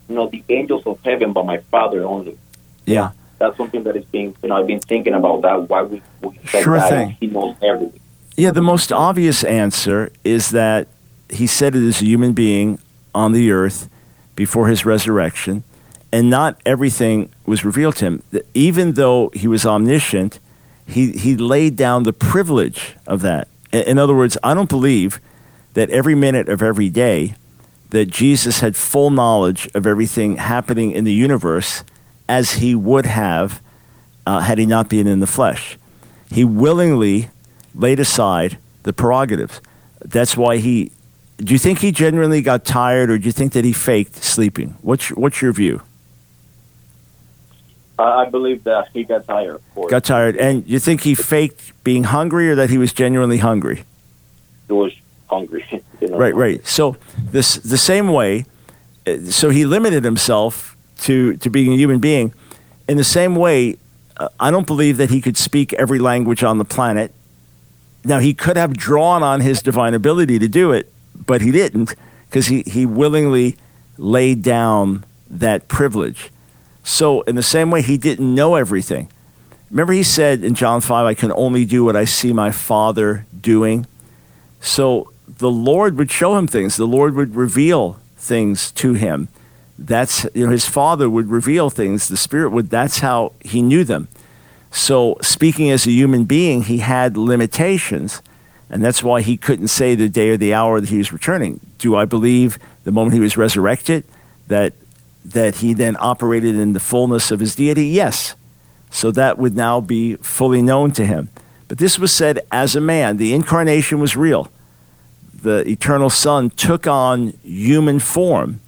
no, 0.08 0.30
the 0.30 0.44
angels 0.50 0.86
of 0.86 1.00
heaven, 1.04 1.34
but 1.34 1.46
my 1.48 1.58
Father 1.72 2.06
only. 2.06 2.38
Yeah 2.86 3.12
that's 3.42 3.58
something 3.58 3.84
that 3.84 3.96
is 3.96 4.06
being, 4.06 4.36
you 4.44 4.50
know, 4.50 4.56
I've 4.56 4.68
been 4.68 4.80
thinking 4.80 5.14
about 5.14 5.42
that. 5.42 5.68
Why 5.68 5.82
we, 5.82 6.02
we 6.22 6.40
sure 6.46 6.78
that 6.78 6.90
thing. 6.90 7.18
he 7.20 7.28
knows 7.28 7.56
everything. 7.62 8.00
Yeah, 8.38 8.52
the 8.52 8.62
most 8.62 8.92
obvious 8.92 9.44
answer 9.44 10.12
is 10.24 10.52
that 10.52 10.88
he 11.30 11.48
said 11.48 11.76
it 11.76 11.88
as 11.88 12.02
a 12.02 12.06
human 12.06 12.34
being 12.34 12.80
on 13.14 13.32
the 13.32 13.52
earth 13.52 13.90
before 14.36 14.68
his 14.68 14.86
resurrection, 14.86 15.64
and 16.12 16.30
not 16.30 16.60
everything 16.66 17.30
was 17.46 17.66
revealed 17.66 17.96
to 17.98 18.06
him. 18.06 18.24
Even 18.54 18.94
though 18.94 19.30
he 19.34 19.48
was 19.48 19.66
omniscient, 19.66 20.40
he, 20.86 21.12
he 21.12 21.36
laid 21.36 21.76
down 21.76 22.04
the 22.04 22.14
privilege 22.14 22.96
of 23.08 23.22
that. 23.22 23.48
In 23.72 23.98
other 23.98 24.14
words, 24.14 24.38
I 24.44 24.54
don't 24.54 24.70
believe 24.70 25.20
that 25.74 25.90
every 25.90 26.16
minute 26.16 26.48
of 26.48 26.62
every 26.62 26.90
day 26.90 27.36
that 27.90 28.06
Jesus 28.06 28.60
had 28.60 28.76
full 28.76 29.10
knowledge 29.10 29.70
of 29.74 29.88
everything 29.88 30.38
happening 30.38 30.92
in 30.92 31.04
the 31.06 31.14
universe 31.14 31.84
as 32.32 32.54
he 32.54 32.74
would 32.74 33.06
have 33.06 33.62
uh, 34.26 34.40
had 34.40 34.58
he 34.58 34.66
not 34.66 34.88
been 34.88 35.06
in 35.06 35.20
the 35.20 35.28
flesh. 35.28 35.78
He 36.32 36.46
willingly 36.46 37.30
laid 37.76 38.00
aside 38.00 38.58
the 38.84 38.94
prerogatives. 38.94 39.60
That's 40.00 40.38
why 40.38 40.58
he. 40.58 40.92
Do 41.38 41.52
you 41.52 41.60
think 41.60 41.80
he 41.80 41.92
genuinely 41.92 42.42
got 42.42 42.64
tired, 42.64 43.10
or 43.10 43.18
do 43.18 43.26
you 43.26 43.34
think 43.34 43.52
that 43.52 43.66
he 43.66 43.74
faked 43.74 44.24
sleeping? 44.24 44.78
What's 44.82 45.10
your, 45.10 45.20
what's 45.20 45.42
your 45.42 45.52
view? 45.52 45.82
I 48.00 48.30
believe 48.30 48.64
that 48.64 48.88
he 48.94 49.04
got 49.04 49.28
tired. 49.28 49.60
Got 49.90 50.06
tired, 50.06 50.38
and 50.38 50.66
you 50.68 50.80
think 50.80 51.02
he 51.02 51.14
faked 51.16 51.74
being 51.84 52.06
hungry, 52.06 52.50
or 52.50 52.56
that 52.56 52.70
he 52.70 52.78
was 52.78 52.94
genuinely 52.94 53.40
hungry? 53.40 53.84
He 54.68 54.74
was 54.74 54.94
hungry. 55.30 55.66
right, 56.02 56.34
right. 56.34 56.66
So 56.66 56.96
this 57.18 57.56
the 57.56 57.78
same 57.78 58.08
way. 58.08 58.46
uh, 59.06 59.18
So 59.26 59.50
he 59.50 59.66
limited 59.66 60.04
himself 60.06 60.71
to 61.02 61.38
to 61.38 61.50
being 61.50 61.74
a 61.74 61.76
human 61.76 62.00
being. 62.00 62.34
In 62.88 62.98
the 62.98 63.04
same 63.04 63.36
way, 63.36 63.78
uh, 64.18 64.30
I 64.40 64.52
don't 64.52 64.68
believe 64.68 64.98
that 64.98 65.10
he 65.10 65.22
could 65.22 65.38
speak 65.38 65.74
every 65.74 66.00
language 66.00 66.44
on 66.44 66.58
the 66.58 66.66
planet. 66.66 67.14
Now 68.04 68.20
he 68.20 68.34
could 68.34 68.58
have 68.58 68.76
drawn 68.76 69.24
on 69.24 69.42
his 69.42 69.62
divine 69.62 69.94
ability 69.94 70.40
to 70.40 70.48
do 70.48 70.72
it, 70.72 70.92
but 71.26 71.42
he 71.42 71.52
didn't 71.52 71.96
because 72.28 72.48
he, 72.48 72.64
he 72.64 72.86
willingly 72.86 73.58
laid 73.98 74.42
down 74.42 75.04
that 75.30 75.68
privilege. 75.68 76.32
So 76.84 77.22
in 77.22 77.36
the 77.36 77.44
same 77.44 77.70
way, 77.70 77.82
he 77.82 77.98
didn't 77.98 78.34
know 78.34 78.56
everything. 78.56 79.10
Remember, 79.70 79.94
he 79.94 80.04
said 80.04 80.44
in 80.44 80.56
John 80.56 80.82
5, 80.82 81.06
I 81.06 81.14
can 81.14 81.32
only 81.34 81.66
do 81.66 81.84
what 81.84 81.96
I 81.96 82.06
see 82.06 82.34
my 82.34 82.52
Father 82.52 83.26
doing. 83.40 83.86
So 84.60 85.12
the 85.28 85.52
Lord 85.52 85.98
would 85.98 86.12
show 86.12 86.38
him 86.38 86.48
things, 86.48 86.78
the 86.78 86.88
Lord 86.88 87.16
would 87.16 87.36
reveal 87.36 88.00
things 88.18 88.72
to 88.74 88.94
him. 88.94 89.28
That's, 89.86 90.28
you 90.36 90.46
know, 90.46 90.52
his 90.52 90.66
Father 90.66 91.10
would 91.10 91.30
reveal 91.30 91.70
things, 91.70 92.08
the 92.08 92.18
Spirit 92.18 92.52
would, 92.52 92.70
that's 92.70 93.00
how 93.00 93.34
he 93.42 93.62
knew 93.62 93.84
them. 93.84 94.10
So, 94.70 95.18
speaking 95.22 95.70
as 95.72 95.86
a 95.86 95.92
human 95.92 96.26
being, 96.26 96.64
he 96.64 96.78
had 96.78 97.18
limitations, 97.18 98.22
and 98.70 98.84
that's 98.84 99.04
why 99.04 99.22
he 99.22 99.36
couldn't 99.38 99.68
say 99.68 99.96
the 99.96 100.08
day 100.08 100.30
or 100.30 100.38
the 100.38 100.54
hour 100.54 100.80
that 100.80 100.90
he 100.90 100.98
was 100.98 101.12
returning. 101.12 101.60
Do 101.78 101.96
I 101.96 102.06
believe 102.06 102.58
the 102.84 102.92
moment 102.92 103.16
he 103.16 103.20
was 103.20 103.36
resurrected 103.36 104.06
that 104.48 104.74
that 105.24 105.58
he 105.58 105.74
then 105.74 105.96
operated 106.00 106.56
in 106.56 106.74
the 106.74 106.80
fullness 106.80 107.32
of 107.32 107.40
his 107.40 107.56
deity? 107.56 107.88
Yes. 107.88 108.36
So 108.90 109.12
that 109.12 109.38
would 109.38 109.56
now 109.56 109.82
be 109.82 110.16
fully 110.16 110.62
known 110.62 110.92
to 110.94 111.06
him. 111.06 111.30
But 111.68 111.78
this 111.78 112.00
was 112.00 112.14
said 112.14 112.40
as 112.52 112.76
a 112.76 112.82
man. 112.82 113.18
The 113.18 113.34
incarnation 113.34 114.00
was 114.00 114.16
real. 114.16 114.52
The 115.34 115.68
eternal 115.68 116.10
Son 116.10 116.50
took 116.50 116.88
on 116.88 117.34
human 117.44 118.00
form 118.00 118.62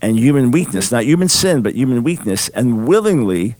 and 0.00 0.18
human 0.18 0.50
weakness, 0.50 0.92
not 0.92 1.04
human 1.04 1.28
sin, 1.28 1.62
but 1.62 1.74
human 1.74 2.02
weakness, 2.02 2.48
and 2.50 2.86
willingly 2.86 3.56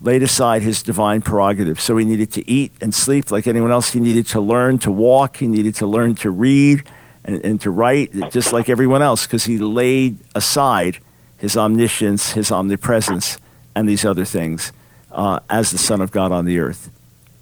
laid 0.00 0.22
aside 0.22 0.62
his 0.62 0.82
divine 0.82 1.22
prerogative. 1.22 1.80
So 1.80 1.96
he 1.96 2.04
needed 2.04 2.32
to 2.32 2.50
eat 2.50 2.72
and 2.80 2.94
sleep 2.94 3.30
like 3.30 3.46
anyone 3.46 3.70
else. 3.70 3.92
He 3.92 4.00
needed 4.00 4.26
to 4.28 4.40
learn 4.40 4.78
to 4.78 4.90
walk. 4.90 5.36
He 5.36 5.46
needed 5.46 5.74
to 5.76 5.86
learn 5.86 6.14
to 6.16 6.30
read 6.30 6.82
and, 7.24 7.44
and 7.44 7.60
to 7.60 7.70
write, 7.70 8.12
just 8.30 8.52
like 8.52 8.68
everyone 8.68 9.02
else, 9.02 9.26
because 9.26 9.44
he 9.44 9.58
laid 9.58 10.18
aside 10.34 10.98
his 11.38 11.56
omniscience, 11.56 12.32
his 12.32 12.50
omnipresence, 12.50 13.38
and 13.74 13.88
these 13.88 14.04
other 14.04 14.24
things 14.24 14.72
uh, 15.12 15.40
as 15.48 15.70
the 15.70 15.78
Son 15.78 16.00
of 16.00 16.10
God 16.10 16.32
on 16.32 16.44
the 16.44 16.58
earth. 16.58 16.90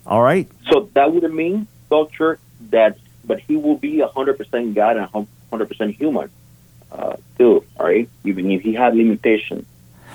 All 0.07 0.23
right? 0.23 0.49
So 0.71 0.91
that 0.95 1.13
would 1.13 1.31
mean, 1.33 1.67
Doctor, 1.89 2.39
that, 2.71 2.99
but 3.25 3.41
he 3.41 3.57
will 3.57 3.77
be 3.77 3.99
100% 3.99 4.75
God 4.75 4.97
and 4.97 5.29
100% 5.53 5.97
human, 5.97 6.31
uh, 6.93 7.17
all 7.39 7.65
right? 7.79 8.09
Even 8.25 8.51
if 8.51 8.63
he 8.63 8.75
had 8.75 8.95
limitations. 8.95 9.67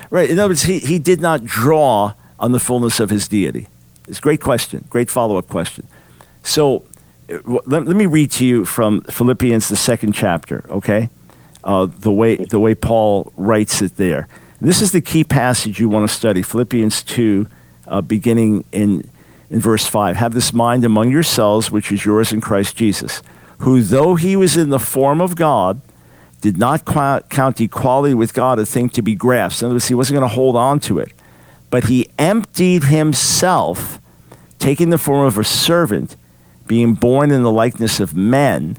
Right. 0.10 0.30
In 0.30 0.38
other 0.40 0.52
words, 0.52 0.64
he, 0.64 0.80
he 0.80 1.00
did 1.00 1.20
not 1.20 1.44
draw 1.44 2.14
on 2.40 2.52
the 2.52 2.60
fullness 2.60 3.00
of 3.00 3.10
his 3.10 3.28
deity? 3.28 3.68
It's 4.08 4.20
a 4.20 4.22
great 4.22 4.42
question, 4.42 4.86
great 4.90 5.10
follow 5.10 5.38
up 5.38 5.48
question. 5.48 5.88
So 6.44 6.86
uh, 7.32 7.40
let, 7.46 7.86
let, 7.86 7.96
me 7.96 8.06
read 8.06 8.32
to 8.32 8.46
you 8.46 8.66
from 8.66 9.02
Philippians, 9.02 9.68
the 9.68 9.76
second 9.76 10.14
chapter, 10.14 10.64
okay? 10.70 11.10
Uh, 11.64 11.88
the, 11.88 12.12
way, 12.12 12.36
the 12.36 12.60
way 12.60 12.76
Paul 12.76 13.32
writes 13.36 13.82
it 13.82 13.98
there. 13.98 14.28
This 14.62 14.82
is 14.82 14.92
the 14.92 15.02
key 15.02 15.24
passage 15.24 15.80
you 15.80 15.90
want 15.90 16.08
to 16.08 16.16
study 16.16 16.42
Philippians 16.42 17.04
2, 17.04 17.48
uh, 17.88 18.02
beginning 18.02 18.64
in, 18.72 19.10
in 19.50 19.60
verse 19.60 19.88
5. 19.88 20.16
Have 20.18 20.34
this 20.34 20.54
mind 20.54 20.86
among 20.86 21.12
yourselves, 21.12 21.72
which 21.72 21.92
is 21.92 22.06
yours 22.06 22.32
in 22.32 22.42
Christ 22.42 22.76
Jesus, 22.76 23.24
who, 23.60 23.82
though 23.82 24.16
he 24.16 24.36
was 24.36 24.56
in 24.56 24.70
the 24.70 24.80
form 24.80 25.20
of 25.20 25.36
God, 25.36 25.82
did 26.42 26.58
not 26.58 26.86
count 26.86 27.62
equality 27.62 28.14
with 28.14 28.34
God 28.34 28.60
a 28.60 28.66
thing 28.66 28.90
to 28.90 29.02
be 29.02 29.16
grasped. 29.16 29.62
In 29.62 29.68
other 29.68 29.76
words, 29.76 29.88
he 29.88 29.96
wasn't 29.96 30.20
going 30.20 30.30
to 30.30 30.36
hold 30.36 30.56
on 30.56 30.80
to 30.82 31.00
it 31.00 31.12
but 31.76 31.86
he 31.90 32.10
emptied 32.18 32.86
himself, 32.86 34.00
taking 34.60 34.92
the 34.92 34.98
form 34.98 35.28
of 35.28 35.38
a 35.38 35.44
servant, 35.44 36.16
being 36.68 36.94
born 36.94 37.32
in 37.32 37.44
the 37.44 37.52
likeness 37.52 38.00
of 38.00 38.16
men, 38.16 38.78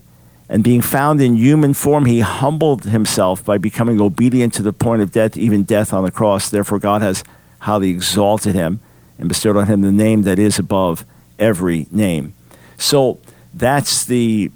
and 0.49 0.65
being 0.65 0.81
found 0.81 1.21
in 1.21 1.37
human 1.37 1.75
form, 1.75 2.07
he 2.07 2.21
humbled 2.21 2.85
himself 2.85 3.45
by 3.45 3.59
becoming 3.59 4.01
obedient 4.01 4.55
to 4.55 4.63
the 4.63 4.73
point 4.73 5.03
of 5.03 5.13
death, 5.13 5.37
even 5.37 5.65
death 5.65 5.93
on 5.93 6.05
the 6.05 6.11
cross. 6.11 6.49
Therefore, 6.49 6.79
God 6.79 7.03
has 7.03 7.23
highly 7.59 7.91
exalted 7.91 8.55
him 8.55 8.81
and 9.19 9.29
bestowed 9.29 9.59
on 9.59 9.67
him 9.67 9.83
the 9.83 9.93
name 9.93 10.23
that 10.23 10.39
is 10.39 10.59
above 10.59 11.05
every 11.39 11.89
name. 11.91 12.33
So 12.79 13.19
that's 13.53 14.07
the 14.07 14.51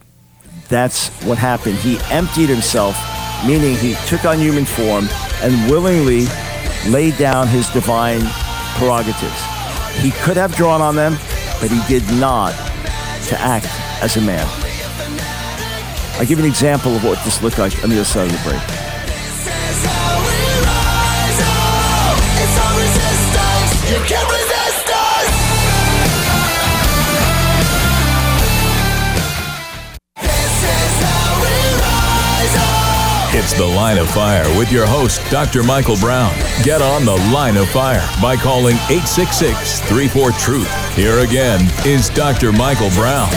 that's 0.71 1.09
what 1.25 1.37
happened. 1.37 1.77
He 1.77 1.99
emptied 2.11 2.49
himself, 2.49 2.97
meaning 3.47 3.77
he 3.77 3.95
took 4.07 4.25
on 4.25 4.39
human 4.39 4.65
form 4.65 5.09
and 5.43 5.71
willingly 5.71 6.27
laid 6.87 7.19
down 7.19 7.49
his 7.49 7.69
divine 7.71 8.23
prerogatives. 8.79 9.43
He 9.99 10.13
could 10.23 10.37
have 10.37 10.55
drawn 10.55 10.81
on 10.81 10.97
them, 10.97 11.19
but 11.61 11.71
he 11.71 11.81
did 11.89 12.09
not 12.19 12.55
to 13.27 13.39
act 13.39 13.67
as 14.03 14.17
a 14.17 14.21
man. 14.21 14.47
I'll 16.19 16.27
give 16.27 16.39
an 16.39 16.45
example 16.45 16.95
of 16.95 17.05
what 17.05 17.23
this 17.25 17.43
looked 17.43 17.59
like 17.59 17.83
on 17.83 17.91
the 17.91 17.97
other 17.97 18.05
side 18.05 18.31
of 18.31 18.33
the 18.33 18.51
break. 18.51 18.80
It's 33.51 33.59
The 33.59 33.67
Line 33.67 33.99
of 33.99 34.09
Fire 34.09 34.47
with 34.57 34.71
your 34.71 34.87
host, 34.87 35.21
Dr. 35.29 35.65
Michael 35.65 35.97
Brown. 35.97 36.33
Get 36.63 36.81
on 36.81 37.05
The 37.05 37.17
Line 37.35 37.57
of 37.57 37.69
Fire 37.71 38.09
by 38.23 38.37
calling 38.37 38.77
866 38.87 39.81
34 39.81 40.31
Truth. 40.31 40.95
Here 40.95 41.19
again 41.19 41.69
is 41.85 42.11
Dr. 42.11 42.53
Michael 42.53 42.91
Brown. 42.91 43.29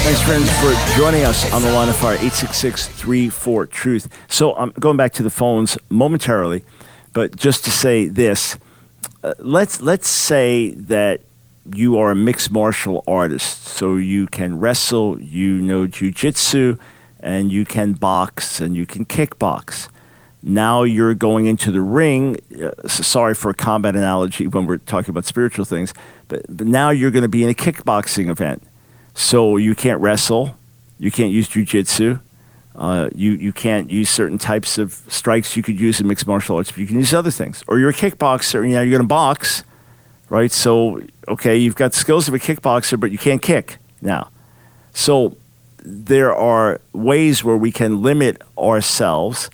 Thanks, 0.00 0.22
friends, 0.22 0.50
for 0.60 0.72
joining 0.96 1.24
us 1.24 1.52
on 1.52 1.60
The 1.60 1.70
Line 1.72 1.90
of 1.90 1.96
Fire, 1.96 2.14
866 2.14 2.88
34 2.88 3.66
Truth. 3.66 4.08
So 4.28 4.54
I'm 4.54 4.70
going 4.80 4.96
back 4.96 5.12
to 5.14 5.22
the 5.22 5.28
phones 5.28 5.76
momentarily, 5.90 6.64
but 7.12 7.36
just 7.36 7.66
to 7.66 7.70
say 7.70 8.08
this 8.08 8.56
uh, 9.22 9.34
let's, 9.40 9.82
let's 9.82 10.08
say 10.08 10.70
that 10.70 11.20
you 11.74 11.98
are 11.98 12.12
a 12.12 12.16
mixed 12.16 12.50
martial 12.50 13.04
artist, 13.06 13.66
so 13.66 13.96
you 13.96 14.26
can 14.26 14.58
wrestle, 14.58 15.20
you 15.20 15.60
know 15.60 15.86
jujitsu 15.86 16.78
and 17.22 17.52
you 17.52 17.64
can 17.64 17.92
box 17.92 18.60
and 18.60 18.76
you 18.76 18.84
can 18.84 19.04
kickbox. 19.04 19.88
Now 20.42 20.82
you're 20.82 21.14
going 21.14 21.46
into 21.46 21.70
the 21.70 21.80
ring. 21.80 22.38
Uh, 22.60 22.88
sorry 22.88 23.34
for 23.34 23.50
a 23.50 23.54
combat 23.54 23.94
analogy 23.94 24.48
when 24.48 24.66
we're 24.66 24.78
talking 24.78 25.10
about 25.10 25.24
spiritual 25.24 25.64
things, 25.64 25.94
but, 26.28 26.44
but 26.48 26.66
now 26.66 26.90
you're 26.90 27.12
going 27.12 27.22
to 27.22 27.28
be 27.28 27.44
in 27.44 27.48
a 27.48 27.54
kickboxing 27.54 28.28
event. 28.28 28.62
So 29.14 29.56
you 29.56 29.74
can't 29.74 30.00
wrestle, 30.00 30.56
you 30.98 31.10
can't 31.10 31.30
use 31.30 31.48
jujitsu, 31.48 32.20
uh, 32.74 33.10
you, 33.14 33.32
you 33.32 33.52
can't 33.52 33.90
use 33.90 34.10
certain 34.10 34.38
types 34.38 34.78
of 34.78 34.94
strikes 35.08 35.56
you 35.56 35.62
could 35.62 35.78
use 35.78 36.00
in 36.00 36.08
mixed 36.08 36.26
martial 36.26 36.56
arts, 36.56 36.72
but 36.72 36.78
you 36.78 36.86
can 36.86 36.96
use 36.96 37.14
other 37.14 37.30
things. 37.30 37.62
Or 37.68 37.78
you're 37.78 37.90
a 37.90 37.94
kickboxer, 37.94 38.66
you 38.66 38.74
know, 38.74 38.82
you're 38.82 38.90
going 38.90 39.02
to 39.02 39.06
box, 39.06 39.62
right? 40.28 40.50
So, 40.50 41.02
okay, 41.28 41.56
you've 41.56 41.76
got 41.76 41.94
skills 41.94 42.26
of 42.26 42.34
a 42.34 42.38
kickboxer, 42.38 42.98
but 42.98 43.12
you 43.12 43.18
can't 43.18 43.42
kick 43.42 43.76
now. 44.00 44.30
So 44.94 45.36
there 45.84 46.34
are 46.34 46.80
ways 46.92 47.42
where 47.42 47.56
we 47.56 47.72
can 47.72 48.02
limit 48.02 48.40
ourselves. 48.56 49.50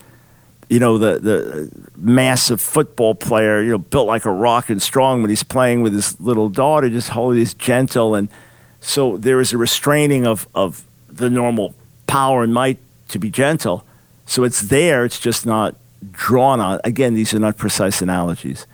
You 0.68 0.78
know, 0.78 0.98
the, 0.98 1.18
the 1.18 1.70
massive 1.96 2.60
football 2.60 3.14
player, 3.14 3.62
you 3.62 3.70
know, 3.70 3.78
built 3.78 4.06
like 4.06 4.26
a 4.26 4.32
rock 4.32 4.68
and 4.68 4.82
strong, 4.82 5.22
but 5.22 5.30
he's 5.30 5.42
playing 5.42 5.82
with 5.82 5.94
his 5.94 6.20
little 6.20 6.50
daughter, 6.50 6.90
just 6.90 7.10
holding 7.10 7.40
this 7.40 7.54
gentle. 7.54 8.14
And 8.14 8.28
so 8.80 9.16
there 9.16 9.40
is 9.40 9.52
a 9.52 9.58
restraining 9.58 10.26
of, 10.26 10.46
of 10.54 10.84
the 11.08 11.30
normal 11.30 11.74
power 12.06 12.42
and 12.42 12.52
might 12.52 12.78
to 13.08 13.18
be 13.18 13.30
gentle. 13.30 13.84
So 14.26 14.44
it's 14.44 14.60
there, 14.60 15.04
it's 15.06 15.18
just 15.18 15.46
not 15.46 15.74
drawn 16.10 16.60
on. 16.60 16.80
Again, 16.84 17.14
these 17.14 17.32
are 17.32 17.38
not 17.38 17.56
precise 17.56 18.02
analogies. 18.02 18.66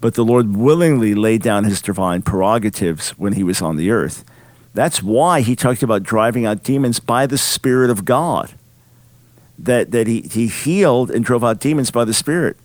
But 0.00 0.14
the 0.14 0.24
Lord 0.24 0.56
willingly 0.56 1.14
laid 1.14 1.42
down 1.42 1.64
his 1.64 1.82
divine 1.82 2.22
prerogatives 2.22 3.10
when 3.10 3.34
he 3.34 3.42
was 3.42 3.60
on 3.60 3.76
the 3.76 3.90
earth. 3.90 4.24
That's 4.74 5.02
why 5.02 5.40
he 5.40 5.54
talked 5.54 5.82
about 5.82 6.02
driving 6.02 6.44
out 6.44 6.64
demons 6.64 6.98
by 6.98 7.26
the 7.26 7.38
Spirit 7.38 7.90
of 7.90 8.04
God. 8.04 8.52
That, 9.56 9.92
that 9.92 10.08
he, 10.08 10.22
he 10.22 10.48
healed 10.48 11.12
and 11.12 11.24
drove 11.24 11.44
out 11.44 11.60
demons 11.60 11.92
by 11.92 12.04
the 12.04 12.12
Spirit. 12.12 12.56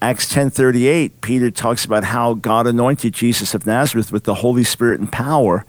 Acts 0.00 0.32
10.38, 0.32 1.12
Peter 1.22 1.50
talks 1.50 1.84
about 1.84 2.04
how 2.04 2.34
God 2.34 2.66
anointed 2.66 3.14
Jesus 3.14 3.52
of 3.54 3.66
Nazareth 3.66 4.12
with 4.12 4.24
the 4.24 4.36
Holy 4.36 4.62
Spirit 4.62 5.00
and 5.00 5.10
power, 5.10 5.64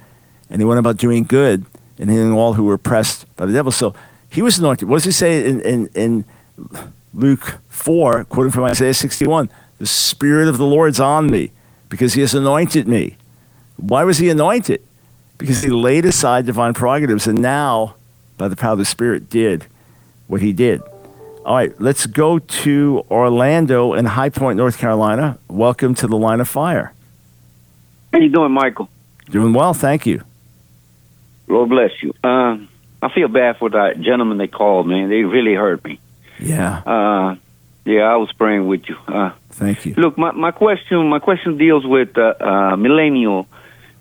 and 0.49 0.61
he 0.61 0.65
went 0.65 0.79
about 0.79 0.97
doing 0.97 1.23
good 1.23 1.65
and 1.97 2.11
healing 2.11 2.33
all 2.33 2.53
who 2.53 2.65
were 2.65 2.75
oppressed 2.75 3.25
by 3.37 3.45
the 3.45 3.53
devil. 3.53 3.71
So 3.71 3.95
he 4.29 4.41
was 4.41 4.59
anointed. 4.59 4.87
What 4.87 4.97
does 4.97 5.05
he 5.05 5.11
say 5.11 5.47
in, 5.47 5.61
in, 5.61 5.87
in 5.95 6.25
Luke 7.13 7.59
4, 7.69 8.25
quoting 8.25 8.51
from 8.51 8.65
Isaiah 8.65 8.93
61? 8.93 9.49
The 9.79 9.87
Spirit 9.87 10.47
of 10.47 10.57
the 10.57 10.65
Lord's 10.65 10.99
on 10.99 11.31
me 11.31 11.51
because 11.89 12.13
he 12.13 12.21
has 12.21 12.35
anointed 12.35 12.87
me. 12.87 13.17
Why 13.77 14.03
was 14.03 14.17
he 14.17 14.29
anointed? 14.29 14.81
Because 15.37 15.61
he 15.61 15.69
laid 15.69 16.05
aside 16.05 16.45
divine 16.45 16.73
prerogatives 16.73 17.27
and 17.27 17.41
now 17.41 17.95
by 18.37 18.47
the 18.47 18.55
power 18.55 18.73
of 18.73 18.79
the 18.79 18.85
Spirit, 18.85 19.29
did 19.29 19.65
what 20.27 20.41
he 20.41 20.53
did. 20.53 20.81
All 21.45 21.55
right, 21.55 21.79
let's 21.79 22.05
go 22.05 22.39
to 22.39 23.05
Orlando 23.09 23.93
in 23.93 24.05
High 24.05 24.29
Point, 24.29 24.57
North 24.57 24.77
Carolina. 24.77 25.37
Welcome 25.47 25.93
to 25.95 26.07
the 26.07 26.17
Line 26.17 26.39
of 26.39 26.49
Fire. 26.49 26.93
How 28.11 28.19
you 28.19 28.29
doing, 28.29 28.51
Michael? 28.51 28.89
Doing 29.29 29.53
well, 29.53 29.73
thank 29.73 30.05
you. 30.05 30.23
Lord 31.47 31.69
bless 31.69 31.91
you. 32.01 32.13
Uh, 32.23 32.57
I 33.01 33.09
feel 33.13 33.27
bad 33.27 33.57
for 33.57 33.69
that 33.69 33.99
gentleman 34.01 34.37
they 34.37 34.47
called, 34.47 34.87
man. 34.87 35.09
They 35.09 35.23
really 35.23 35.53
hurt 35.53 35.83
me. 35.83 35.99
Yeah. 36.39 36.79
Uh, 36.79 37.35
yeah, 37.85 38.01
I 38.01 38.15
was 38.15 38.31
praying 38.33 38.67
with 38.67 38.89
you. 38.89 38.97
Uh, 39.07 39.31
Thank 39.51 39.85
you. 39.85 39.93
Look, 39.95 40.17
my, 40.17 40.31
my 40.31 40.51
question 40.51 41.07
my 41.07 41.19
question 41.19 41.57
deals 41.57 41.85
with 41.85 42.17
uh, 42.17 42.33
uh, 42.39 42.75
millennial. 42.75 43.47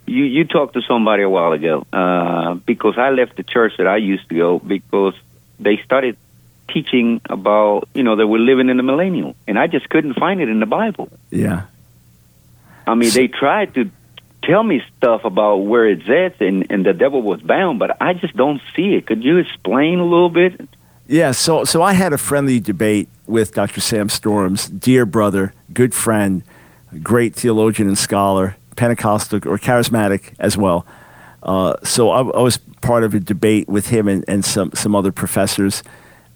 You 0.07 0.24
you 0.24 0.44
talked 0.44 0.74
to 0.74 0.82
somebody 0.82 1.22
a 1.22 1.30
while 1.30 1.52
ago 1.52 1.86
uh, 1.92 2.55
because 2.55 2.98
I 2.98 3.11
left 3.11 3.36
the 3.36 3.42
church 3.42 3.74
that 3.78 3.86
I 3.86 3.96
used 3.96 4.28
to 4.28 4.34
go 4.34 4.59
because 4.59 5.14
they 5.59 5.78
started 5.78 6.16
teaching 6.68 7.20
about 7.26 7.88
you 7.94 8.02
know 8.02 8.16
that 8.16 8.26
we're 8.26 8.38
living 8.38 8.68
in 8.68 8.76
the 8.76 8.82
millennial, 8.82 9.34
and 9.46 9.59
I 9.59 9.66
just 9.66 9.88
couldn't 9.88 10.14
find 10.14 10.40
it 10.40 10.48
in 10.48 10.61
the 10.61 10.66
Bible. 10.66 11.09
Yeah. 11.30 11.64
I 12.86 12.94
mean, 12.94 13.11
they 13.11 13.28
tried 13.28 13.74
to 13.74 13.90
tell 14.42 14.62
me 14.62 14.82
stuff 14.96 15.24
about 15.24 15.57
where 15.57 15.88
it's 15.88 16.09
at 16.09 16.40
and, 16.40 16.66
and 16.70 16.84
the 16.84 16.92
devil 16.92 17.22
was 17.22 17.40
bound, 17.40 17.78
but 17.78 17.96
I 18.00 18.12
just 18.12 18.36
don't 18.36 18.61
see 18.76 18.94
it. 18.94 19.07
Could 19.07 19.24
you 19.24 19.38
explain 19.38 19.98
a 20.00 20.05
little 20.05 20.28
bit? 20.28 20.68
Yeah, 21.07 21.32
so 21.32 21.64
so 21.64 21.82
I 21.82 21.92
had 21.92 22.12
a 22.12 22.18
friendly 22.18 22.61
debate 22.61 23.09
with 23.26 23.52
Dr. 23.52 23.80
Sam 23.80 24.09
Storms, 24.09 24.68
dear 24.68 25.05
brother, 25.05 25.52
good 25.72 25.94
friend, 25.94 26.42
great 27.02 27.34
theologian 27.34 27.88
and 27.88 27.98
scholar, 27.98 28.57
Pentecostal 28.77 29.39
or 29.47 29.59
charismatic 29.59 30.35
as 30.39 30.57
well. 30.57 30.87
Uh, 31.43 31.77
so 31.83 32.11
I, 32.11 32.20
I, 32.20 32.41
was 32.41 32.57
part 32.81 33.05
of 33.05 33.12
a 33.12 33.20
debate 33.20 33.68
with 33.68 33.89
him 33.89 34.09
and, 34.09 34.25
and 34.27 34.45
some, 34.45 34.72
some 34.72 34.97
other 34.97 35.12
professors 35.12 35.83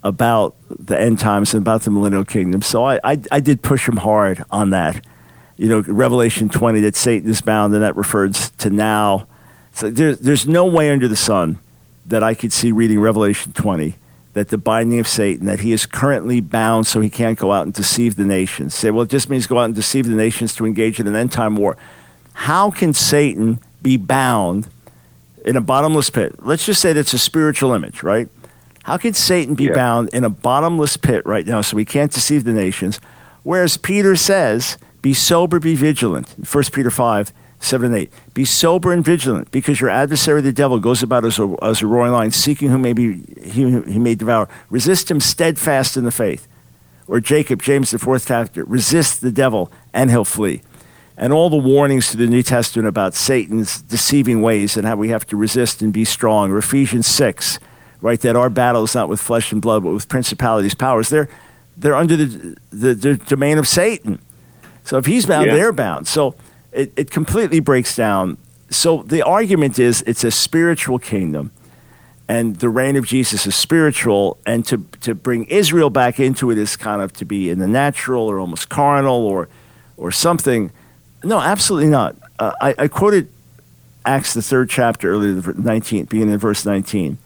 about 0.03 0.55
the 0.68 1.01
end 1.01 1.18
times 1.18 1.55
and 1.55 1.62
about 1.62 1.82
the 1.82 1.91
millennial 1.91 2.26
kingdom. 2.26 2.61
So 2.61 2.84
I, 2.84 3.01
I, 3.03 3.18
I 3.32 3.41
did 3.41 3.62
push 3.62 3.89
him 3.89 3.97
hard 3.97 4.45
on 4.51 4.70
that 4.70 5.03
you 5.59 5.68
know, 5.68 5.80
Revelation 5.80 6.49
20 6.49 6.80
that 6.80 6.97
Satan 6.97 7.28
is 7.28 7.43
bound, 7.43 7.74
and 7.74 7.82
that 7.82 7.97
refers 7.97 8.51
to 8.51 8.70
now. 8.70 9.26
So 9.72 9.91
there, 9.91 10.14
there's 10.14 10.47
no 10.47 10.64
way 10.64 10.91
under 10.91 11.09
the 11.09 11.16
sun 11.16 11.59
that 12.07 12.22
I 12.22 12.32
could 12.32 12.53
see 12.53 12.72
reading 12.72 13.01
Revelation 13.01 13.53
20 13.53 13.97
that 14.34 14.49
the 14.49 14.59
binding 14.59 15.01
of 15.01 15.09
Satan, 15.09 15.47
that 15.47 15.61
he 15.61 15.72
is 15.72 15.84
currently 15.84 16.41
bound 16.41 16.86
so 16.86 17.01
he 17.01 17.11
can't 17.11 17.36
go 17.36 17.51
out 17.53 17.66
and 17.66 17.74
deceive 17.74 18.14
the 18.14 18.24
nations. 18.24 18.74
Say, 18.74 18.91
well, 18.93 19.03
it 19.03 19.11
just 19.11 19.28
means 19.28 19.49
go 19.49 19.59
out 19.59 19.64
and 19.64 19.74
deceive 19.74 20.07
the 20.07 20.14
nations 20.14 20.55
to 20.55 20.64
engage 20.64 21.01
in 21.01 21.09
an 21.09 21.16
end 21.16 21.32
time 21.32 21.57
war. 21.57 21.76
How 22.39 22.70
can 22.70 22.95
Satan 22.95 23.59
be 23.82 23.97
bound 23.97 24.68
in 25.45 25.57
a 25.57 25.61
bottomless 25.61 26.09
pit? 26.09 26.36
Let's 26.39 26.64
just 26.64 26.80
say 26.80 26.93
that's 26.93 27.12
a 27.12 27.18
spiritual 27.18 27.72
image, 27.74 28.05
right? 28.05 28.28
How 28.84 28.97
can 28.97 29.12
Satan 29.12 29.57
be 29.57 29.64
yeah. 29.64 29.74
bound 29.74 30.11
in 30.14 30.22
a 30.22 30.30
bottomless 30.30 30.97
pit 30.97 31.26
right 31.26 31.45
now 31.45 31.62
so 31.62 31.76
we 31.76 31.84
can't 31.84 32.12
deceive 32.12 32.45
the 32.45 32.53
nations? 32.53 33.01
Whereas 33.43 33.76
Peter 33.76 34.14
says, 34.14 34.78
be 35.03 35.14
sober, 35.14 35.59
be 35.59 35.74
vigilant. 35.74 36.32
1 36.51 36.64
Peter 36.72 36.93
5, 36.93 37.32
7 37.59 37.86
and 37.86 38.03
8. 38.03 38.12
Be 38.34 38.45
sober 38.45 38.93
and 38.93 39.05
vigilant, 39.05 39.51
because 39.51 39.80
your 39.80 39.91
adversary, 39.91 40.41
the 40.41 40.53
devil, 40.53 40.78
goes 40.78 41.03
about 41.03 41.24
as 41.24 41.41
a, 41.41 41.57
as 41.61 41.82
a 41.82 41.89
roaring 41.89 42.12
lion, 42.12 42.30
seeking 42.30 42.70
whom 42.70 42.82
may 42.82 42.93
be, 42.93 43.24
he, 43.43 43.80
he 43.80 43.99
may 43.99 44.14
devour. 44.14 44.49
Resist 44.70 45.11
him 45.11 45.18
steadfast 45.18 45.97
in 45.97 46.05
the 46.05 46.12
faith. 46.12 46.47
Or 47.09 47.18
Jacob, 47.18 47.62
James, 47.62 47.91
the 47.91 47.99
fourth 47.99 48.28
chapter, 48.28 48.64
resist 48.64 49.22
the 49.22 49.32
devil 49.32 49.72
and 49.93 50.09
he'll 50.09 50.24
flee. 50.24 50.62
And 51.20 51.32
all 51.32 51.50
the 51.50 51.56
warnings 51.56 52.10
to 52.12 52.16
the 52.16 52.28
New 52.28 52.44
Testament 52.44 52.86
about 52.86 53.12
Satan's 53.12 53.82
deceiving 53.82 54.40
ways 54.40 54.76
and 54.76 54.86
how 54.86 54.94
we 54.94 55.08
have 55.08 55.26
to 55.26 55.36
resist 55.36 55.82
and 55.82 55.92
be 55.92 56.04
strong. 56.04 56.52
Or 56.52 56.58
Ephesians 56.58 57.08
6, 57.08 57.58
right, 58.00 58.20
that 58.20 58.36
our 58.36 58.48
battle 58.48 58.84
is 58.84 58.94
not 58.94 59.08
with 59.08 59.20
flesh 59.20 59.50
and 59.50 59.60
blood, 59.60 59.82
but 59.82 59.92
with 59.92 60.08
principalities, 60.08 60.76
powers. 60.76 61.08
They're, 61.08 61.28
they're 61.76 61.96
under 61.96 62.16
the, 62.16 62.56
the, 62.70 62.94
the 62.94 63.16
domain 63.16 63.58
of 63.58 63.66
Satan. 63.66 64.20
So 64.84 64.96
if 64.96 65.06
he's 65.06 65.26
bound, 65.26 65.48
yeah. 65.48 65.54
they're 65.56 65.72
bound. 65.72 66.06
So 66.06 66.36
it, 66.70 66.92
it 66.96 67.10
completely 67.10 67.58
breaks 67.60 67.96
down. 67.96 68.38
So 68.70 69.02
the 69.02 69.22
argument 69.22 69.78
is 69.78 70.02
it's 70.06 70.22
a 70.22 70.30
spiritual 70.30 71.00
kingdom, 71.00 71.50
and 72.28 72.56
the 72.56 72.68
reign 72.68 72.94
of 72.94 73.06
Jesus 73.06 73.46
is 73.46 73.56
spiritual, 73.56 74.38
and 74.46 74.64
to, 74.66 74.86
to 75.00 75.14
bring 75.14 75.46
Israel 75.46 75.90
back 75.90 76.20
into 76.20 76.50
it 76.50 76.58
is 76.58 76.76
kind 76.76 77.02
of 77.02 77.12
to 77.14 77.24
be 77.24 77.50
in 77.50 77.58
the 77.58 77.66
natural 77.66 78.22
or 78.22 78.38
almost 78.38 78.68
carnal 78.68 79.26
or, 79.26 79.48
or 79.96 80.12
something. 80.12 80.70
No, 81.24 81.40
absolutely 81.40 81.90
not. 81.90 82.16
Uh, 82.38 82.52
I, 82.60 82.74
I 82.78 82.88
quoted 82.88 83.28
Acts, 84.04 84.34
the 84.34 84.42
third 84.42 84.70
chapter, 84.70 85.10
earlier, 85.10 85.42
19, 85.52 86.04
beginning 86.06 86.34
in 86.34 86.38
verse 86.38 86.64
19, 86.64 87.18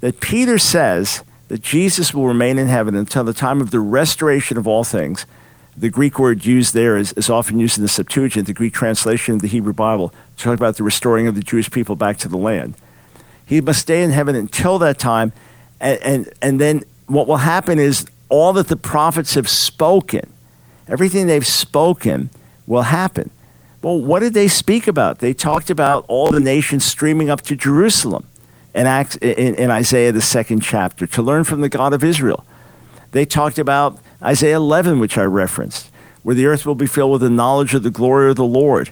that 0.00 0.20
Peter 0.20 0.58
says 0.58 1.22
that 1.48 1.62
Jesus 1.62 2.14
will 2.14 2.26
remain 2.26 2.58
in 2.58 2.66
heaven 2.68 2.94
until 2.94 3.24
the 3.24 3.32
time 3.32 3.60
of 3.60 3.70
the 3.70 3.80
restoration 3.80 4.56
of 4.56 4.66
all 4.66 4.84
things– 4.84 5.26
the 5.76 5.88
Greek 5.88 6.18
word 6.18 6.44
used 6.44 6.74
there 6.74 6.96
is, 6.96 7.12
is 7.14 7.30
often 7.30 7.58
used 7.58 7.78
in 7.78 7.82
the 7.82 7.88
Septuagint, 7.88 8.46
the 8.46 8.52
Greek 8.52 8.74
translation 8.74 9.34
of 9.34 9.40
the 9.40 9.48
Hebrew 9.48 9.72
Bible, 9.72 10.12
to 10.36 10.44
talk 10.44 10.54
about 10.54 10.76
the 10.76 10.82
restoring 10.82 11.26
of 11.26 11.34
the 11.34 11.40
Jewish 11.40 11.70
people 11.70 11.96
back 11.96 12.18
to 12.18 12.28
the 12.28 12.36
land. 12.36 12.74
He 13.46 13.60
must 13.60 13.80
stay 13.80 14.02
in 14.02 14.10
heaven 14.10 14.34
until 14.36 14.78
that 14.80 14.98
time, 14.98 15.32
and, 15.80 16.00
and, 16.02 16.32
and 16.42 16.60
then 16.60 16.84
what 17.06 17.26
will 17.26 17.38
happen 17.38 17.78
is 17.78 18.06
all 18.28 18.52
that 18.54 18.68
the 18.68 18.76
prophets 18.76 19.34
have 19.34 19.48
spoken, 19.48 20.30
everything 20.88 21.26
they've 21.26 21.46
spoken, 21.46 22.30
will 22.72 22.82
happen. 22.82 23.30
Well, 23.82 24.00
what 24.00 24.20
did 24.20 24.34
they 24.34 24.48
speak 24.48 24.86
about? 24.86 25.18
They 25.18 25.34
talked 25.34 25.70
about 25.70 26.04
all 26.08 26.30
the 26.30 26.40
nations 26.40 26.84
streaming 26.84 27.30
up 27.30 27.42
to 27.42 27.56
Jerusalem 27.56 28.26
in, 28.74 28.86
Acts, 28.86 29.16
in, 29.16 29.54
in 29.56 29.70
Isaiah, 29.70 30.12
the 30.12 30.22
second 30.22 30.60
chapter, 30.60 31.06
to 31.06 31.22
learn 31.22 31.44
from 31.44 31.60
the 31.60 31.68
God 31.68 31.92
of 31.92 32.02
Israel. 32.02 32.44
They 33.10 33.24
talked 33.24 33.58
about 33.58 33.98
Isaiah 34.22 34.56
11, 34.56 34.98
which 34.98 35.18
I 35.18 35.24
referenced, 35.24 35.90
where 36.22 36.34
the 36.34 36.46
earth 36.46 36.64
will 36.64 36.74
be 36.74 36.86
filled 36.86 37.12
with 37.12 37.20
the 37.20 37.30
knowledge 37.30 37.74
of 37.74 37.82
the 37.82 37.90
glory 37.90 38.30
of 38.30 38.36
the 38.36 38.44
Lord, 38.44 38.90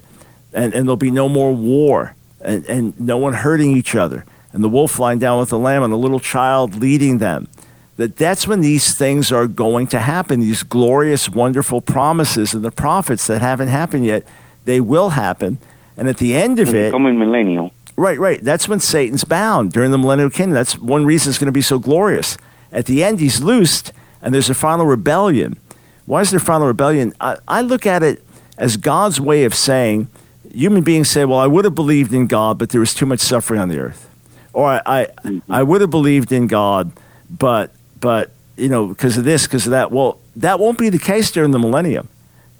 and, 0.53 0.74
and 0.74 0.87
there'll 0.87 0.97
be 0.97 1.11
no 1.11 1.28
more 1.28 1.55
war, 1.55 2.14
and, 2.41 2.64
and 2.66 3.01
no 3.01 3.16
one 3.16 3.33
hurting 3.33 3.76
each 3.76 3.95
other, 3.95 4.26
and 4.53 4.62
the 4.62 4.68
wolf 4.68 4.99
lying 4.99 5.20
down 5.20 5.39
with 5.39 5.51
the 5.51 5.59
lamb, 5.59 5.83
and 5.83 5.93
the 5.93 5.99
little 5.99 6.20
child 6.20 6.74
leading 6.74 7.18
them. 7.18 7.49
That 7.97 8.16
that's 8.16 8.49
when 8.49 8.61
these 8.61 8.95
things 8.95 9.30
are 9.30 9.47
going 9.47 9.86
to 9.88 9.99
happen, 9.99 10.41
these 10.41 10.62
glorious, 10.62 11.28
wonderful 11.28 11.80
promises 11.80 12.55
and 12.55 12.64
the 12.64 12.70
prophets 12.70 13.26
that 13.26 13.43
haven't 13.43 13.68
happened 13.68 14.07
yet, 14.07 14.24
they 14.64 14.80
will 14.80 15.11
happen. 15.11 15.59
And 15.97 16.09
at 16.09 16.16
the 16.16 16.34
end 16.34 16.59
of 16.59 16.74
it, 16.74 16.93
coming 16.93 17.18
millennial. 17.18 17.72
Right, 17.97 18.18
right. 18.18 18.43
That's 18.43 18.66
when 18.66 18.80
Satan's 18.80 19.24
bound 19.24 19.72
during 19.72 19.91
the 19.91 19.99
millennial 19.99 20.30
kingdom. 20.30 20.55
That's 20.55 20.78
one 20.78 21.05
reason 21.05 21.28
it's 21.28 21.38
going 21.38 21.47
to 21.47 21.53
be 21.53 21.61
so 21.61 21.78
glorious. 21.78 22.38
At 22.72 22.86
the 22.86 23.05
end, 23.05 23.20
he's 23.20 23.43
loosed, 23.43 23.93
and 24.22 24.32
there's 24.32 24.49
a 24.49 24.55
final 24.55 24.86
rebellion. 24.86 25.59
Why 26.07 26.22
is 26.22 26.30
there 26.30 26.41
final 26.41 26.66
rebellion? 26.66 27.12
I, 27.20 27.36
I 27.47 27.61
look 27.61 27.84
at 27.84 28.03
it 28.03 28.24
as 28.57 28.78
God's 28.78 29.20
way 29.20 29.45
of 29.45 29.55
saying, 29.55 30.09
human 30.51 30.82
beings 30.82 31.11
say, 31.11 31.26
well, 31.26 31.38
I 31.38 31.47
would 31.47 31.66
have 31.66 31.74
believed 31.74 32.14
in 32.14 32.26
God, 32.26 32.57
but 32.59 32.70
there 32.70 32.80
was 32.80 32.95
too 32.95 33.07
much 33.07 33.20
suffering 33.20 33.61
on 33.61 33.68
the 33.68 33.78
earth. 33.78 34.09
Or 34.55 34.66
I, 34.66 34.82
I, 34.86 35.05
mm-hmm. 35.05 35.53
I 35.53 35.62
would 35.62 35.82
have 35.82 35.91
believed 35.91 36.32
in 36.32 36.47
God, 36.47 36.93
but, 37.28 37.72
but 38.01 38.31
you 38.57 38.69
know, 38.69 38.89
because 38.89 39.17
of 39.17 39.25
this, 39.25 39.47
because 39.47 39.67
of 39.67 39.71
that. 39.71 39.91
Well, 39.91 40.19
that 40.37 40.61
won't 40.61 40.79
be 40.79 40.91
the 40.91 40.99
case 40.99 41.31
during 41.31 41.51
the 41.51 41.59
millennium. 41.59 42.09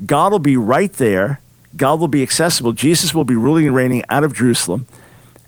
God 0.05 0.32
will 0.32 0.38
be 0.38 0.57
right 0.57 0.93
there. 0.95 1.41
God 1.76 2.01
will 2.01 2.09
be 2.09 2.22
accessible. 2.22 2.72
Jesus 2.72 3.14
will 3.14 3.24
be 3.24 3.36
ruling 3.36 3.66
and 3.66 3.76
reigning 3.76 4.03
out 4.09 4.24
of 4.24 4.34
Jerusalem. 4.34 4.86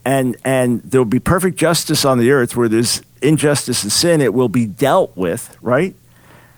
And, 0.04 0.36
and 0.44 0.82
there 0.82 1.00
will 1.00 1.06
be 1.06 1.20
perfect 1.20 1.56
justice 1.56 2.04
on 2.04 2.18
the 2.18 2.30
earth 2.30 2.56
where 2.56 2.68
there's 2.68 3.02
injustice 3.22 3.82
and 3.82 3.90
sin. 3.90 4.20
It 4.20 4.34
will 4.34 4.48
be 4.48 4.66
dealt 4.66 5.16
with, 5.16 5.56
right? 5.62 5.94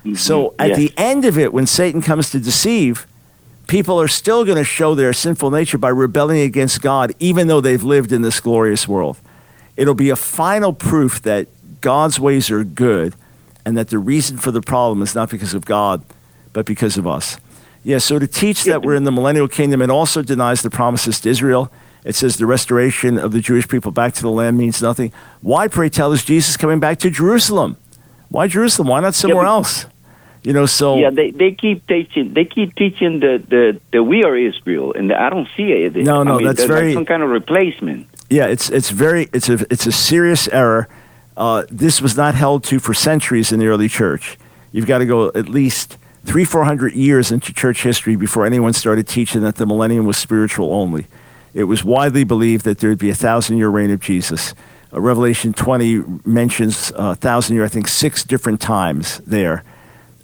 Mm-hmm. 0.01 0.15
So 0.15 0.55
at 0.59 0.77
the 0.77 0.93
end 0.97 1.25
of 1.25 1.39
it, 1.39 1.53
when 1.53 1.67
Satan 1.67 2.03
comes 2.03 2.31
to 2.31 2.41
deceive, 2.41 3.07
people 3.67 4.01
are 4.01 4.09
still 4.09 4.45
going 4.45 4.59
to 4.59 4.65
show 4.65 4.95
their 4.95 5.13
sinful 5.13 5.51
nature 5.51 5.79
by 5.79 5.91
rebelling 5.91 6.41
against 6.41 6.83
God, 6.83 7.15
even 7.19 7.47
though 7.47 7.61
they've 7.61 7.83
lived 7.83 8.13
in 8.13 8.23
this 8.23 8.41
glorious 8.41 8.89
world. 8.89 9.19
It'll 9.77 9.95
be 9.95 10.11
a 10.11 10.17
final 10.17 10.73
proof 10.73 11.23
that 11.23 11.49
God's 11.81 12.19
ways 12.19 12.51
are 12.51 12.65
good 12.65 13.15
and 13.65 13.77
that 13.77 13.89
the 13.89 13.99
reason 13.99 14.39
for 14.39 14.51
the 14.51 14.61
problem 14.61 15.03
is 15.03 15.15
not 15.15 15.31
because 15.31 15.55
of 15.55 15.65
God, 15.65 16.03
but 16.53 16.67
because 16.67 16.97
of 16.97 17.07
us. 17.07 17.39
Yeah, 17.83 17.99
so 17.99 18.19
to 18.19 18.27
teach 18.27 18.65
that 18.65 18.83
we're 18.83 18.95
in 18.95 19.05
the 19.05 19.13
millennial 19.13 19.49
kingdom, 19.49 19.83
it 19.83 19.91
also 19.91 20.23
denies 20.23 20.63
the 20.63 20.71
promises 20.71 21.21
to 21.21 21.29
Israel. 21.29 21.71
It 22.05 22.15
says 22.15 22.37
the 22.37 22.47
restoration 22.47 23.19
of 23.19 23.33
the 23.33 23.41
Jewish 23.41 23.69
people 23.69 23.91
back 23.91 24.15
to 24.15 24.23
the 24.23 24.31
land 24.31 24.57
means 24.57 24.83
nothing. 24.83 25.13
Why, 25.41 25.69
pray 25.69 25.89
tell, 25.89 26.13
is 26.13 26.25
Jesus 26.25 26.57
coming 26.57 26.81
back 26.81 26.99
to 27.01 27.11
Jerusalem? 27.11 27.77
Why 28.29 28.47
Jerusalem? 28.47 28.89
Why 28.89 29.01
not 29.01 29.15
somewhere 29.15 29.45
yeah, 29.45 29.51
else? 29.51 29.87
You 30.43 30.53
know, 30.53 30.67
so 30.67 30.97
yeah, 30.97 31.09
they, 31.11 31.31
they 31.31 31.53
keep 31.53 31.87
teaching 31.87 32.35
they 32.35 32.45
keep 32.45 32.75
teaching 32.75 33.21
the 33.21 33.43
the, 33.49 33.81
the 33.93 34.03
we 34.03 34.25
are 34.25 34.37
Israel, 34.37 34.93
and 34.93 35.11
I 35.11 35.31
don't 35.31 35.49
see 35.57 35.73
it. 35.73 35.97
No, 35.97 36.23
no, 36.23 36.35
I 36.35 36.37
mean, 36.37 36.47
that's 36.47 36.65
very 36.65 36.93
some 36.93 37.07
kind 37.07 37.23
of 37.23 37.31
replacement. 37.31 38.07
Yeah, 38.29 38.47
it's 38.47 38.69
it's 38.69 38.91
very 38.91 39.31
it's 39.33 39.49
a 39.49 39.65
it's 39.71 39.87
a 39.87 39.93
serious 39.93 40.47
error. 40.49 40.87
Uh, 41.37 41.65
this 41.71 42.01
was 42.01 42.17
not 42.17 42.35
held 42.35 42.65
to 42.65 42.79
for 42.79 42.95
centuries 42.95 43.53
in 43.53 43.59
the 43.59 43.67
early 43.67 43.89
church. 43.89 44.39
You've 44.73 44.87
got 44.87 44.99
to 44.99 45.07
go 45.07 45.29
at 45.35 45.49
least 45.49 45.99
three 46.25 46.45
four 46.45 46.65
hundred 46.65 46.95
years 46.95 47.31
into 47.31 47.53
church 47.53 47.83
history 47.83 48.17
before 48.17 48.47
anyone 48.47 48.73
started 48.73 49.09
teaching 49.09 49.43
that 49.43 49.57
the 49.57 49.67
millennium 49.67 50.07
was 50.07 50.17
spiritual 50.17 50.73
only. 50.73 51.07
It 51.53 51.65
was 51.65 51.85
widely 51.85 52.25
believed 52.25 52.65
that 52.65 52.79
there 52.79 52.91
would 52.91 52.99
be 52.99 53.11
a 53.11 53.15
thousand 53.15 53.59
year 53.59 53.69
reign 53.69 53.91
of 53.91 54.01
Jesus 54.01 54.55
uh, 54.95 55.01
Revelation 55.01 55.53
20 55.53 56.05
mentions 56.25 56.91
a 56.93 56.99
uh, 56.99 57.15
thousand 57.15 57.57
year, 57.57 57.65
I 57.65 57.69
think, 57.69 57.89
six 57.89 58.23
different 58.23 58.61
times 58.61 59.19
there. 59.27 59.65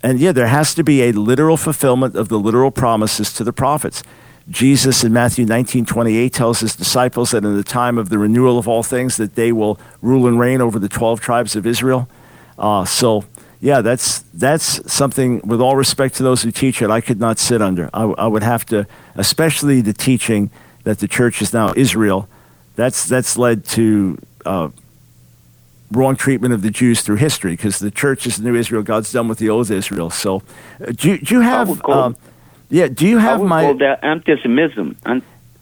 And 0.02 0.18
yeah, 0.18 0.32
there 0.32 0.46
has 0.46 0.74
to 0.74 0.84
be 0.84 1.02
a 1.02 1.12
literal 1.12 1.56
fulfillment 1.56 2.14
of 2.14 2.28
the 2.28 2.38
literal 2.38 2.70
promises 2.70 3.32
to 3.34 3.44
the 3.44 3.52
prophets. 3.52 4.02
Jesus 4.48 5.04
in 5.04 5.12
Matthew 5.12 5.44
19, 5.44 5.86
28 5.86 6.32
tells 6.32 6.60
his 6.60 6.74
disciples 6.74 7.30
that 7.30 7.44
in 7.44 7.56
the 7.56 7.62
time 7.62 7.98
of 7.98 8.08
the 8.08 8.18
renewal 8.18 8.58
of 8.58 8.66
all 8.66 8.82
things 8.82 9.16
that 9.16 9.34
they 9.34 9.52
will 9.52 9.78
rule 10.02 10.26
and 10.26 10.40
reign 10.40 10.60
over 10.60 10.78
the 10.78 10.88
12 10.88 11.20
tribes 11.20 11.54
of 11.54 11.66
Israel. 11.66 12.08
Uh, 12.58 12.84
so, 12.84 13.24
yeah, 13.60 13.80
that's, 13.80 14.20
that's 14.34 14.92
something, 14.92 15.40
with 15.44 15.60
all 15.60 15.76
respect 15.76 16.16
to 16.16 16.22
those 16.22 16.42
who 16.42 16.50
teach 16.50 16.82
it, 16.82 16.90
I 16.90 17.00
could 17.00 17.20
not 17.20 17.38
sit 17.38 17.62
under. 17.62 17.90
I, 17.94 18.04
I 18.04 18.26
would 18.26 18.42
have 18.42 18.66
to, 18.66 18.86
especially 19.14 19.80
the 19.80 19.92
teaching 19.92 20.50
that 20.84 20.98
the 20.98 21.08
church 21.08 21.42
is 21.42 21.52
now 21.52 21.72
Israel, 21.76 22.28
that's, 22.74 23.04
that's 23.04 23.36
led 23.36 23.64
to 23.66 24.18
uh, 24.46 24.70
wrong 25.92 26.16
treatment 26.16 26.54
of 26.54 26.62
the 26.62 26.70
Jews 26.70 27.02
through 27.02 27.16
history 27.16 27.52
because 27.52 27.78
the 27.78 27.90
church 27.90 28.26
is 28.26 28.36
the 28.36 28.44
new 28.44 28.54
Israel. 28.54 28.82
God's 28.82 29.12
done 29.12 29.28
with 29.28 29.38
the 29.38 29.48
old 29.48 29.70
Israel. 29.70 30.10
So, 30.10 30.42
uh, 30.80 30.92
do, 30.92 31.18
do 31.18 31.34
you 31.34 31.40
have. 31.40 31.68
Yeah, 32.70 32.88
do 32.88 33.06
you 33.06 33.18
have 33.18 33.42
my 33.42 33.64
call 33.64 33.74
that 33.74 34.02
anti-Semitism? 34.04 34.96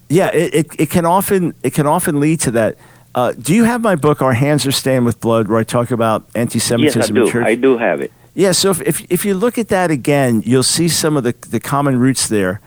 yeah, 0.09 0.29
it, 0.29 0.55
it, 0.55 0.67
it, 0.79 0.91
can 0.91 1.07
often 1.07 1.55
it 1.63 1.73
can 1.75 1.87
often 1.87 2.21
lead 2.21 2.41
to 2.41 2.51
that. 2.53 2.77
Uh, 3.15 3.33
do 3.33 3.55
you 3.55 3.65
have 3.65 3.81
my 3.81 3.97
book, 3.97 4.23
Our 4.23 4.35
Hands 4.35 4.65
Are 4.67 4.73
Stained 4.73 5.05
with 5.05 5.21
Blood, 5.21 5.49
where 5.49 5.59
I 5.59 5.65
talk 5.65 5.91
about 5.91 6.29
anti-Semitism 6.35 7.01
yes, 7.01 7.11
I 7.11 7.15
do. 7.15 7.27
in 7.27 7.33
church? 7.33 7.47
I 7.47 7.55
do 7.55 7.79
have 7.79 8.01
it. 8.01 8.13
Yeah, 8.35 8.53
so 8.53 8.71
if, 8.71 8.81
if, 8.83 9.07
if 9.11 9.25
you 9.25 9.35
look 9.35 9.59
at 9.59 9.69
that 9.69 9.91
again, 9.91 10.43
you'll 10.45 10.63
see 10.63 10.89
some 10.89 11.17
of 11.17 11.25
the, 11.25 11.35
the 11.49 11.59
common 11.59 11.99
roots 11.99 12.29
there, 12.29 12.61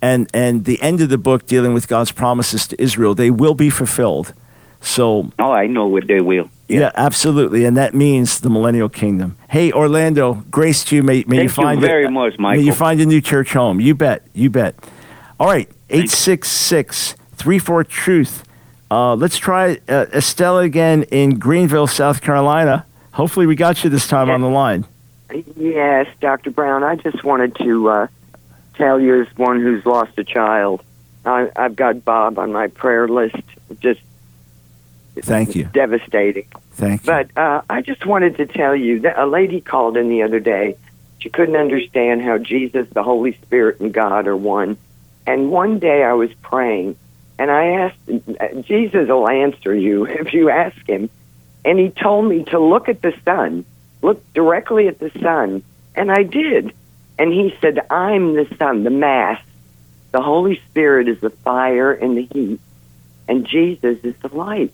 and 0.00 0.28
and 0.32 0.64
the 0.66 0.80
end 0.80 1.00
of 1.00 1.08
the 1.08 1.18
book 1.18 1.46
dealing 1.46 1.74
with 1.74 1.88
God's 1.88 2.12
promises 2.12 2.68
to 2.68 2.80
Israel, 2.80 3.14
they 3.14 3.30
will 3.30 3.54
be 3.54 3.70
fulfilled. 3.70 4.34
So, 4.80 5.32
oh, 5.38 5.52
I 5.52 5.66
know 5.66 5.86
what 5.86 6.06
they 6.06 6.20
will. 6.20 6.50
Yeah. 6.68 6.80
yeah. 6.80 6.92
absolutely, 6.94 7.64
and 7.64 7.76
that 7.76 7.94
means 7.94 8.40
the 8.40 8.50
millennial 8.50 8.88
kingdom. 8.88 9.36
Hey, 9.48 9.72
Orlando, 9.72 10.44
grace 10.50 10.84
to 10.84 10.96
you. 10.96 11.02
May, 11.02 11.24
may 11.26 11.36
Thank 11.36 11.42
you 11.42 11.48
find 11.48 11.80
you 11.80 11.86
very 11.86 12.06
a, 12.06 12.10
much, 12.10 12.38
Michael. 12.38 12.62
May 12.62 12.66
you 12.66 12.72
find 12.72 13.00
a 13.00 13.06
new 13.06 13.20
church 13.20 13.52
home. 13.52 13.80
You 13.80 13.94
bet. 13.94 14.26
You 14.34 14.50
bet. 14.50 14.74
All 15.38 15.46
right, 15.46 15.70
eight 15.90 16.10
six 16.10 16.48
six 16.48 17.14
three 17.34 17.58
four 17.58 17.84
truth. 17.84 18.42
Uh, 18.90 19.14
let's 19.16 19.36
try 19.36 19.80
uh, 19.88 20.06
Estella 20.12 20.62
again 20.62 21.02
in 21.04 21.38
Greenville, 21.38 21.86
South 21.86 22.20
Carolina. 22.22 22.86
Hopefully, 23.12 23.46
we 23.46 23.56
got 23.56 23.82
you 23.82 23.90
this 23.90 24.06
time 24.06 24.30
on 24.30 24.40
the 24.40 24.48
line. 24.48 24.86
Yes, 25.56 26.06
Dr. 26.20 26.50
Brown. 26.50 26.84
I 26.84 26.96
just 26.96 27.24
wanted 27.24 27.56
to 27.56 27.88
uh, 27.88 28.06
tell 28.74 29.00
you, 29.00 29.22
as 29.22 29.36
one 29.36 29.60
who's 29.60 29.84
lost 29.84 30.16
a 30.18 30.24
child, 30.24 30.82
I, 31.24 31.50
I've 31.56 31.74
got 31.74 32.04
Bob 32.04 32.38
on 32.38 32.52
my 32.52 32.68
prayer 32.68 33.08
list. 33.08 33.42
Just 33.80 34.00
Thank 35.24 35.56
you. 35.56 35.64
Devastating. 35.64 36.46
Thank 36.72 37.02
you. 37.02 37.06
But 37.06 37.36
uh, 37.36 37.62
I 37.68 37.82
just 37.82 38.04
wanted 38.04 38.36
to 38.36 38.46
tell 38.46 38.76
you 38.76 39.00
that 39.00 39.18
a 39.18 39.26
lady 39.26 39.60
called 39.60 39.96
in 39.96 40.08
the 40.08 40.22
other 40.22 40.40
day. 40.40 40.76
She 41.18 41.30
couldn't 41.30 41.56
understand 41.56 42.22
how 42.22 42.38
Jesus, 42.38 42.86
the 42.90 43.02
Holy 43.02 43.32
Spirit, 43.42 43.80
and 43.80 43.92
God 43.92 44.26
are 44.26 44.36
one. 44.36 44.76
And 45.26 45.50
one 45.50 45.78
day 45.78 46.04
I 46.04 46.12
was 46.12 46.32
praying, 46.34 46.96
and 47.38 47.50
I 47.50 47.66
asked, 47.66 48.66
Jesus 48.66 49.08
will 49.08 49.28
answer 49.28 49.74
you 49.74 50.06
if 50.06 50.32
you 50.32 50.50
ask 50.50 50.76
him. 50.88 51.10
And 51.64 51.78
he 51.78 51.90
told 51.90 52.26
me 52.26 52.44
to 52.44 52.60
look 52.60 52.88
at 52.88 53.02
the 53.02 53.14
sun, 53.24 53.64
look 54.02 54.22
directly 54.34 54.86
at 54.86 54.98
the 54.98 55.10
sun. 55.20 55.64
And 55.94 56.12
I 56.12 56.22
did. 56.22 56.74
And 57.18 57.32
he 57.32 57.56
said, 57.60 57.86
I'm 57.90 58.34
the 58.34 58.46
sun, 58.58 58.84
the 58.84 58.90
mass. 58.90 59.42
The 60.12 60.20
Holy 60.20 60.60
Spirit 60.70 61.08
is 61.08 61.20
the 61.20 61.30
fire 61.30 61.92
and 61.92 62.16
the 62.16 62.28
heat, 62.32 62.60
and 63.28 63.46
Jesus 63.46 63.98
is 64.04 64.14
the 64.18 64.34
light 64.34 64.72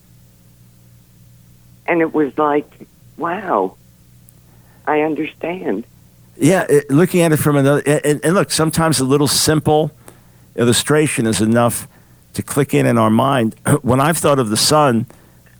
and 1.92 2.00
it 2.00 2.14
was 2.14 2.36
like, 2.38 2.88
wow, 3.18 3.76
I 4.86 5.02
understand. 5.02 5.84
Yeah, 6.38 6.64
it, 6.66 6.90
looking 6.90 7.20
at 7.20 7.32
it 7.32 7.36
from 7.36 7.56
another, 7.56 7.82
and, 7.86 8.18
and, 8.24 8.34
look, 8.34 8.50
sometimes 8.50 8.98
a 8.98 9.04
little 9.04 9.28
simple 9.28 9.92
illustration 10.56 11.26
is 11.26 11.42
enough 11.42 11.86
to 12.32 12.42
click 12.42 12.72
in 12.72 12.86
in 12.86 12.96
our 12.96 13.10
mind. 13.10 13.56
When 13.82 14.00
I've 14.00 14.16
thought 14.16 14.38
of 14.38 14.48
the 14.48 14.56
sun, 14.56 15.04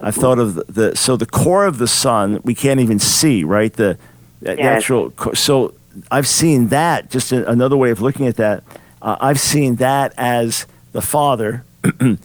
I've 0.00 0.14
thought 0.14 0.38
of 0.38 0.54
the, 0.54 0.64
the 0.68 0.96
so 0.96 1.18
the 1.18 1.26
core 1.26 1.66
of 1.66 1.76
the 1.76 1.86
sun 1.86 2.40
we 2.44 2.54
can't 2.54 2.80
even 2.80 2.98
see, 2.98 3.44
right? 3.44 3.70
The, 3.70 3.98
the 4.40 4.56
yes. 4.56 4.78
actual. 4.78 5.12
So 5.34 5.74
I've 6.10 6.26
seen 6.26 6.68
that. 6.68 7.10
Just 7.10 7.30
a, 7.32 7.46
another 7.48 7.76
way 7.76 7.90
of 7.90 8.00
looking 8.00 8.26
at 8.26 8.36
that. 8.36 8.64
Uh, 9.02 9.16
I've 9.20 9.38
seen 9.38 9.76
that 9.76 10.14
as 10.16 10.66
the 10.92 11.02
Father. 11.02 11.62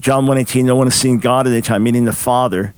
John 0.00 0.26
one 0.26 0.36
eighteen. 0.36 0.66
No 0.66 0.74
one 0.74 0.88
has 0.88 0.96
seen 0.96 1.20
God 1.20 1.46
at 1.46 1.52
any 1.52 1.62
time, 1.62 1.84
meaning 1.84 2.06
the 2.06 2.12
Father 2.12 2.74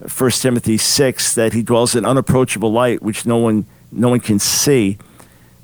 1 0.00 0.30
Timothy 0.30 0.78
6 0.78 1.34
that 1.34 1.52
he 1.52 1.62
dwells 1.62 1.94
in 1.94 2.04
unapproachable 2.04 2.72
light 2.72 3.02
which 3.02 3.26
no 3.26 3.36
one 3.36 3.66
no 3.92 4.08
one 4.08 4.20
can 4.20 4.38
see. 4.38 4.98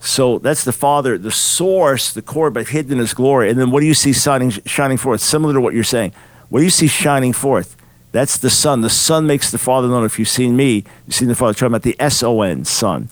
So 0.00 0.38
that's 0.38 0.64
the 0.64 0.72
Father, 0.72 1.16
the 1.16 1.30
source, 1.30 2.12
the 2.12 2.22
core, 2.22 2.50
but 2.50 2.68
hidden 2.68 2.92
in 2.92 2.98
his 2.98 3.14
glory. 3.14 3.50
And 3.50 3.58
then 3.58 3.70
what 3.70 3.80
do 3.80 3.86
you 3.86 3.94
see 3.94 4.12
shining, 4.12 4.50
shining 4.50 4.98
forth? 4.98 5.20
Similar 5.20 5.54
to 5.54 5.60
what 5.60 5.74
you're 5.74 5.84
saying. 5.84 6.12
What 6.48 6.60
do 6.60 6.64
you 6.64 6.70
see 6.70 6.86
shining 6.86 7.32
forth? 7.32 7.76
That's 8.12 8.36
the 8.36 8.50
Son. 8.50 8.80
The 8.80 8.90
Son 8.90 9.26
makes 9.26 9.50
the 9.50 9.58
Father 9.58 9.88
known. 9.88 10.04
If 10.04 10.18
you've 10.18 10.28
seen 10.28 10.56
me, 10.56 10.84
you've 11.06 11.14
seen 11.14 11.28
the 11.28 11.34
Father. 11.34 11.54
talking 11.54 11.68
about 11.68 11.82
the 11.82 11.96
S 11.98 12.22
O 12.22 12.42
N, 12.42 12.64
Son. 12.64 13.10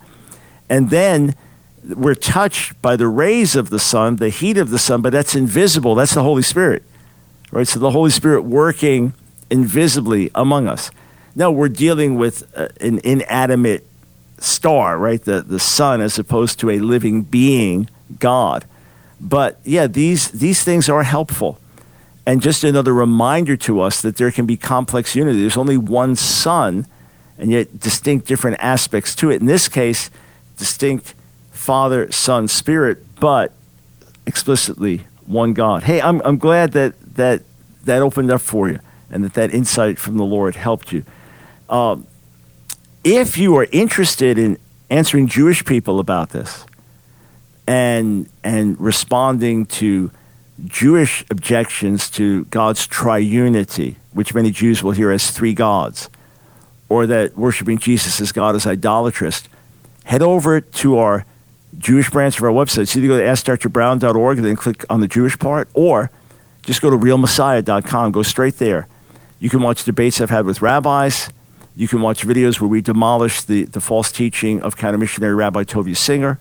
And 0.69 0.91
then 0.91 1.35
we're 1.85 2.15
touched 2.15 2.81
by 2.81 2.97
the 2.97 3.09
rays 3.09 3.55
of 3.57 3.71
the 3.71 3.79
sun, 3.79 4.17
the 4.17 4.31
heat 4.31 4.57
of 4.57 4.71
the 4.71 4.79
sun, 4.79 5.03
but 5.03 5.13
that's 5.13 5.35
invisible. 5.35 5.95
That's 5.95 6.15
the 6.15 6.23
Holy 6.23 6.43
Spirit. 6.43 6.83
Right? 7.51 7.69
So 7.69 7.79
the 7.79 7.91
Holy 7.91 8.11
Spirit 8.11 8.43
working 8.43 9.13
invisibly 9.51 10.31
among 10.35 10.69
us. 10.69 10.91
No, 11.35 11.51
we're 11.51 11.69
dealing 11.69 12.17
with 12.17 12.45
uh, 12.57 12.69
an 12.81 13.01
inanimate 13.03 13.87
star, 14.39 14.99
right? 14.99 15.23
The, 15.23 15.43
the 15.43 15.59
sun, 15.59 16.01
as 16.01 16.19
opposed 16.19 16.61
to 16.61 16.71
a 16.71 16.79
living 16.79 17.23
being, 17.23 17.89
God. 18.19 18.65
But 19.21 19.59
yeah, 19.65 19.87
these, 19.87 20.31
these 20.31 20.63
things 20.63 20.89
are 20.89 21.03
helpful. 21.03 21.59
And 22.27 22.41
just 22.41 22.65
another 22.65 22.95
reminder 22.95 23.57
to 23.59 23.81
us 23.81 24.01
that 24.03 24.17
there 24.17 24.31
can 24.31 24.47
be 24.47 24.57
complex 24.57 25.15
unity. 25.15 25.41
There's 25.41 25.57
only 25.57 25.77
one 25.77 26.17
sun, 26.17 26.87
and 27.39 27.51
yet 27.51 27.81
distinct 27.81 28.27
different 28.27 28.59
aspects 28.61 29.15
to 29.17 29.31
it. 29.31 29.41
In 29.41 29.47
this 29.47 29.69
case, 29.69 30.11
distinct 30.57 31.15
Father, 31.51 32.11
Son, 32.13 32.49
Spirit, 32.49 33.05
but 33.21 33.53
explicitly 34.27 35.07
one 35.27 35.53
God. 35.53 35.85
Hey, 35.85 36.01
I'm, 36.01 36.21
I'm 36.25 36.39
glad 36.39 36.73
that, 36.73 36.95
that 37.17 37.43
that 37.85 38.03
opened 38.03 38.31
up 38.31 38.41
for 38.41 38.69
you 38.69 38.81
and 39.11 39.25
that 39.25 39.35
that 39.35 39.53
insight 39.53 39.99
from 39.99 40.17
the 40.17 40.25
Lord 40.25 40.57
helped 40.57 40.93
you. 40.93 41.05
Um, 41.69 42.07
if 43.03 43.37
you 43.37 43.57
are 43.57 43.67
interested 43.73 44.39
in 44.39 44.59
answering 44.91 45.27
Jewish 45.27 45.65
people 45.65 45.99
about 45.99 46.31
this 46.31 46.65
and 47.67 48.29
and 48.43 48.79
responding 48.81 49.67
to 49.67 50.11
Jewish 50.67 51.25
objections 51.31 52.09
to 52.11 52.45
God's 52.47 52.87
triunity, 52.87 53.97
which 54.13 54.35
many 54.35 54.51
Jews 54.51 54.83
will 54.83 54.93
hear 54.93 55.11
as 55.11 55.31
three 55.31 55.55
gods, 55.55 56.09
or 56.89 57.07
that 57.07 57.37
worshiping 57.37 57.79
Jesus 57.79 58.21
as 58.21 58.31
God 58.31 58.55
is 58.55 58.67
idolatrous, 58.67 59.43
head 60.05 60.23
over 60.23 60.61
to 60.61 60.99
our 60.99 61.25
Jewish 61.77 62.09
branch 62.11 62.39
of 62.39 62.45
our 62.45 62.51
website. 62.51 62.89
So 62.89 63.01
either 63.01 63.09
go 63.09 63.19
to 63.19 63.25
askdrbrown.org 63.25 64.39
and 64.39 64.47
then 64.47 64.57
click 64.57 64.85
on 64.89 65.01
the 65.01 65.09
Jewish 65.09 65.39
part, 65.39 65.69
or 65.75 66.11
just 66.63 66.81
go 66.81 66.91
to 66.91 66.97
realmessiah.com. 66.97 68.13
Go 68.13 68.23
straight 68.23 68.59
there. 68.59 68.87
You 69.41 69.51
can 69.51 69.61
watch 69.61 69.85
debates 69.85 70.21
I've 70.21 70.31
had 70.31 70.47
with 70.47 70.63
rabbis 70.63 71.29
you 71.77 71.89
can 71.89 72.01
watch 72.01 72.25
videos 72.27 72.61
where 72.61 72.69
we 72.69 72.81
demolish 72.81 73.43
the, 73.43 73.65
the 73.65 73.81
false 73.81 74.13
teaching 74.13 74.63
of 74.63 74.77
counter 74.77 74.99
missionary 74.99 75.35
Rabbi 75.35 75.65
Tovia 75.65 75.97
Singer. 75.97 76.39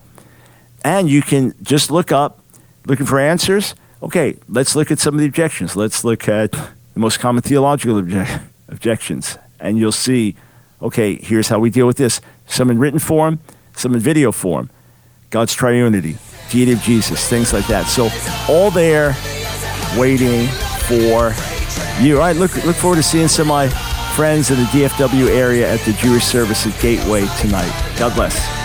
And 0.83 1.09
you 1.09 1.21
can 1.21 1.55
just 1.63 1.89
look 1.89 2.11
up, 2.11 2.39
looking 2.85 3.05
for 3.05 3.19
answers. 3.19 3.73
Okay, 4.01 4.37
let's 4.47 4.75
look 4.75 4.91
at 4.91 4.99
some 4.99 5.15
of 5.15 5.19
the 5.19 5.25
objections. 5.25 5.75
Let's 5.75 6.03
look 6.03 6.27
at 6.27 6.51
the 6.51 6.99
most 6.99 7.19
common 7.19 7.41
theological 7.41 8.01
obje- 8.01 8.41
objections. 8.67 9.37
And 9.59 9.77
you'll 9.77 9.91
see, 9.91 10.35
okay, 10.81 11.15
here's 11.15 11.47
how 11.47 11.59
we 11.59 11.69
deal 11.69 11.87
with 11.87 11.97
this. 11.97 12.21
Some 12.45 12.69
in 12.69 12.77
written 12.77 12.99
form, 12.99 13.39
some 13.75 13.93
in 13.95 13.99
video 13.99 14.31
form. 14.31 14.69
God's 15.29 15.55
triunity, 15.55 16.17
deity 16.51 16.73
of 16.73 16.81
Jesus, 16.81 17.27
things 17.27 17.53
like 17.53 17.65
that. 17.67 17.87
So 17.87 18.09
all 18.47 18.69
there 18.69 19.15
waiting 19.97 20.47
for 20.87 21.33
you. 21.99 22.17
All 22.17 22.21
right, 22.21 22.35
look, 22.35 22.53
look 22.65 22.75
forward 22.75 22.97
to 22.97 23.03
seeing 23.03 23.27
some 23.27 23.49
of 23.49 23.71
my 23.71 23.92
friends 24.15 24.51
in 24.51 24.57
the 24.57 24.63
DFW 24.65 25.29
area 25.29 25.71
at 25.71 25.79
the 25.81 25.93
Jewish 25.93 26.23
Services 26.23 26.79
Gateway 26.79 27.25
tonight. 27.39 27.95
God 27.97 28.13
bless. 28.15 28.62